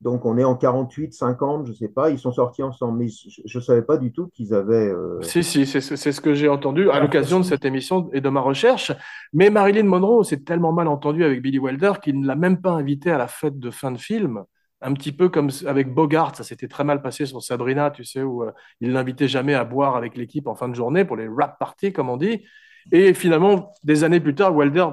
Donc 0.00 0.24
on 0.24 0.38
est 0.38 0.44
en 0.44 0.54
48, 0.54 1.12
50, 1.12 1.66
je 1.66 1.72
ne 1.72 1.76
sais 1.76 1.88
pas, 1.88 2.10
ils 2.10 2.20
sont 2.20 2.30
sortis 2.30 2.62
ensemble. 2.62 2.98
Mais 3.00 3.08
je 3.08 3.58
ne 3.58 3.62
savais 3.62 3.82
pas 3.82 3.96
du 3.96 4.12
tout 4.12 4.28
qu'ils 4.28 4.54
avaient... 4.54 4.88
euh, 4.88 5.20
Si, 5.22 5.42
si, 5.42 5.66
c'est 5.66 5.80
ce 6.12 6.20
que 6.20 6.34
j'ai 6.34 6.48
entendu 6.48 6.88
à 6.90 7.00
l'occasion 7.00 7.40
de 7.40 7.44
cette 7.44 7.64
émission 7.64 8.08
et 8.12 8.20
de 8.20 8.28
ma 8.28 8.40
recherche. 8.40 8.92
Mais 9.32 9.50
Marilyn 9.50 9.82
Monroe 9.82 10.22
s'est 10.24 10.44
tellement 10.44 10.72
mal 10.72 10.86
entendu 10.86 11.24
avec 11.24 11.42
Billy 11.42 11.58
Wilder 11.58 11.94
qu'il 12.00 12.20
ne 12.20 12.26
l'a 12.28 12.36
même 12.36 12.60
pas 12.60 12.70
invité 12.70 13.10
à 13.10 13.18
la 13.18 13.26
fête 13.26 13.58
de 13.58 13.70
fin 13.72 13.90
de 13.90 13.98
film. 13.98 14.44
Un 14.80 14.94
petit 14.94 15.10
peu 15.12 15.28
comme 15.28 15.50
avec 15.66 15.92
Bogart, 15.92 16.36
ça 16.36 16.44
s'était 16.44 16.68
très 16.68 16.84
mal 16.84 17.02
passé 17.02 17.26
sur 17.26 17.42
Sabrina, 17.42 17.90
tu 17.90 18.04
sais, 18.04 18.22
où 18.22 18.44
euh, 18.44 18.52
il 18.80 18.92
l'invitait 18.92 19.26
jamais 19.26 19.54
à 19.54 19.64
boire 19.64 19.96
avec 19.96 20.16
l'équipe 20.16 20.46
en 20.46 20.54
fin 20.54 20.68
de 20.68 20.74
journée 20.74 21.04
pour 21.04 21.16
les 21.16 21.26
rap 21.28 21.58
parties, 21.58 21.92
comme 21.92 22.08
on 22.08 22.16
dit. 22.16 22.44
Et 22.92 23.12
finalement, 23.12 23.72
des 23.82 24.04
années 24.04 24.20
plus 24.20 24.34
tard, 24.36 24.54
Wilder 24.54 24.86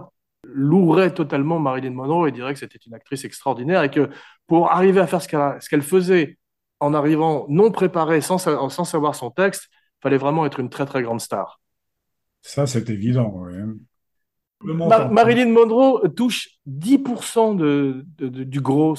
louerait 0.43 1.13
totalement 1.13 1.59
Marilyn 1.59 1.91
Monroe 1.91 2.27
et 2.27 2.31
dirait 2.31 2.53
que 2.53 2.59
c'était 2.59 2.79
une 2.85 2.93
actrice 2.95 3.25
extraordinaire 3.25 3.83
et 3.83 3.91
que 3.91 4.09
pour 4.47 4.71
arriver 4.71 4.99
à 5.01 5.07
faire 5.07 5.21
ce 5.21 5.69
qu'elle 5.69 5.81
faisait 5.81 6.37
en 6.79 6.93
arrivant 6.93 7.45
non 7.47 7.71
préparée, 7.71 8.21
sans, 8.21 8.37
sa- 8.37 8.67
sans 8.69 8.83
savoir 8.85 9.15
son 9.15 9.29
texte, 9.31 9.69
fallait 10.01 10.17
vraiment 10.17 10.45
être 10.45 10.59
une 10.59 10.69
très 10.69 10.85
très 10.85 11.01
grande 11.03 11.21
star. 11.21 11.59
Ça, 12.41 12.65
c'est 12.67 12.89
évident. 12.89 13.31
oui. 13.35 13.53
Ma-. 14.89 14.97
Marilyn 15.13 15.49
Monroe 15.51 16.07
touche 16.15 16.49
10% 16.65 17.53
de, 17.55 18.03
de- 18.17 18.27
de- 18.29 18.43
du 18.43 18.61
gros. 18.61 18.95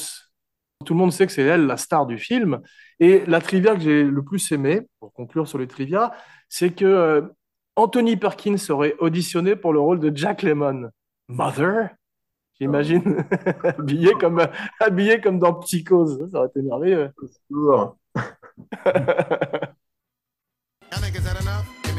Tout 0.86 0.94
le 0.94 1.00
monde 1.00 1.12
sait 1.12 1.26
que 1.26 1.32
c'est 1.32 1.42
elle 1.42 1.66
la 1.66 1.76
star 1.76 2.06
du 2.06 2.16
film. 2.16 2.60
Et 3.00 3.24
la 3.26 3.40
trivia 3.40 3.74
que 3.74 3.80
j'ai 3.80 4.04
le 4.04 4.22
plus 4.22 4.50
aimé, 4.52 4.82
pour 5.00 5.12
conclure 5.12 5.46
sur 5.46 5.58
les 5.58 5.66
trivia, 5.66 6.12
c'est 6.48 6.70
que 6.70 6.84
euh, 6.84 7.22
Anthony 7.74 8.16
Perkins 8.16 8.56
aurait 8.70 8.94
auditionné 8.98 9.56
pour 9.56 9.72
le 9.72 9.80
rôle 9.80 10.00
de 10.00 10.16
Jack 10.16 10.42
Lemmon. 10.42 10.90
Mother? 11.28 11.90
J'imagine, 12.58 13.24
habillé 13.64 14.12
comme, 14.12 14.46
habillé 14.80 15.20
comme 15.20 15.38
dans 15.38 15.54
Psychose. 15.54 16.30
Ça 16.30 16.38
aurait 16.38 16.48
été 16.48 16.62
merveilleux. 16.62 17.10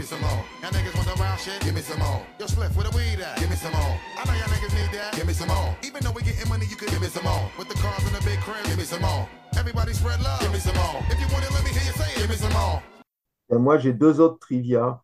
some 0.07 0.21
more. 0.21 0.39
Y'all 0.63 0.71
niggas 0.71 0.95
want 0.95 1.07
the 1.11 1.19
wild 1.19 1.39
shit? 1.39 1.59
Give 1.67 1.75
me 1.75 1.81
some 1.81 1.99
more. 1.99 2.23
Yo, 2.39 2.45
Spliff, 2.47 2.71
where 2.77 2.87
the 2.87 2.95
weed 2.95 3.19
at? 3.19 3.35
Give 3.39 3.49
me 3.49 3.57
some 3.57 3.73
more. 3.75 3.99
I 4.15 4.23
know 4.23 4.35
y'all 4.39 4.51
niggas 4.55 4.73
need 4.79 4.91
that. 4.95 5.11
Give 5.17 5.27
me 5.27 5.33
some 5.33 5.49
more. 5.51 5.75
Even 5.83 5.99
though 6.03 6.15
we 6.15 6.21
getting 6.23 6.47
money, 6.47 6.65
you 6.71 6.77
could 6.79 6.89
give 6.89 7.01
me 7.01 7.11
some 7.11 7.25
more. 7.27 7.51
With 7.59 7.67
the 7.67 7.75
cars 7.83 8.03
and 8.07 8.15
the 8.15 8.23
big 8.23 8.39
crib, 8.39 8.63
give 8.63 8.77
me 8.77 8.87
some 8.87 9.01
more. 9.01 9.27
Everybody 9.59 9.91
spread 9.91 10.23
love. 10.23 10.39
Give 10.39 10.53
me 10.53 10.59
some 10.59 10.77
more. 10.79 11.03
If 11.11 11.19
you 11.19 11.27
want 11.27 11.43
it, 11.43 11.51
let 11.51 11.63
me 11.67 11.71
hear 11.75 11.83
you 11.83 11.95
say 11.99 12.07
it. 12.15 12.19
Give 12.23 12.29
me 12.29 12.37
some 12.39 12.53
more. 12.53 12.81
Et 13.51 13.57
moi, 13.57 13.77
j'ai 13.77 13.91
deux 13.91 14.21
autres 14.21 14.39
trivia. 14.39 15.01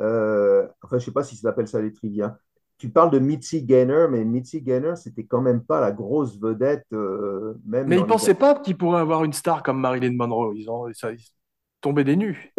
Euh, 0.00 0.66
enfin, 0.82 0.96
je 0.96 1.02
ne 1.02 1.06
sais 1.06 1.12
pas 1.12 1.24
si 1.24 1.36
ça 1.36 1.42
s'appelle 1.42 1.68
ça 1.68 1.82
les 1.82 1.92
trivia. 1.92 2.38
Tu 2.78 2.88
parles 2.88 3.10
de 3.10 3.18
Mitzi 3.18 3.64
Gaynor, 3.64 4.08
mais 4.08 4.24
Mitzi 4.24 4.62
Gaynor, 4.62 4.96
c'était 4.96 5.24
quand 5.24 5.42
même 5.42 5.62
pas 5.62 5.80
la 5.80 5.92
grosse 5.92 6.38
vedette, 6.40 6.86
euh, 6.94 7.54
même 7.66 7.86
Mais 7.88 7.96
ils 7.96 8.00
les 8.00 8.06
pensaient 8.06 8.34
pas 8.34 8.54
qu'ils 8.54 8.78
pourraient 8.78 9.00
avoir 9.00 9.24
une 9.24 9.32
star 9.32 9.62
comme 9.62 9.80
Marilyn 9.80 10.16
Monroe. 10.16 10.54
Ils 10.54 10.70
ont, 10.70 10.90
ça, 10.94 11.12
ils 11.12 11.24
tombaient 11.82 12.04
des 12.04 12.16
nues. 12.16 12.54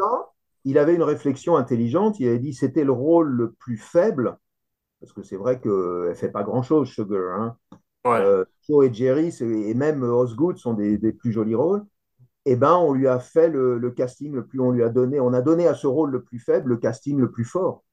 Il 0.65 0.77
avait 0.77 0.95
une 0.95 1.03
réflexion 1.03 1.55
intelligente. 1.57 2.19
Il 2.19 2.27
avait 2.27 2.39
dit 2.39 2.53
c'était 2.53 2.83
le 2.83 2.91
rôle 2.91 3.29
le 3.29 3.51
plus 3.51 3.77
faible, 3.77 4.37
parce 4.99 5.13
que 5.13 5.23
c'est 5.23 5.37
vrai 5.37 5.59
qu'elle 5.59 5.71
ne 6.09 6.13
fait 6.13 6.29
pas 6.31 6.43
grand-chose, 6.43 6.89
Sugar. 6.89 7.39
Hein. 7.41 7.57
Ouais. 8.05 8.19
Euh, 8.21 8.45
Joe 8.67 8.85
et 8.87 8.93
Jerry, 8.93 9.33
et 9.41 9.73
même 9.73 10.03
Osgood 10.03 10.57
sont 10.57 10.73
des, 10.73 10.97
des 10.97 11.11
plus 11.11 11.31
jolis 11.31 11.55
rôles. 11.55 11.83
Eh 12.45 12.55
ben, 12.55 12.75
on 12.75 12.93
lui 12.93 13.07
a 13.07 13.19
fait 13.19 13.49
le, 13.49 13.77
le 13.77 13.91
casting 13.91 14.33
le 14.33 14.45
plus, 14.45 14.59
on 14.59 14.71
lui 14.71 14.83
a 14.83 14.89
donné, 14.89 15.19
on 15.19 15.33
a 15.33 15.41
donné 15.41 15.67
à 15.67 15.73
ce 15.75 15.87
rôle 15.87 16.11
le 16.11 16.23
plus 16.23 16.39
faible 16.39 16.69
le 16.69 16.77
casting 16.77 17.17
le 17.19 17.29
plus 17.29 17.43
fort. 17.43 17.83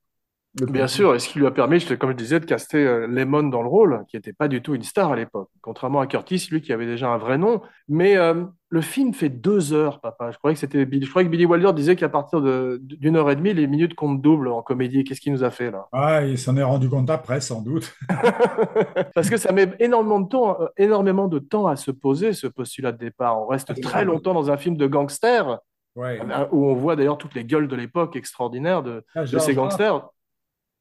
Le 0.61 0.67
plus- 0.67 0.73
Bien 0.73 0.87
sûr, 0.87 1.15
et 1.15 1.19
ce 1.19 1.29
qui 1.29 1.41
lui 1.41 1.47
a 1.47 1.51
permis, 1.51 1.85
comme 1.99 2.11
je 2.13 2.17
disais, 2.17 2.41
de 2.41 2.47
caster 2.47 2.87
euh, 2.87 3.07
Lemon 3.07 3.43
dans 3.43 3.63
le 3.63 3.69
rôle, 3.69 4.05
qui 4.09 4.17
n'était 4.17 4.33
pas 4.33 4.49
du 4.49 4.63
tout 4.63 4.75
une 4.75 4.85
star 4.85 5.13
à 5.13 5.17
l'époque, 5.17 5.51
contrairement 5.61 6.01
à 6.01 6.07
Curtis, 6.07 6.49
lui 6.51 6.63
qui 6.63 6.73
avait 6.73 6.87
déjà 6.87 7.11
un 7.11 7.19
vrai 7.19 7.37
nom. 7.37 7.61
Mais 7.89 8.17
euh, 8.17 8.45
le 8.77 8.83
film 8.83 9.15
fait 9.15 9.31
deux 9.31 9.73
heures, 9.73 10.01
papa. 10.01 10.31
Je 10.33 10.37
croyais 10.37 10.53
que 10.55 10.61
c'était 10.61 10.85
Billy- 10.85 11.07
je 11.07 11.09
croyais 11.11 11.27
que 11.27 11.31
Billy 11.33 11.47
Wilder 11.47 11.73
disait 11.73 11.97
qu'à 11.97 12.11
partir 12.11 12.43
de- 12.43 12.79
d'une 12.83 13.17
heure 13.17 13.31
et 13.31 13.37
demie, 13.37 13.55
les 13.55 13.67
minutes 13.67 13.95
comptent 13.95 14.21
double 14.21 14.49
en 14.49 14.61
comédie. 14.61 15.03
Qu'est-ce 15.03 15.21
qu'il 15.23 15.33
nous 15.33 15.43
a 15.45 15.51
fait 15.51 15.71
là? 15.71 15.87
Ah, 15.93 16.23
il 16.27 16.37
s'en 16.37 16.55
est 16.59 16.63
rendu 16.63 16.91
compte 16.91 17.09
après, 17.09 17.41
sans 17.41 17.63
doute. 17.63 17.95
Parce 19.15 19.31
que 19.31 19.37
ça 19.39 19.53
met 19.53 19.73
énormément 19.81 20.21
de 20.21 20.29
temps, 20.29 20.61
euh, 20.61 20.67
énormément 20.77 21.27
de 21.29 21.39
temps 21.39 21.67
à 21.67 21.77
se 21.77 21.91
poser 21.91 22.33
ce 22.35 22.47
postulat 22.47 22.93
de 22.93 22.99
départ. 22.99 23.41
On 23.41 23.47
reste 23.47 23.81
très 23.81 24.05
longtemps 24.05 24.35
dans 24.35 24.51
un 24.51 24.57
film 24.59 24.77
de 24.77 24.87
gangsters, 24.87 25.59
Ouais. 25.95 26.21
euh, 26.21 26.45
où 26.53 26.67
on 26.67 26.75
voit 26.75 26.97
d'ailleurs 26.97 27.17
toutes 27.17 27.35
les 27.35 27.45
gueules 27.45 27.69
de 27.69 27.77
l'époque 27.77 28.17
extraordinaires 28.17 28.83
de, 28.83 29.03
Ah, 29.15 29.25
de 29.25 29.39
ces 29.39 29.55
gangsters. 29.55 30.07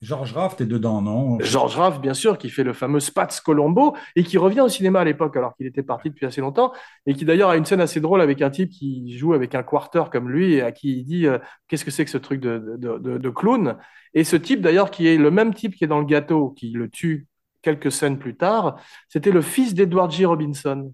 George 0.06 0.34
Raft 0.34 0.62
est 0.62 0.66
dedans, 0.68 1.02
non? 1.02 1.40
George 1.40 1.76
Raft, 1.76 2.00
bien 2.00 2.14
sûr, 2.14 2.38
qui 2.38 2.50
fait 2.52 2.64
le 2.64 2.74
fameux 2.74 3.00
Spats 3.00 3.42
Colombo 3.44 3.96
et 4.16 4.24
qui 4.24 4.38
revient 4.38 4.62
au 4.62 4.70
cinéma 4.70 5.00
à 5.00 5.04
l'époque, 5.04 5.36
alors 5.36 5.56
qu'il 5.56 5.66
était 5.66 5.82
parti 5.82 6.12
depuis 6.12 6.28
assez 6.28 6.42
longtemps, 6.42 6.72
et 7.08 7.16
qui 7.16 7.26
d'ailleurs 7.26 7.50
a 7.50 7.58
une 7.58 7.66
scène 7.66 7.82
assez 7.82 8.00
drôle 8.02 8.22
avec 8.22 8.42
un 8.44 8.52
type 8.52 8.70
qui 8.70 9.18
joue 9.18 9.34
avec 9.34 9.56
un 9.56 9.64
quarter 9.64 10.04
comme 10.12 10.30
lui 10.30 10.54
et 10.54 10.62
à 10.62 10.72
qui 10.72 11.00
il 11.00 11.04
dit 11.06 11.26
euh, 11.26 11.40
Qu'est-ce 11.68 11.84
que 11.84 11.90
c'est 11.90 12.06
que 12.06 12.12
ce 12.12 12.20
truc 12.20 12.40
de, 12.40 12.76
de, 12.78 13.00
de- 13.00 13.18
de 13.18 13.30
clown? 13.32 13.78
Et 14.14 14.24
ce 14.24 14.36
type 14.36 14.62
d'ailleurs, 14.62 14.92
qui 14.92 15.08
est 15.08 15.18
le 15.18 15.32
même 15.32 15.54
type 15.56 15.76
qui 15.76 15.84
est 15.84 15.88
dans 15.88 16.00
le 16.00 16.06
gâteau, 16.06 16.52
qui 16.52 16.70
le 16.70 16.88
tue 16.90 17.28
quelques 17.64 17.92
scènes 17.92 18.20
plus 18.20 18.36
tard, 18.38 18.76
c'était 19.10 19.32
le 19.32 19.42
fils 19.42 19.74
d'Edward 19.74 20.12
G. 20.12 20.26
Robinson. 20.26 20.94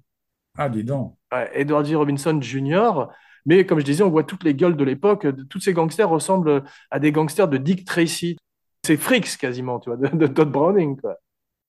Ah, 0.58 0.70
dis 0.70 0.86
donc. 0.86 1.16
Ouais, 1.34 1.50
Edward 1.54 1.86
G. 1.86 1.96
Robinson 1.96 2.40
Jr. 2.42 3.08
Mais 3.46 3.66
comme 3.66 3.80
je 3.80 3.86
disais, 3.86 4.04
on 4.04 4.10
voit 4.10 4.24
toutes 4.24 4.44
les 4.46 4.54
gueules 4.54 4.78
de 4.78 4.84
l'époque. 4.86 5.28
Tous 5.50 5.60
ces 5.60 5.74
gangsters 5.74 6.08
ressemblent 6.10 6.64
à 6.92 7.00
des 7.00 7.12
gangsters 7.12 7.48
de 7.50 7.58
Dick 7.58 7.86
Tracy. 7.86 8.38
C'est 8.86 8.98
Freaks 8.98 9.38
quasiment, 9.38 9.80
tu 9.80 9.90
vois, 9.90 9.98
de, 9.98 10.08
de 10.16 10.28
Todd 10.28 10.52
Browning. 10.52 11.00
Quoi. 11.00 11.16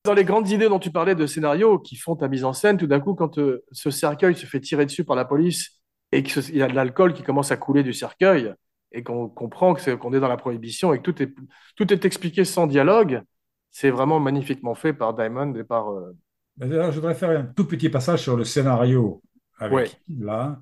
Dans 0.04 0.14
les 0.14 0.24
grandes 0.24 0.48
idées 0.50 0.68
dont 0.68 0.78
tu 0.78 0.90
parlais 0.90 1.14
de 1.14 1.26
scénario 1.26 1.78
qui 1.78 1.96
font 1.96 2.16
ta 2.16 2.28
mise 2.28 2.44
en 2.44 2.52
scène, 2.52 2.76
tout 2.76 2.86
d'un 2.86 3.00
coup, 3.00 3.14
quand 3.14 3.38
euh, 3.38 3.64
ce 3.70 3.90
cercueil 3.90 4.34
se 4.34 4.46
fait 4.46 4.60
tirer 4.60 4.86
dessus 4.86 5.04
par 5.04 5.16
la 5.16 5.24
police 5.24 5.80
et 6.10 6.22
qu'il 6.22 6.56
y 6.56 6.62
a 6.62 6.68
de 6.68 6.74
l'alcool 6.74 7.12
qui 7.14 7.22
commence 7.22 7.52
à 7.52 7.56
couler 7.56 7.82
du 7.82 7.92
cercueil 7.92 8.52
et 8.92 9.02
qu'on 9.02 9.28
comprend 9.28 9.74
que 9.74 9.80
c'est- 9.80 9.96
qu'on 9.96 10.12
est 10.12 10.20
dans 10.20 10.28
la 10.28 10.36
prohibition 10.36 10.92
et 10.92 10.98
que 10.98 11.02
tout 11.02 11.22
est, 11.22 11.32
tout 11.76 11.92
est 11.92 12.04
expliqué 12.04 12.44
sans 12.44 12.66
dialogue, 12.66 13.22
c'est 13.70 13.90
vraiment 13.90 14.20
magnifiquement 14.20 14.74
fait 14.74 14.92
par 14.92 15.14
Diamond 15.14 15.54
et 15.54 15.64
par... 15.64 15.90
euh, 15.92 16.12
je 16.60 16.94
voudrais 16.94 17.14
faire 17.14 17.30
un 17.30 17.44
tout 17.44 17.66
petit 17.66 17.88
passage 17.88 18.22
sur 18.22 18.36
le 18.36 18.44
scénario 18.44 19.22
avec 19.58 19.72
Ouais. 19.72 19.90
Là. 20.18 20.60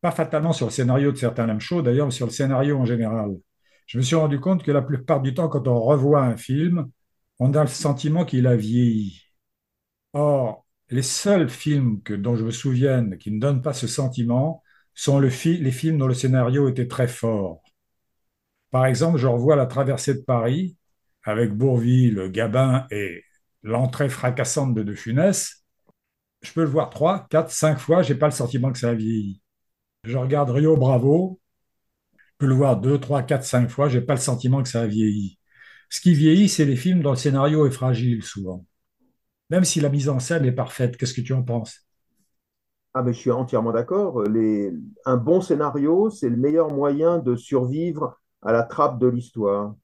Pas 0.00 0.10
fatalement 0.10 0.52
sur 0.52 0.66
le 0.66 0.72
scénario 0.72 1.10
de 1.10 1.16
certains 1.16 1.46
lame 1.46 1.58
shows, 1.60 1.82
d'ailleurs, 1.82 2.06
mais 2.06 2.12
sur 2.12 2.26
le 2.26 2.32
scénario 2.32 2.78
en 2.78 2.84
général. 2.84 3.30
Je 3.86 3.98
me 3.98 4.02
suis 4.02 4.16
rendu 4.16 4.40
compte 4.40 4.62
que 4.62 4.72
la 4.72 4.82
plupart 4.82 5.22
du 5.22 5.34
temps, 5.34 5.48
quand 5.48 5.68
on 5.68 5.80
revoit 5.80 6.22
un 6.22 6.36
film, 6.36 6.90
on 7.38 7.54
a 7.54 7.62
le 7.62 7.68
sentiment 7.68 8.24
qu'il 8.24 8.46
a 8.46 8.56
vieilli. 8.56 9.22
Or, 10.12 10.66
les 10.90 11.02
seuls 11.02 11.48
films 11.50 12.00
dont 12.08 12.36
je 12.36 12.44
me 12.44 12.50
souvienne 12.50 13.18
qui 13.18 13.30
ne 13.30 13.40
donnent 13.40 13.62
pas 13.62 13.74
ce 13.74 13.86
sentiment 13.86 14.62
sont 14.94 15.18
les 15.20 15.30
films 15.30 15.98
dont 15.98 16.06
le 16.08 16.14
scénario 16.14 16.68
était 16.68 16.88
très 16.88 17.08
fort. 17.08 17.62
Par 18.70 18.86
exemple, 18.86 19.18
je 19.18 19.26
revois 19.26 19.56
La 19.56 19.66
traversée 19.66 20.14
de 20.14 20.20
Paris 20.20 20.76
avec 21.24 21.52
Bourville, 21.52 22.30
Gabin 22.30 22.86
et 22.90 23.22
l'entrée 23.62 24.08
fracassante 24.08 24.74
de 24.74 24.82
De 24.82 24.94
Funès. 24.94 25.64
Je 26.42 26.52
peux 26.52 26.62
le 26.62 26.68
voir 26.68 26.90
trois, 26.90 27.26
quatre, 27.30 27.50
cinq 27.50 27.78
fois, 27.78 28.02
j'ai 28.02 28.14
pas 28.14 28.26
le 28.26 28.32
sentiment 28.32 28.72
que 28.72 28.78
ça 28.78 28.90
a 28.90 28.94
vieilli. 28.94 29.42
Je 30.04 30.16
regarde 30.18 30.50
Rio 30.50 30.76
Bravo, 30.76 31.40
peux 32.38 32.46
le 32.46 32.54
voir 32.54 32.80
deux, 32.80 32.98
trois, 32.98 33.22
quatre, 33.22 33.44
cinq 33.44 33.68
fois, 33.70 33.88
j'ai 33.88 34.00
pas 34.00 34.14
le 34.14 34.20
sentiment 34.20 34.62
que 34.62 34.68
ça 34.68 34.82
a 34.82 34.86
vieilli. 34.86 35.38
Ce 35.90 36.00
qui 36.00 36.14
vieillit, 36.14 36.48
c'est 36.48 36.64
les 36.64 36.76
films 36.76 37.02
dont 37.02 37.10
le 37.10 37.16
scénario 37.16 37.66
est 37.66 37.70
fragile 37.70 38.22
souvent. 38.24 38.66
Même 39.50 39.64
si 39.64 39.80
la 39.80 39.90
mise 39.90 40.08
en 40.10 40.20
scène 40.20 40.44
est 40.46 40.52
parfaite, 40.52 40.96
qu'est-ce 40.96 41.14
que 41.14 41.22
tu 41.22 41.34
en 41.34 41.42
penses? 41.44 41.86
Ah, 42.94 43.02
mais 43.02 43.12
je 43.12 43.18
suis 43.20 43.30
entièrement 43.30 43.72
d'accord. 43.72 44.24
Un 45.04 45.16
bon 45.16 45.40
scénario, 45.40 46.10
c'est 46.10 46.28
le 46.30 46.36
meilleur 46.36 46.72
moyen 46.72 47.18
de 47.18 47.36
survivre 47.36 48.20
à 48.42 48.52
la 48.52 48.62
trappe 48.64 48.98
de 48.98 49.06
l'histoire. 49.06 49.74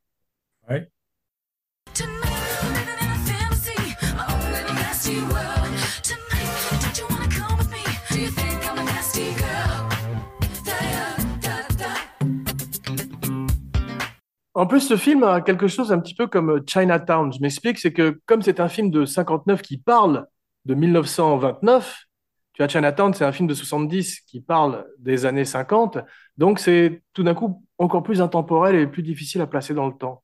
En 14.54 14.66
plus, 14.66 14.80
ce 14.80 14.96
film 14.96 15.22
a 15.22 15.40
quelque 15.40 15.66
chose 15.66 15.92
un 15.92 15.98
petit 15.98 16.14
peu 16.14 16.26
comme 16.26 16.50
euh, 16.50 16.60
Chinatown. 16.66 17.32
Je 17.32 17.40
m'explique, 17.40 17.78
c'est 17.78 17.92
que 17.92 18.20
comme 18.26 18.42
c'est 18.42 18.60
un 18.60 18.68
film 18.68 18.90
de 18.90 19.04
59 19.04 19.62
qui 19.62 19.78
parle 19.78 20.26
de 20.66 20.74
1929, 20.74 22.04
tu 22.52 22.62
vois, 22.62 22.68
Chinatown, 22.68 23.14
c'est 23.14 23.24
un 23.24 23.32
film 23.32 23.48
de 23.48 23.54
70 23.54 24.20
qui 24.20 24.42
parle 24.42 24.86
des 24.98 25.24
années 25.24 25.46
50, 25.46 25.98
donc 26.36 26.58
c'est 26.58 27.02
tout 27.14 27.22
d'un 27.22 27.34
coup 27.34 27.64
encore 27.78 28.02
plus 28.02 28.20
intemporel 28.20 28.74
et 28.74 28.86
plus 28.86 29.02
difficile 29.02 29.40
à 29.40 29.46
placer 29.46 29.72
dans 29.72 29.86
le 29.86 29.94
temps. 29.94 30.22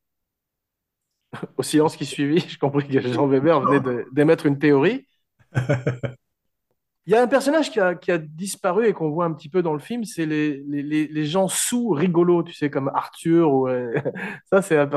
Au 1.57 1.63
silence 1.63 1.97
qui 1.97 2.05
suivit, 2.05 2.41
je 2.49 2.59
compris 2.59 2.87
que 2.87 3.01
Jean 3.01 3.27
Weber 3.27 3.61
venait 3.63 4.05
d'émettre 4.13 4.45
une 4.45 4.59
théorie. 4.59 5.07
Il 7.09 7.13
y 7.13 7.15
a 7.15 7.23
un 7.23 7.27
personnage 7.27 7.71
qui 7.71 7.81
a, 7.81 7.95
qui 7.95 8.13
a 8.13 8.19
disparu 8.19 8.87
et 8.87 8.93
qu'on 8.93 9.09
voit 9.09 9.25
un 9.25 9.33
petit 9.33 9.49
peu 9.49 9.63
dans 9.63 9.73
le 9.73 9.79
film, 9.79 10.05
c'est 10.05 10.27
les, 10.27 10.63
les, 10.69 10.83
les- 10.83 11.07
les 11.09 11.25
gens 11.25 11.49
sous 11.49 11.89
rigolos, 11.89 12.43
tu 12.43 12.53
sais, 12.53 12.69
comme 12.69 12.91
Arthur. 12.95 13.51
Ou, 13.51 13.67
euh, 13.67 13.95
ça, 14.53 14.61
c'est 14.61 14.77
ça, 14.77 14.91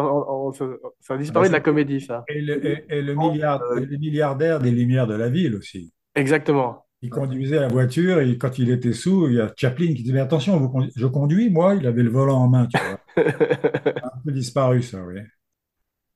ça 0.99 1.13
a 1.13 1.17
disparu 1.17 1.47
de 1.47 1.53
la 1.53 1.61
comédie, 1.61 2.01
ça. 2.01 2.25
Et 2.27 2.41
le, 2.41 2.65
et- 2.65 2.83
et 2.89 3.01
le 3.01 3.15
milliard, 3.15 3.61
et 3.77 3.85
le 3.85 3.97
milliardaire 3.97 4.59
des 4.59 4.71
Lumières 4.71 5.07
de 5.07 5.15
la 5.15 5.29
ville 5.29 5.55
aussi. 5.55 5.93
Exactement. 6.13 6.85
Il 7.01 7.09
conduisait 7.09 7.61
la 7.61 7.69
voiture 7.69 8.19
et 8.19 8.37
quand 8.37 8.59
il 8.59 8.69
était 8.71 8.91
sous, 8.91 9.29
il 9.29 9.35
y 9.35 9.39
a 9.39 9.49
Chaplin 9.55 9.87
qui 9.87 10.03
disait, 10.03 10.11
mais 10.13 10.19
attention, 10.19 10.57
vous 10.57 10.67
condu- 10.67 10.91
je 10.93 11.07
conduis, 11.07 11.49
moi, 11.49 11.75
il 11.75 11.87
avait 11.87 12.03
le 12.03 12.09
volant 12.11 12.39
en 12.39 12.49
main, 12.49 12.67
tu 12.67 12.77
vois. 12.77 12.99
Un 14.03 14.21
peu 14.25 14.33
disparu, 14.33 14.81
ça, 14.81 15.01
oui. 15.01 15.21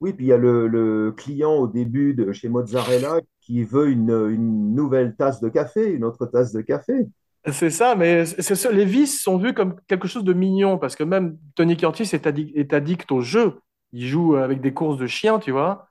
Oui, 0.02 0.12
puis 0.12 0.26
il 0.26 0.30
y 0.30 0.34
a 0.34 0.38
le, 0.38 0.68
le 0.68 1.14
client 1.14 1.54
au 1.54 1.68
début 1.68 2.14
de 2.14 2.34
chez 2.34 2.50
Mozzarella 2.50 3.22
qui 3.46 3.64
veut 3.64 3.90
une, 3.90 4.10
une 4.30 4.74
nouvelle 4.76 5.16
tasse 5.16 5.40
de 5.42 5.50
café, 5.50 5.92
une 5.92 6.04
autre 6.04 6.26
tasse 6.26 6.52
de 6.52 6.62
café. 6.62 7.08
C'est 7.52 7.70
ça, 7.70 7.94
mais 7.96 8.26
ça, 8.26 8.72
les 8.72 8.86
vices 8.86 9.22
sont 9.22 9.38
vus 9.38 9.54
comme 9.54 9.76
quelque 9.88 10.08
chose 10.08 10.24
de 10.24 10.34
mignon 10.34 10.80
parce 10.80 10.96
que 10.96 11.04
même 11.04 11.38
Tony 11.54 11.78
Curtis 11.78 12.10
est 12.14 12.26
addict, 12.26 12.58
est 12.58 12.74
addict 12.74 13.12
au 13.12 13.22
jeu. 13.22 13.60
Il 13.94 14.08
joue 14.08 14.36
avec 14.36 14.62
des 14.62 14.74
courses 14.74 14.98
de 14.98 15.06
chiens, 15.06 15.38
tu 15.38 15.52
vois. 15.52 15.88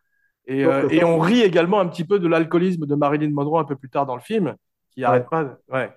Et, 0.46 0.64
euh, 0.64 0.88
et 0.90 1.04
on 1.04 1.18
rit 1.20 1.42
également 1.42 1.78
un 1.78 1.86
petit 1.86 2.04
peu 2.04 2.18
de 2.18 2.26
l'alcoolisme 2.26 2.86
de 2.86 2.94
Marilyn 2.96 3.30
Monroe 3.30 3.60
un 3.60 3.64
peu 3.64 3.76
plus 3.76 3.88
tard 3.88 4.04
dans 4.04 4.16
le 4.16 4.20
film, 4.20 4.56
qui 4.90 5.04
arrête 5.04 5.28
pas. 5.30 5.44
de- 5.44 5.50
Ouais. 5.72 5.92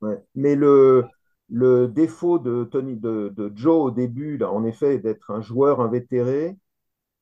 Ouais. 0.00 0.18
Mais 0.34 0.54
le, 0.56 1.04
le 1.50 1.88
défaut 1.88 2.38
de, 2.38 2.64
Tony, 2.64 2.96
de, 2.96 3.32
de 3.36 3.52
Joe 3.54 3.76
au 3.86 3.90
début, 3.90 4.38
là, 4.38 4.50
en 4.50 4.64
effet, 4.64 4.98
d'être 4.98 5.30
un 5.30 5.42
joueur 5.42 5.80
invétéré, 5.82 6.56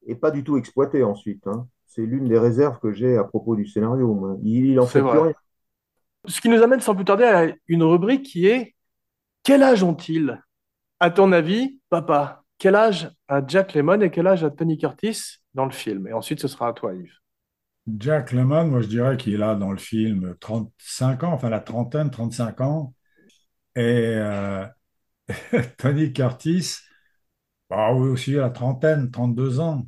est 0.06 0.16
pas 0.16 0.30
du 0.30 0.44
tout 0.44 0.56
exploité 0.58 1.02
ensuite. 1.04 1.46
hein. 1.46 1.66
C'est 1.90 2.02
l'une 2.02 2.28
des 2.28 2.38
réserves 2.38 2.78
que 2.78 2.92
j'ai 2.92 3.16
à 3.18 3.24
propos 3.24 3.56
du 3.56 3.66
scénario. 3.66 4.38
Il, 4.44 4.66
il 4.66 4.78
en 4.80 4.86
fait 4.86 5.02
plus 5.02 5.18
vrai. 5.18 5.18
rien. 5.18 5.34
Ce 6.26 6.40
qui 6.40 6.48
nous 6.48 6.62
amène 6.62 6.80
sans 6.80 6.94
plus 6.94 7.04
tarder 7.04 7.24
à 7.24 7.52
une 7.68 7.82
rubrique 7.82 8.24
qui 8.24 8.46
est 8.46 8.76
Quel 9.42 9.62
âge 9.62 9.82
ont-ils? 9.82 10.42
À 11.00 11.10
ton 11.10 11.32
avis, 11.32 11.80
papa, 11.90 12.44
quel 12.58 12.76
âge 12.76 13.10
a 13.28 13.42
Jack 13.46 13.74
Lemmon 13.74 14.00
et 14.02 14.10
quel 14.10 14.26
âge 14.28 14.44
a 14.44 14.50
Tony 14.50 14.78
Curtis 14.78 15.38
dans 15.54 15.66
le 15.66 15.72
film? 15.72 16.06
Et 16.08 16.12
ensuite, 16.12 16.40
ce 16.40 16.48
sera 16.48 16.68
à 16.68 16.72
toi, 16.74 16.94
Yves. 16.94 17.18
Jack 17.98 18.32
Lemmon, 18.32 18.66
moi, 18.68 18.80
je 18.82 18.86
dirais 18.88 19.16
qu'il 19.16 19.42
a 19.42 19.54
dans 19.54 19.72
le 19.72 19.78
film 19.78 20.36
35 20.40 21.24
ans, 21.24 21.32
enfin 21.32 21.50
la 21.50 21.60
trentaine, 21.60 22.10
35 22.10 22.60
ans. 22.60 22.94
Et 23.76 23.80
euh, 24.16 24.66
Tony 25.78 26.12
Curtis, 26.12 26.78
bah 27.70 27.92
oui, 27.94 28.08
aussi 28.10 28.32
la 28.32 28.50
trentaine, 28.50 29.10
32 29.10 29.60
ans. 29.60 29.86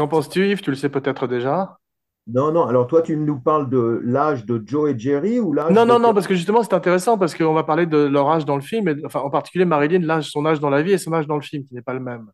Qu'en 0.00 0.08
penses-tu, 0.08 0.48
Yves? 0.48 0.62
Tu 0.62 0.70
le 0.70 0.76
sais 0.76 0.88
peut-être 0.88 1.26
déjà? 1.26 1.78
Non, 2.26 2.50
non. 2.52 2.64
Alors 2.66 2.86
toi, 2.86 3.02
tu 3.02 3.14
nous 3.14 3.38
parles 3.38 3.68
de 3.68 4.00
l'âge 4.04 4.46
de 4.46 4.62
Joe 4.64 4.92
et 4.92 4.98
Jerry 4.98 5.38
ou 5.38 5.52
l'âge 5.52 5.76
Non, 5.76 5.84
de... 5.84 5.92
non, 5.92 5.98
non, 6.00 6.12
parce 6.14 6.26
que 6.26 6.34
justement, 6.34 6.62
c'est 6.62 6.74
intéressant 6.74 7.16
parce 7.16 7.34
qu'on 7.34 7.52
va 7.54 7.62
parler 7.64 7.86
de 7.86 7.96
leur 7.98 8.28
âge 8.28 8.44
dans 8.44 8.56
le 8.56 8.62
film, 8.62 8.88
et, 8.88 8.96
enfin, 9.04 9.20
en 9.20 9.30
particulier 9.30 9.64
Marilyn, 9.64 10.00
l'âge, 10.00 10.28
son 10.30 10.44
âge 10.46 10.58
dans 10.60 10.70
la 10.70 10.82
vie 10.82 10.92
et 10.92 10.98
son 10.98 11.12
âge 11.12 11.26
dans 11.26 11.36
le 11.36 11.42
film, 11.42 11.64
qui 11.64 11.74
n'est 11.74 11.82
pas 11.82 11.94
le 11.94 12.00
même. 12.00 12.28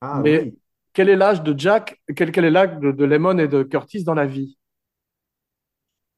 Ah 0.00 0.22
Mais 0.22 0.46
oui. 0.46 0.58
quel 0.94 1.08
est 1.10 1.16
l'âge 1.16 1.42
de 1.42 1.58
Jack, 1.58 2.00
quel, 2.16 2.32
quel 2.32 2.44
est 2.46 2.50
l'âge 2.50 2.78
de, 2.80 2.92
de 2.92 3.04
Lemon 3.04 3.38
et 3.38 3.48
de 3.48 3.62
Curtis 3.64 4.04
dans 4.04 4.14
la 4.14 4.26
vie? 4.26 4.58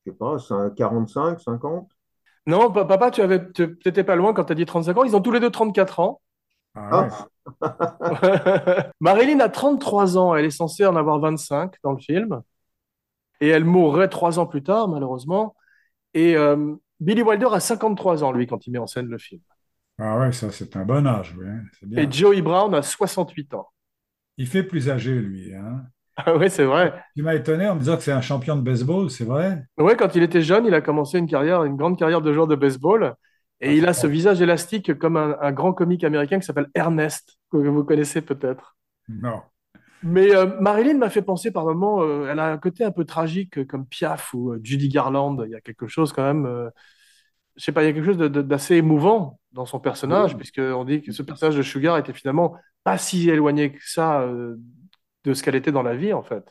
Je 0.05 0.11
sais 0.11 0.17
pas, 0.19 0.41
c'est 0.41 0.55
un 0.55 0.71
45, 0.71 1.39
50? 1.41 1.93
Non, 2.47 2.73
pa- 2.73 2.85
papa, 2.85 3.11
tu 3.13 3.21
avais, 3.21 3.51
tu 3.53 3.79
n'étais 3.87 4.03
pas 4.05 4.17
loin 4.17 4.33
quand 4.35 4.45
tu 4.45 4.53
as 4.53 4.55
dit 4.57 4.65
35 4.67 4.97
ans. 4.97 5.05
Ils 5.05 5.15
ont 5.17 5.21
tous 5.21 5.31
les 5.33 5.41
deux 5.41 5.51
34 5.51 6.01
ans. 6.01 6.21
Ah 6.91 7.03
ouais. 7.03 7.09
Ah, 7.61 8.91
Marilyn 9.01 9.41
a 9.41 9.49
33 9.49 10.17
ans. 10.19 10.35
Elle 10.35 10.45
est 10.45 10.51
censée 10.51 10.87
en 10.87 10.97
avoir 10.97 11.19
25 11.21 11.75
dans 11.83 11.93
le 11.93 11.99
film. 11.99 12.43
Et 13.41 13.49
elle 13.49 13.65
mourrait 13.65 14.09
trois 14.09 14.39
ans 14.39 14.47
plus 14.47 14.63
tard, 14.63 14.89
malheureusement. 14.89 15.55
Et 16.15 16.37
euh, 16.37 16.75
Billy 17.01 17.23
Wilder 17.23 17.49
a 17.53 17.61
53 17.61 18.25
ans, 18.25 18.33
lui, 18.33 18.47
quand 18.47 18.67
il 18.67 18.73
met 18.73 18.79
en 18.79 18.87
scène 18.87 19.07
le 19.09 19.19
film. 19.19 19.41
Ah 19.99 20.19
ouais, 20.19 20.33
ça 20.33 20.51
c'est 20.53 20.77
un 20.77 20.85
bon 20.85 21.07
âge, 21.07 21.35
oui, 21.39 21.47
hein, 21.49 21.63
bien. 21.83 22.03
Et 22.03 22.11
Joey 22.11 22.43
Brown 22.43 22.75
a 22.75 22.83
68 22.83 23.55
ans. 23.55 23.69
Il 24.37 24.47
fait 24.47 24.63
plus 24.63 24.89
âgé, 24.89 25.15
lui. 25.15 25.55
Hein. 25.55 25.85
Ah 26.21 26.35
oui, 26.35 26.51
c'est 26.51 26.65
vrai. 26.65 26.93
Tu 27.15 27.23
m'as 27.23 27.37
étonné 27.37 27.69
en 27.69 27.77
me 27.77 27.79
disant 27.79 27.97
que 27.97 28.03
c'est 28.03 28.11
un 28.11 28.21
champion 28.21 28.57
de 28.57 28.61
baseball, 28.63 29.09
c'est 29.09 29.23
vrai? 29.25 29.63
Ouais, 29.79 29.95
quand 29.95 30.17
il 30.17 30.25
était 30.25 30.43
jeune, 30.43 30.67
il 30.67 30.75
a 30.75 30.81
commencé 30.81 31.17
une 31.17 31.29
carrière, 31.29 31.63
une 31.63 31.77
grande 31.77 31.97
carrière 31.97 32.21
de 32.21 32.33
joueur 32.33 32.49
de 32.49 32.57
baseball. 32.57 33.15
Et 33.61 33.77
il 33.77 33.87
a 33.87 33.93
ce 33.93 34.07
visage 34.07 34.41
élastique 34.41 34.99
comme 34.99 35.17
un, 35.17 35.37
un 35.41 35.53
grand 35.53 35.73
comique 35.73 36.05
américain 36.05 36.39
qui 36.39 36.47
s'appelle 36.47 36.71
Ernest, 36.75 37.39
que 37.51 37.57
vous 37.57 37.85
connaissez 37.85 38.21
peut-être. 38.23 38.77
Non. 39.09 39.43
Mais 40.03 40.35
euh, 40.35 40.47
Marilyn 40.61 40.99
m'a 40.99 41.11
fait 41.11 41.23
penser 41.23 41.51
par 41.51 41.65
moments, 41.65 42.03
euh, 42.03 42.29
elle 42.31 42.39
a 42.39 42.53
un 42.53 42.59
côté 42.59 42.85
un 42.85 42.93
peu 42.93 43.05
tragique 43.05 43.59
euh, 43.59 43.65
comme 43.65 43.85
Piaf 43.87 44.33
ou 44.33 44.53
euh, 44.53 44.61
Judy 44.63 44.89
Garland. 44.89 45.37
Il 45.45 45.51
y 45.51 45.57
a 45.57 45.61
quelque 45.61 45.89
chose 45.89 46.13
quand 46.13 46.23
même, 46.23 46.47
euh, 46.47 46.71
je 47.57 47.65
sais 47.65 47.73
pas, 47.73 47.83
il 47.83 47.87
y 47.87 47.89
a 47.91 47.93
quelque 47.93 48.07
chose 48.07 48.19
d'assez 48.19 48.77
émouvant 48.77 49.41
dans 49.53 49.67
son 49.67 49.81
personnage, 49.81 50.35
Oui. 50.35 50.37
puisqu'on 50.37 50.85
dit 50.85 51.03
que 51.03 51.13
ce 51.13 51.23
personnage 51.23 51.57
de 51.57 51.63
Sugar 51.63 51.99
était 51.99 52.13
finalement 52.13 52.57
pas 52.85 52.99
si 52.99 53.29
éloigné 53.31 53.73
que 53.73 53.81
ça 53.85 54.23
euh, 54.23 54.57
de 55.25 55.35
ce 55.35 55.43
qu'elle 55.43 55.57
était 55.57 55.73
dans 55.73 55.83
la 55.83 55.97
vie, 55.97 56.13
en 56.13 56.23
fait. 56.23 56.45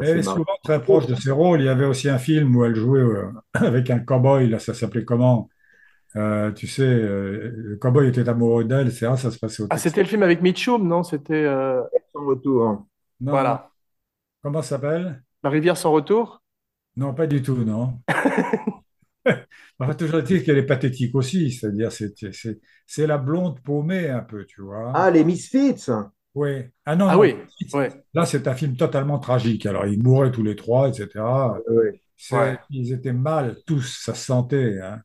Elle 0.00 0.18
est 0.18 0.22
souvent 0.22 0.44
très 0.62 0.80
proche 0.82 1.06
de 1.06 1.14
ses 1.14 1.30
rôles. 1.30 1.60
Il 1.60 1.66
y 1.66 1.68
avait 1.68 1.86
aussi 1.86 2.08
un 2.08 2.18
film 2.18 2.54
où 2.56 2.64
elle 2.64 2.74
jouait 2.74 3.00
euh, 3.00 3.30
avec 3.54 3.90
un 3.90 3.98
cow-boy, 3.98 4.48
là, 4.48 4.58
ça 4.58 4.74
s'appelait 4.74 5.04
comment? 5.04 5.48
Euh, 6.16 6.50
tu 6.52 6.66
sais, 6.66 6.82
euh, 6.82 7.52
le 7.54 7.76
cow-boy 7.76 8.08
était 8.08 8.28
amoureux 8.28 8.64
d'elle, 8.64 8.88
etc. 8.88 9.16
Ça 9.16 9.30
se 9.30 9.38
passait 9.38 9.62
au 9.62 9.66
Ah, 9.66 9.76
Texas. 9.76 9.82
c'était 9.84 10.02
le 10.02 10.08
film 10.08 10.22
avec 10.22 10.40
Mitchum, 10.42 10.86
non? 10.86 11.02
C'était, 11.02 11.34
euh, 11.34 11.82
Sans 12.12 12.24
retour. 12.26 12.86
Non, 13.20 13.32
non. 13.32 13.32
voilà, 13.32 13.70
Comment 14.42 14.62
ça 14.62 14.70
s'appelle? 14.70 15.22
La 15.42 15.50
rivière 15.50 15.76
sans 15.78 15.92
retour? 15.92 16.42
Non, 16.96 17.14
pas 17.14 17.26
du 17.26 17.42
tout, 17.42 17.56
non. 17.64 18.00
Enfin, 19.78 19.94
toujours 19.94 20.20
est-il 20.20 20.42
qu'elle 20.44 20.58
est 20.58 20.66
pathétique 20.66 21.14
aussi, 21.14 21.50
c'est-à-dire 21.52 21.92
c'est 21.92 22.14
c'est 22.32 22.60
c'est 22.86 23.06
la 23.06 23.18
blonde 23.18 23.60
paumée 23.62 24.08
un 24.08 24.20
peu, 24.20 24.44
tu 24.46 24.62
vois. 24.62 24.92
Ah, 24.94 25.10
les 25.10 25.24
Misfits. 25.24 25.90
Oui. 26.34 26.64
Ah 26.84 26.96
non, 26.96 27.08
Ah 27.08 27.14
non. 27.14 27.20
oui, 27.20 27.34
ouais. 27.74 28.04
Là, 28.14 28.26
c'est 28.26 28.46
un 28.46 28.54
film 28.54 28.76
totalement 28.76 29.18
tragique. 29.18 29.66
Alors, 29.66 29.86
ils 29.86 30.02
mouraient 30.02 30.30
tous 30.30 30.42
les 30.42 30.56
trois, 30.56 30.88
etc. 30.88 31.60
Ouais. 31.68 32.00
C'est- 32.16 32.36
Ouais. 32.36 32.58
Ils 32.70 32.92
étaient 32.92 33.12
mal, 33.12 33.56
tous, 33.66 34.00
ça 34.04 34.14
se 34.14 34.24
sentait. 34.24 34.80
Hein. 34.80 35.02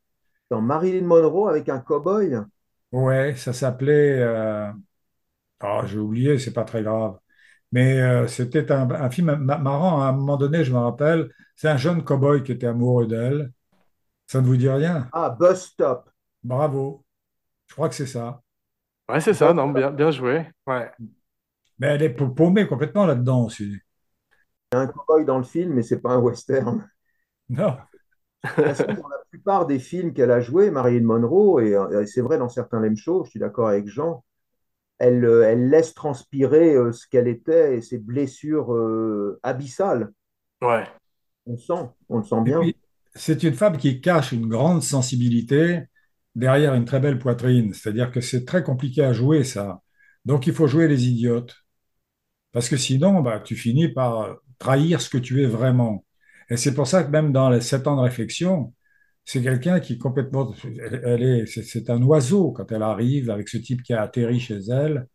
Dans 0.52 0.60
Marilyn 0.60 1.04
Monroe 1.06 1.48
avec 1.48 1.68
un 1.68 1.80
cow-boy. 1.80 2.44
Ouais, 2.92 3.36
ça 3.36 3.52
s'appelait. 3.52 4.18
euh, 4.20 4.70
Ah, 5.60 5.82
j'ai 5.86 5.98
oublié, 5.98 6.38
c'est 6.38 6.52
pas 6.52 6.64
très 6.64 6.82
grave. 6.82 7.18
Mais 7.72 8.00
euh, 8.00 8.28
c'était 8.28 8.72
un, 8.72 8.90
un 8.90 9.10
film 9.10 9.36
ma- 9.36 9.58
marrant. 9.58 10.02
À 10.02 10.06
un 10.08 10.12
moment 10.12 10.36
donné, 10.38 10.64
je 10.64 10.72
me 10.72 10.78
rappelle, 10.78 11.30
c'est 11.56 11.68
un 11.68 11.76
jeune 11.78 12.02
cow-boy 12.04 12.44
qui 12.44 12.52
était 12.52 12.66
amoureux 12.68 13.06
d'elle. 13.08 13.52
Ça 14.28 14.40
ne 14.42 14.46
vous 14.46 14.56
dit 14.56 14.68
rien? 14.70 15.12
Ah, 15.12 15.30
Bus 15.30 15.62
Stop. 15.72 16.10
Bravo. 16.44 17.04
Je 17.68 17.74
crois 17.74 17.88
que 17.90 17.94
c'est 17.96 18.06
ça. 18.06 18.42
Ouais, 19.08 19.20
c'est 19.20 19.34
ça, 19.34 19.52
non, 19.54 19.68
bien, 19.70 19.90
bien 19.92 20.10
joué. 20.10 20.46
Ouais. 20.66 20.92
Mais 21.78 21.88
elle 21.88 22.02
est 22.02 22.08
pa- 22.14 22.24
paumée 22.30 22.66
complètement 22.66 23.04
là-dedans 23.04 23.44
aussi. 23.44 23.78
Il 24.72 24.76
y 24.76 24.78
a 24.78 24.80
un 24.82 24.86
cow-boy 24.86 25.24
dans 25.24 25.38
le 25.38 25.44
film, 25.44 25.72
mais 25.72 25.82
c'est 25.82 26.00
pas 26.02 26.10
un 26.12 26.18
western. 26.18 26.86
Non. 27.48 27.76
Parce 28.42 28.82
que 28.82 28.92
dans 28.92 29.08
la 29.08 29.18
plupart 29.30 29.66
des 29.66 29.78
films 29.78 30.12
qu'elle 30.12 30.30
a 30.30 30.40
joué, 30.40 30.70
Marilyn 30.70 31.04
Monroe, 31.04 31.60
et, 31.60 31.74
euh, 31.74 32.02
et 32.02 32.06
c'est 32.06 32.20
vrai 32.20 32.38
dans 32.38 32.48
certains 32.48 32.80
Lem 32.80 32.96
Show, 32.96 33.24
je 33.24 33.30
suis 33.30 33.40
d'accord 33.40 33.68
avec 33.68 33.88
Jean, 33.88 34.24
elle, 35.02 35.24
euh, 35.24 35.48
elle 35.48 35.68
laisse 35.68 35.94
transpirer 35.94 36.74
euh, 36.74 36.92
ce 36.92 37.06
qu'elle 37.08 37.26
était 37.28 37.76
et 37.76 37.80
ses 37.80 37.98
blessures 37.98 38.72
euh, 38.72 39.40
abyssales. 39.42 40.12
Ouais. 40.62 40.86
On 41.46 41.52
le 41.52 41.58
sent, 41.58 41.90
on 42.08 42.18
le 42.18 42.24
sent 42.24 42.40
bien. 42.44 42.60
c'est 43.14 43.42
une 43.42 43.54
femme 43.54 43.76
qui 43.76 44.00
cache 44.00 44.30
une 44.30 44.46
grande 44.46 44.82
sensibilité 44.82 45.80
derrière 46.36 46.74
une 46.74 46.84
très 46.84 47.00
belle 47.00 47.18
poitrine. 47.18 47.74
C'est-à-dire 47.74 48.12
que 48.12 48.20
c'est 48.20 48.44
très 48.44 48.62
compliqué 48.62 49.02
à 49.02 49.12
jouer, 49.12 49.42
ça. 49.42 49.80
Donc, 50.24 50.46
il 50.46 50.54
faut 50.54 50.68
jouer 50.68 50.86
les 50.86 51.08
idiotes. 51.08 51.56
Parce 52.52 52.68
que 52.68 52.76
sinon, 52.76 53.22
bah, 53.22 53.40
tu 53.40 53.56
finis 53.56 53.88
par 53.88 54.36
trahir 54.58 55.00
ce 55.00 55.10
que 55.10 55.18
tu 55.18 55.42
es 55.42 55.46
vraiment. 55.46 56.04
Et 56.52 56.58
c'est 56.58 56.74
pour 56.74 56.86
ça 56.86 57.02
que 57.02 57.10
même 57.10 57.32
dans 57.32 57.48
les 57.48 57.62
sept 57.62 57.86
ans 57.86 57.96
de 57.96 58.02
réflexion, 58.02 58.74
c'est 59.24 59.42
quelqu'un 59.42 59.80
qui 59.80 59.94
est 59.94 59.98
complètement, 59.98 60.52
elle, 61.02 61.22
est, 61.22 61.46
c'est 61.46 61.62
c'est 61.62 61.88
un 61.88 62.02
oiseau 62.02 62.52
quand 62.52 62.70
elle 62.72 62.82
arrive 62.82 63.30
avec 63.30 63.48
ce 63.48 63.56
type 63.56 63.82
qui 63.82 63.94
a 63.94 64.02
atterri 64.02 64.38
chez 64.38 64.58
elle. 64.70 65.06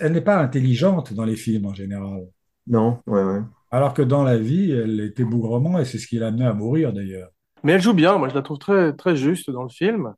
Elle 0.00 0.12
n'est 0.12 0.22
pas 0.22 0.38
intelligente 0.38 1.12
dans 1.12 1.26
les 1.26 1.36
films 1.36 1.66
en 1.66 1.74
général. 1.74 2.22
Non, 2.66 3.00
ouais, 3.06 3.22
ouais. 3.22 3.40
Alors 3.70 3.92
que 3.92 4.00
dans 4.00 4.22
la 4.22 4.38
vie, 4.38 4.70
elle 4.70 4.98
était 5.00 5.24
bougrement 5.24 5.78
et 5.78 5.84
c'est 5.84 5.98
ce 5.98 6.06
qui 6.06 6.16
l'a 6.16 6.28
amené 6.28 6.46
à 6.46 6.54
mourir 6.54 6.94
d'ailleurs. 6.94 7.28
Mais 7.62 7.72
elle 7.72 7.82
joue 7.82 7.92
bien, 7.92 8.16
moi 8.16 8.30
je 8.30 8.34
la 8.34 8.40
trouve 8.40 8.58
très, 8.58 8.94
très 8.94 9.16
juste 9.16 9.50
dans 9.50 9.64
le 9.64 9.68
film. 9.68 10.14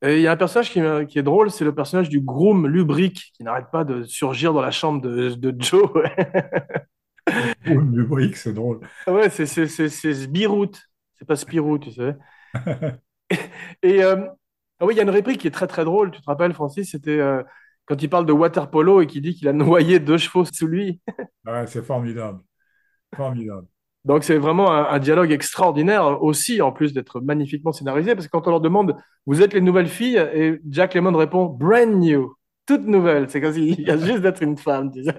Et 0.00 0.16
il 0.16 0.22
y 0.22 0.26
a 0.26 0.32
un 0.32 0.38
personnage 0.38 0.70
qui, 0.70 0.80
qui 1.06 1.18
est 1.18 1.22
drôle, 1.22 1.50
c'est 1.50 1.66
le 1.66 1.74
personnage 1.74 2.08
du 2.08 2.22
groom 2.22 2.66
lubrique 2.66 3.34
qui 3.36 3.42
n'arrête 3.44 3.70
pas 3.70 3.84
de 3.84 4.04
surgir 4.04 4.54
dans 4.54 4.62
la 4.62 4.70
chambre 4.70 5.02
de, 5.02 5.34
de 5.34 5.54
Joe. 5.62 5.90
Une 7.64 7.94
rubrique, 8.00 8.36
c'est 8.36 8.52
drôle. 8.52 8.80
ouais, 9.06 9.30
c'est 9.30 9.46
c'est- 9.46 9.66
c'est- 9.66 9.88
c'est 9.88 10.14
Sbirout, 10.14 10.70
c'est 11.18 11.24
pas 11.26 11.36
Spirou, 11.36 11.78
tu 11.78 11.90
sais. 11.92 12.16
Et 13.82 14.02
euh, 14.02 14.26
ah 14.80 14.86
oui, 14.86 14.94
il 14.94 14.96
y 14.96 15.00
a 15.00 15.02
une 15.02 15.10
réplique 15.10 15.40
qui 15.40 15.46
est 15.48 15.50
très 15.50 15.66
très 15.66 15.84
drôle, 15.84 16.10
tu 16.10 16.20
te 16.20 16.26
rappelles, 16.26 16.52
Francis, 16.54 16.90
c'était 16.90 17.18
euh, 17.20 17.42
quand 17.86 18.02
il 18.02 18.08
parle 18.10 18.26
de 18.26 18.32
water 18.32 18.70
polo 18.70 19.00
et 19.00 19.06
qu'il 19.06 19.22
dit 19.22 19.34
qu'il 19.34 19.48
a 19.48 19.52
noyé 19.52 19.98
deux 20.00 20.18
chevaux 20.18 20.44
sous 20.44 20.66
lui. 20.66 21.00
Ouais, 21.46 21.66
c'est 21.66 21.82
formidable. 21.82 22.42
Formidable. 23.16 23.68
Donc 24.04 24.24
c'est 24.24 24.38
vraiment 24.38 24.72
un, 24.72 24.84
un 24.94 24.98
dialogue 24.98 25.30
extraordinaire 25.30 26.22
aussi, 26.22 26.62
en 26.62 26.72
plus 26.72 26.92
d'être 26.94 27.20
magnifiquement 27.20 27.72
scénarisé, 27.72 28.14
parce 28.14 28.26
que 28.26 28.30
quand 28.30 28.46
on 28.46 28.50
leur 28.50 28.60
demande, 28.60 28.96
vous 29.26 29.42
êtes 29.42 29.52
les 29.52 29.60
nouvelles 29.60 29.88
filles, 29.88 30.16
et 30.34 30.58
Jack 30.68 30.94
Lemmon 30.94 31.16
répond, 31.16 31.46
brand 31.46 31.90
new, 31.96 32.34
toute 32.66 32.86
nouvelle, 32.86 33.28
c'est 33.30 33.40
comme 33.42 33.52
s'il 33.52 33.80
y 33.80 33.90
a 33.90 33.96
juste 33.98 34.22
d'être 34.22 34.42
une 34.42 34.56
femme, 34.56 34.90
tu 34.90 35.04
sais. 35.04 35.12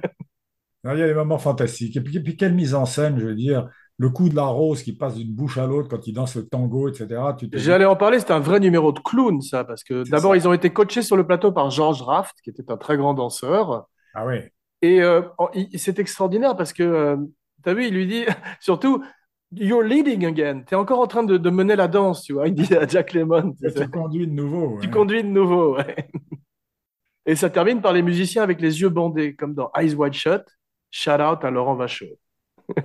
Il 0.84 0.98
y 0.98 1.04
a 1.04 1.08
des 1.08 1.14
moments 1.14 1.38
fantastiques. 1.38 1.96
Et 1.98 2.02
puis, 2.02 2.18
et 2.18 2.20
puis 2.20 2.36
quelle 2.36 2.54
mise 2.54 2.74
en 2.74 2.86
scène, 2.86 3.20
je 3.20 3.26
veux 3.26 3.36
dire, 3.36 3.70
le 3.98 4.10
coup 4.10 4.30
de 4.30 4.36
la 4.36 4.46
rose 4.46 4.82
qui 4.82 4.94
passe 4.94 5.16
d'une 5.16 5.32
bouche 5.32 5.60
à 5.60 5.68
l'autre 5.68 5.88
quand 5.88 6.08
il 6.08 6.14
danse 6.14 6.36
le 6.36 6.48
tango, 6.48 6.90
etc. 6.90 7.22
Tu 7.38 7.48
J'allais 7.54 7.86
en 7.86 7.96
parler, 7.96 8.20
c'était 8.20 8.34
un 8.34 8.40
vrai 8.40 8.60
numéro 8.60 8.92
de 8.92 9.00
clown, 9.00 9.42
ça, 9.42 9.64
parce 9.64 9.84
que 9.84 10.04
C'est 10.04 10.10
d'abord, 10.10 10.36
ils 10.36 10.48
ont 10.48 10.54
été 10.54 10.72
coachés 10.72 11.04
sur 11.04 11.16
le 11.16 11.26
plateau 11.28 11.52
par 11.52 11.70
George 11.70 12.02
Raft, 12.02 12.36
qui 12.44 12.50
était 12.50 12.72
un 12.72 12.78
très 12.78 12.98
grand 12.98 13.14
danseur. 13.14 13.86
ah 14.16 14.26
oui, 14.26 14.40
Et 14.82 15.04
euh, 15.04 15.22
c'est 15.76 16.00
extraordinaire 16.00 16.56
parce 16.58 16.74
que, 16.74 16.82
euh, 16.82 17.18
t'as 17.64 17.76
vu, 17.76 17.86
il 17.86 17.94
lui 17.94 18.08
dit 18.08 18.26
surtout, 18.60 19.04
You're 19.54 19.84
leading 19.84 20.26
again. 20.26 20.62
T'es 20.66 20.76
encore 20.76 21.02
en 21.02 21.08
train 21.08 21.24
de, 21.24 21.38
de 21.38 21.50
mener 21.50 21.76
la 21.76 21.90
danse, 21.90 22.24
tu 22.24 22.34
vois. 22.34 22.48
Il 22.48 22.56
dit 22.56 22.74
à 22.74 22.88
Jack 22.88 23.14
Lemmon. 23.14 23.54
tu 23.62 23.72
tu 23.74 23.90
conduis 23.90 24.26
de 24.26 24.32
nouveau. 24.32 24.78
Tu 24.80 24.88
ouais. 24.88 24.94
conduis 24.94 25.24
de 25.24 25.28
nouveau, 25.28 25.76
ouais. 25.76 26.10
Et 27.26 27.36
ça 27.36 27.50
termine 27.50 27.82
par 27.82 27.94
les 27.94 28.02
musiciens 28.02 28.42
avec 28.44 28.62
les 28.62 28.82
yeux 28.82 28.90
bandés, 28.90 29.36
comme 29.36 29.54
dans 29.54 29.70
Eyes 29.78 29.94
Wide 29.94 30.14
Shut. 30.14 30.42
Shout 30.92 31.22
out 31.22 31.44
à 31.44 31.52
Laurent 31.52 31.76
Vachaud. 31.76 32.20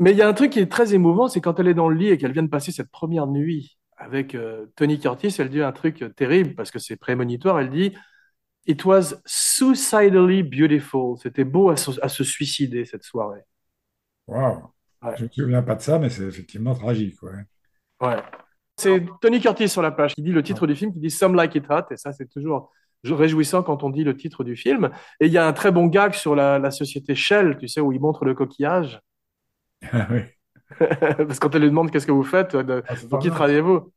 Mais 0.00 0.12
il 0.12 0.16
y 0.16 0.22
a 0.22 0.28
un 0.28 0.32
truc 0.32 0.52
qui 0.52 0.60
est 0.60 0.70
très 0.70 0.94
émouvant, 0.94 1.26
c'est 1.28 1.40
quand 1.40 1.58
elle 1.58 1.66
est 1.66 1.74
dans 1.74 1.88
le 1.88 1.96
lit 1.96 2.08
et 2.08 2.18
qu'elle 2.18 2.32
vient 2.32 2.44
de 2.44 2.48
passer 2.48 2.70
cette 2.70 2.90
première 2.90 3.26
nuit 3.26 3.78
avec 3.96 4.36
euh, 4.36 4.66
Tony 4.76 5.00
Curtis, 5.00 5.34
elle 5.38 5.48
dit 5.48 5.60
un 5.60 5.72
truc 5.72 6.04
terrible 6.14 6.54
parce 6.54 6.70
que 6.70 6.78
c'est 6.78 6.96
prémonitoire. 6.96 7.58
Elle 7.58 7.70
dit 7.70 7.96
It 8.66 8.84
was 8.84 9.14
suicidally 9.26 10.42
beautiful. 10.42 11.16
C'était 11.20 11.44
beau 11.44 11.70
à 11.70 11.76
se, 11.76 11.90
à 12.00 12.08
se 12.08 12.22
suicider 12.22 12.84
cette 12.84 13.02
soirée. 13.02 13.40
Waouh. 14.28 14.70
Ouais. 15.02 15.16
Je 15.16 15.22
ne 15.22 15.28
me 15.28 15.32
souviens 15.32 15.62
pas 15.62 15.74
de 15.74 15.80
ça, 15.80 15.98
mais 15.98 16.10
c'est 16.10 16.24
effectivement 16.24 16.74
tragique. 16.74 17.20
Ouais. 17.22 17.44
Ouais. 18.00 18.22
C'est 18.78 19.04
Tony 19.20 19.40
Curtis 19.40 19.68
sur 19.68 19.82
la 19.82 19.90
page 19.90 20.14
qui 20.14 20.22
dit 20.22 20.32
le 20.32 20.42
titre 20.42 20.66
du 20.66 20.74
film, 20.76 20.92
qui 20.92 21.00
dit 21.00 21.10
Some 21.10 21.34
Like 21.34 21.54
It 21.54 21.64
Hot, 21.68 21.82
et 21.90 21.96
ça 21.96 22.12
c'est 22.12 22.28
toujours 22.30 22.70
réjouissant 23.04 23.62
quand 23.62 23.82
on 23.82 23.90
dit 23.90 24.04
le 24.04 24.16
titre 24.16 24.44
du 24.44 24.56
film. 24.56 24.90
Et 25.20 25.26
il 25.26 25.32
y 25.32 25.38
a 25.38 25.46
un 25.46 25.52
très 25.52 25.70
bon 25.72 25.86
gag 25.86 26.14
sur 26.14 26.34
la, 26.34 26.58
la 26.58 26.70
société 26.70 27.14
Shell, 27.14 27.56
tu 27.58 27.68
sais, 27.68 27.80
où 27.80 27.92
il 27.92 28.00
montre 28.00 28.24
le 28.24 28.34
coquillage. 28.34 29.00
Ah 29.92 30.06
oui. 30.10 30.20
Parce 30.78 31.38
que 31.38 31.38
quand 31.38 31.54
elle 31.54 31.62
lui 31.62 31.68
demande 31.70 31.90
qu'est-ce 31.90 32.06
que 32.06 32.12
vous 32.12 32.24
faites, 32.24 32.54
de- 32.56 32.82
Ah, 32.88 32.94
pour 33.08 33.18
qui 33.20 33.30
travaillez-vous? 33.30 33.92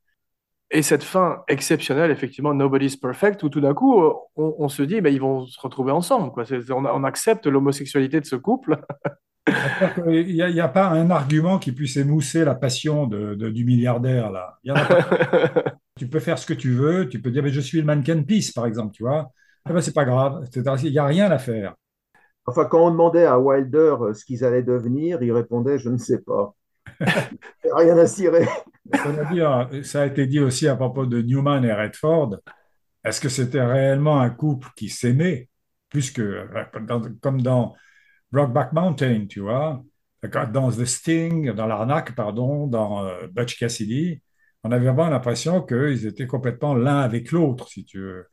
Et 0.74 0.84
cette 0.84 1.04
fin 1.04 1.44
exceptionnelle, 1.50 2.12
effectivement, 2.12 2.54
Nobody's 2.54 2.96
Perfect, 2.96 3.44
où 3.44 3.50
tout 3.50 3.60
d'un 3.60 3.74
coup, 3.74 4.02
euh, 4.04 4.14
on, 4.38 4.56
on 4.58 4.70
se 4.70 4.84
dit, 4.84 5.02
ben, 5.02 5.14
ils 5.14 5.20
vont 5.20 5.46
se 5.46 5.60
retrouver 5.60 5.92
ensemble. 5.92 6.32
Quoi. 6.32 6.46
On 6.70 7.04
accepte 7.04 7.46
l'homosexualité 7.46 8.22
de 8.22 8.26
ce 8.26 8.38
couple. 8.38 8.80
Qu'il 9.96 10.34
n'y 10.36 10.42
a, 10.42 10.50
il 10.50 10.72
pas 10.74 10.88
un 10.90 11.10
argument 11.10 11.58
qui 11.60 11.72
puisse 11.72 11.98
émousser 11.98 12.46
la 12.46 12.56
passion 12.56 13.08
de, 13.08 13.36
de- 13.36 13.50
du 13.50 13.66
milliardaire, 13.66 14.32
là. 14.32 14.58
Il 14.64 14.70
y 14.70 14.72
en 14.72 14.76
a 14.76 14.86
pas. 14.86 15.64
Tu 16.00 16.08
peux 16.08 16.20
faire 16.20 16.40
ce 16.40 16.48
que 16.48 16.54
tu 16.54 16.72
veux, 16.72 17.10
tu 17.10 17.22
peux 17.22 17.30
dire, 17.30 17.44
mais 17.44 17.52
je 17.52 17.60
suis 17.60 17.78
le 17.78 17.84
mannequin 17.84 18.24
peace, 18.24 18.52
par 18.54 18.66
exemple, 18.66 18.94
tu 18.94 19.04
vois. 19.04 19.30
Eh 19.70 19.74
ben, 19.74 19.82
c'est 19.82 19.94
pas 19.94 20.06
grave. 20.06 20.50
Qu'il 20.50 20.92
n'y 20.92 20.98
a 20.98 21.06
rien 21.06 21.30
à 21.30 21.38
faire. 21.38 21.76
Enfin, 22.48 22.66
quand 22.66 22.88
on 22.88 22.92
demandait 22.92 23.26
à 23.26 23.40
Wilder 23.40 23.96
euh, 24.02 24.14
ce 24.14 24.26
qu'ils 24.26 24.44
allaient 24.44 24.64
devenir, 24.64 25.22
il 25.22 25.32
répondait 25.32 25.78
Je 25.78 25.90
ne 25.90 25.98
sais 25.98 26.20
pas. 26.20 26.56
Rien 27.76 27.98
à 27.98 28.08
cirer. 28.08 28.48
C'est-à-dire, 28.94 29.70
ça 29.84 30.02
a 30.02 30.06
été 30.08 30.26
dit 30.28 30.40
aussi 30.40 30.68
à 30.68 30.76
propos 30.76 31.06
de 31.06 31.22
Newman 31.22 31.64
et 31.64 31.74
Redford. 31.74 32.38
Est-ce 33.04 33.22
que 33.22 33.30
c'était 33.30 33.64
réellement 33.64 34.20
un 34.22 34.30
couple 34.30 34.70
qui 34.76 34.90
s'aimait, 34.90 35.50
plus 35.90 36.12
que 36.12 36.48
dans- 36.88 37.02
comme 37.22 37.42
dans 37.42 37.76
Brokeback 38.32 38.74
Mountain, 38.74 39.28
tu 39.28 39.42
vois, 39.42 39.84
dans 40.54 40.72
The 40.72 40.86
Sting, 40.86 41.52
dans 41.54 41.68
l'Arnaque, 41.68 42.16
pardon, 42.16 42.68
dans 42.68 43.06
euh, 43.06 43.28
Butch 43.28 43.58
Cassidy, 43.58 44.22
on 44.64 44.72
avait 44.72 44.86
vraiment 44.86 45.10
l'impression 45.10 45.62
qu'ils 45.64 46.06
étaient 46.06 46.28
complètement 46.28 46.76
l'un 46.76 47.00
avec 47.00 47.32
l'autre, 47.32 47.68
si 47.70 47.86
tu 47.86 48.00
veux. 48.00 48.28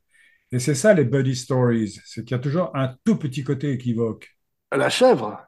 Et 0.53 0.61
c'est 0.61 0.75
ça 0.77 0.95
les 0.95 1.05
buddy 1.05 1.37
stories, 1.37 2.01
c'est 2.07 2.25
qu'il 2.25 2.33
y 2.37 2.41
a 2.41 2.41
toujours 2.43 2.71
un 2.77 2.97
tout 3.05 3.17
petit 3.19 3.45
côté 3.45 3.73
équivoque. 3.73 4.29
La 4.73 4.89
chèvre? 4.89 5.47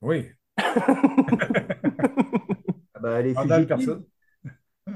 Oui. 0.00 0.32
Ah 2.94 3.00
bah, 3.00 3.22
les. 3.22 3.34
Person- 3.66 4.04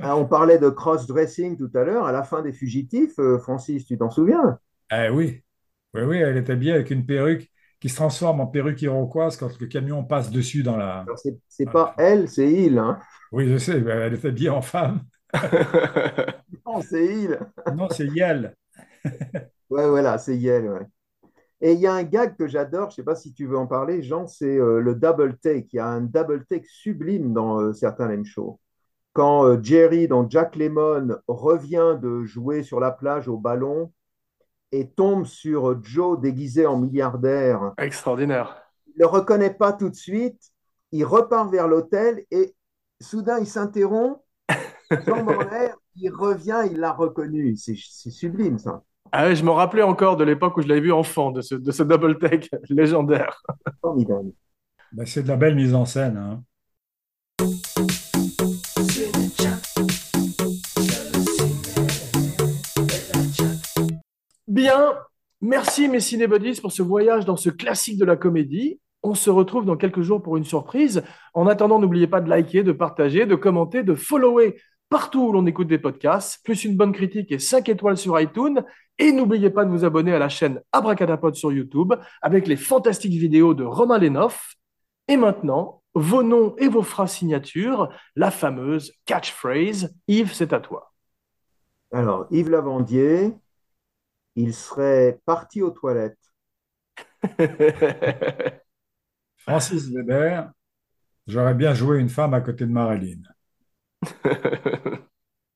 Ah, 0.03 0.17
on 0.17 0.27
parlait 0.27 0.59
de 0.59 0.71
cross-dressing 0.71 1.57
tout 1.57 1.71
à 1.75 1.85
l'heure. 1.85 2.07
À 2.07 2.13
la 2.13 2.23
fin 2.23 2.43
des 2.43 2.53
fugitifs, 2.53 3.19
euh, 3.19 3.39
Francis, 3.41 3.87
tu 3.87 3.99
t'en 3.99 4.11
souviens? 4.11 4.61
Eh 4.91 5.09
oui, 5.11 5.43
oui, 5.95 6.03
oui, 6.03 6.17
elle 6.19 6.37
était 6.39 6.57
bien 6.57 6.75
avec 6.75 6.91
une 6.91 7.07
perruque 7.07 7.51
qui 7.81 7.89
se 7.89 7.97
transforme 7.97 8.41
en 8.41 8.47
perruque 8.47 8.81
iroquoise 8.83 9.37
quand 9.37 9.59
le 9.61 9.67
camion 9.67 10.05
passe 10.05 10.31
dessus 10.31 10.63
dans 10.63 10.77
la. 10.77 11.05
C'est 11.49 11.71
pas 11.71 11.95
elle, 11.99 12.29
c'est 12.29 12.51
il. 12.51 12.79
Hein. 12.79 12.99
Oui, 13.33 13.49
je 13.49 13.59
sais, 13.59 13.79
elle 13.79 14.15
était 14.15 14.33
bien 14.33 14.53
en 14.53 14.63
femme. 14.63 15.03
Non, 16.67 16.81
c'est 16.81 17.05
il. 17.05 17.39
Non, 17.75 17.89
c'est 17.91 18.07
Yel. 18.07 18.55
Ouais, 19.71 19.89
voilà, 19.89 20.19
c'est 20.19 20.37
Yel. 20.37 20.69
Ouais. 20.69 20.87
Et 21.61 21.73
il 21.73 21.81
y 21.81 21.87
a 21.87 21.95
un 21.95 22.03
gag 22.03 22.37
que 22.37 22.47
j'adore, 22.47 22.91
je 22.91 22.97
sais 22.97 23.03
pas 23.03 23.15
si 23.15 23.33
tu 23.33 23.47
veux 23.47 23.57
en 23.57 23.67
parler, 23.67 24.03
Jean, 24.03 24.27
c'est 24.27 24.59
euh, 24.59 24.81
le 24.81 24.95
double 24.95 25.39
take. 25.39 25.69
Il 25.73 25.77
y 25.77 25.79
a 25.79 25.87
un 25.87 26.03
double 26.03 26.45
take 26.45 26.67
sublime 26.69 27.33
dans 27.33 27.61
euh, 27.61 27.73
certains 27.73 28.07
Lame 28.07 28.27
Show. 28.27 28.61
Quand 29.15 29.47
euh, 29.47 29.59
Jerry, 29.63 30.07
donc 30.07 30.31
Jack 30.31 30.57
Lemmon, 30.57 31.17
revient 31.27 31.99
de 32.01 32.25
jouer 32.25 32.63
sur 32.63 32.81
la 32.81 32.91
plage 32.91 33.29
au 33.29 33.39
ballon 33.39 33.93
et 34.79 34.89
tombe 34.89 35.25
sur 35.25 35.83
Joe 35.85 36.21
déguisé 36.21 36.67
en 36.67 36.79
milliardaire, 36.79 37.73
Extraordinaire. 37.79 38.57
il 38.89 38.95
ne 38.97 39.01
le 39.01 39.07
reconnaît 39.07 39.55
pas 39.55 39.73
tout 39.73 39.89
de 39.89 39.95
suite, 39.95 40.41
il 40.93 41.05
repart 41.05 41.51
vers 41.51 41.69
l'hôtel 41.69 42.25
et 42.31 42.55
soudain 43.01 43.39
il 43.39 43.47
s'interrompt, 43.47 44.21
jambe 45.07 45.29
en 45.29 45.41
l'air, 45.43 45.77
il 45.97 46.11
revient, 46.11 46.63
il 46.71 46.79
l'a 46.79 46.93
reconnu. 46.93 47.57
C'est 47.57 47.77
sublime 48.11 48.59
ça. 48.59 48.83
Ah 49.13 49.27
ouais, 49.27 49.37
je 49.37 49.45
me 49.45 49.51
rappelais 49.51 49.83
encore 49.83 50.17
de 50.17 50.25
l'époque 50.25 50.57
où 50.57 50.63
je 50.63 50.67
l'avais 50.69 50.81
vu 50.81 50.93
enfant, 50.93 51.31
de 51.31 51.41
ce, 51.41 51.55
de 51.55 51.71
ce 51.71 51.83
double 51.85 52.19
take 52.19 52.49
légendaire. 52.69 53.41
Formidable. 53.81 54.33
Ben, 54.93 55.07
c'est 55.07 55.23
de 55.23 55.29
la 55.29 55.37
belle 55.37 55.55
mise 55.57 55.75
en 55.75 55.85
scène. 55.85 56.17
hein. 56.17 56.43
Bien, 64.55 64.95
merci 65.41 65.89
mes 65.89 65.99
cinébodies 65.99 66.61
pour 66.61 66.71
ce 66.71 66.81
voyage 66.81 67.25
dans 67.25 67.37
ce 67.37 67.51
classique 67.51 67.99
de 67.99 68.05
la 68.05 68.15
comédie. 68.15 68.79
On 69.03 69.17
se 69.17 69.29
retrouve 69.29 69.65
dans 69.65 69.77
quelques 69.77 70.03
jours 70.03 70.23
pour 70.23 70.37
une 70.37 70.45
surprise. 70.45 71.03
En 71.35 71.49
attendant, 71.49 71.81
n'oubliez 71.81 72.07
pas 72.07 72.21
de 72.21 72.31
liker, 72.31 72.63
de 72.63 72.71
partager, 72.71 73.27
de 73.27 73.35
commenter, 73.35 73.83
de 73.83 73.97
follower 73.97 74.55
partout 74.89 75.27
où 75.27 75.33
l'on 75.33 75.45
écoute 75.47 75.67
des 75.67 75.81
podcasts, 75.81 76.41
plus 76.45 76.65
une 76.65 76.77
bonne 76.77 76.93
critique 76.93 77.33
et 77.33 77.41
5 77.41 77.69
étoiles 77.69 77.97
sur 77.97 78.21
iTunes. 78.21 78.63
Et 79.01 79.11
n'oubliez 79.11 79.51
pas 79.51 79.65
de 79.65 79.71
vous 79.71 79.85
abonner 79.85 80.15
à 80.15 80.21
la 80.21 80.29
chaîne 80.29 80.61
Abracadapod 80.71 81.35
sur 81.35 81.51
YouTube 81.51 81.93
avec 82.23 82.47
les 82.47 82.57
fantastiques 82.57 83.19
vidéos 83.19 83.55
de 83.55 83.65
Romain 83.65 83.99
Lenoff. 83.99 84.55
Et 85.09 85.17
maintenant, 85.17 85.83
vos 85.95 86.23
noms 86.23 86.55
et 86.59 86.69
vos 86.69 86.83
phrases 86.83 87.15
signatures, 87.15 87.89
la 88.15 88.31
fameuse 88.31 88.93
catchphrase. 89.05 89.93
Yves, 90.07 90.33
c'est 90.33 90.53
à 90.53 90.61
toi. 90.61 90.93
Alors, 91.91 92.29
Yves 92.31 92.51
Lavandier, 92.51 93.35
il 94.37 94.55
serait 94.55 95.21
parti 95.25 95.63
aux 95.63 95.71
toilettes. 95.71 96.19
Francis 99.37 99.89
Weber, 99.91 100.51
j'aurais 101.27 101.55
bien 101.55 101.75
joué 101.75 101.99
une 101.99 102.09
femme 102.09 102.35
à 102.35 102.41
côté 102.41 102.67
de 102.67 102.71
Marilyn. 102.73 103.23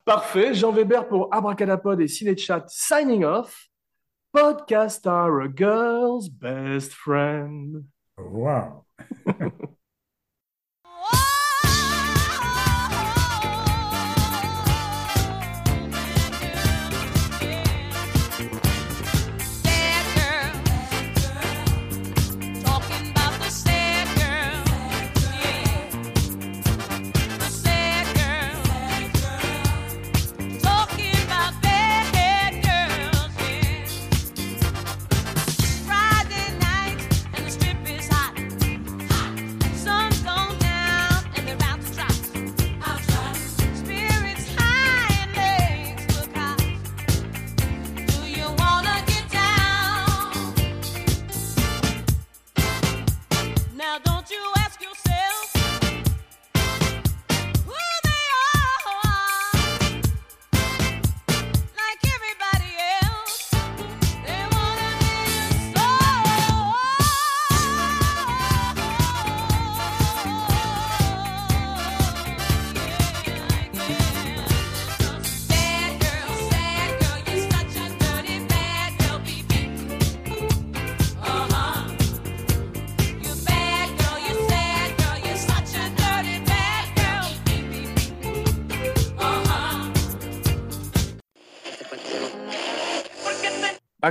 Parfait. 0.04 0.54
Jean 0.54 0.72
Weber 0.72 1.06
pour 1.06 1.28
Abracadapod 1.34 2.00
et 2.00 2.08
Cinéchat 2.08 2.64
signing 2.68 3.24
off. 3.24 3.68
Podcasts 4.34 5.06
are 5.06 5.40
a 5.40 5.48
girl's 5.48 6.28
best 6.28 6.92
friend. 6.92 7.84
Wow. 8.16 8.84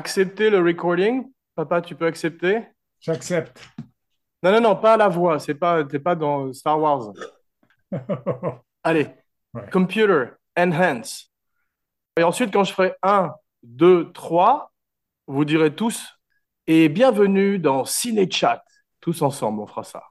Accepter 0.08 0.49
le 0.49 0.62
recording? 0.62 1.30
Papa, 1.53 1.82
tu 1.82 1.93
peux 1.93 2.05
accepter? 2.05 2.62
J'accepte. 3.01 3.62
Non, 4.41 4.53
non, 4.53 4.62
non, 4.62 4.76
pas 4.78 4.95
la 4.95 5.10
voix. 5.10 5.38
C'est 5.38 5.53
pas, 5.53 5.84
t'es 5.84 5.99
pas 5.99 6.16
dans 6.16 6.53
Star 6.53 6.80
Wars. 6.80 7.12
Allez. 8.84 9.10
Ouais. 9.53 9.70
Computer, 9.70 10.28
enhance. 10.58 11.30
Et 12.18 12.24
ensuite, 12.24 12.53
quand 12.53 12.64
je 12.64 12.72
ferai 12.72 12.93
1, 13.03 13.34
2, 13.64 14.14
3, 14.14 14.72
vous 15.28 15.43
direz 15.43 15.76
tous 15.76 16.18
et 16.68 16.88
bienvenue 16.88 17.60
dans 17.60 17.84
CinéChat. 17.84 18.64
Tous 19.01 19.22
ensemble, 19.22 19.60
on 19.60 19.68
fera 19.68 19.84
ça. 19.84 20.03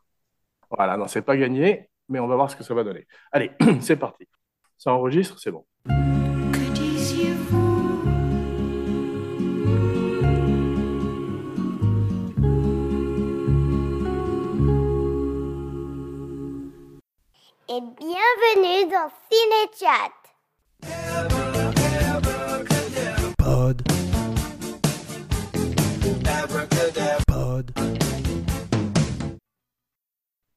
Voilà, 0.70 0.98
non, 0.98 1.08
c'est 1.08 1.22
pas 1.22 1.38
gagné, 1.38 1.88
mais 2.10 2.20
on 2.20 2.26
va 2.26 2.36
voir 2.36 2.50
ce 2.50 2.56
que 2.56 2.64
ça 2.64 2.74
va 2.74 2.84
donner. 2.84 3.06
Allez, 3.32 3.50
c'est 3.80 3.96
parti. 3.96 4.28
Ça 4.76 4.92
enregistre, 4.92 5.38
c'est 5.38 5.50
bon. 5.50 5.64
Et 17.68 17.80
bienvenue 17.80 18.90
dans 18.92 19.10
Cinéchat. 19.28 20.12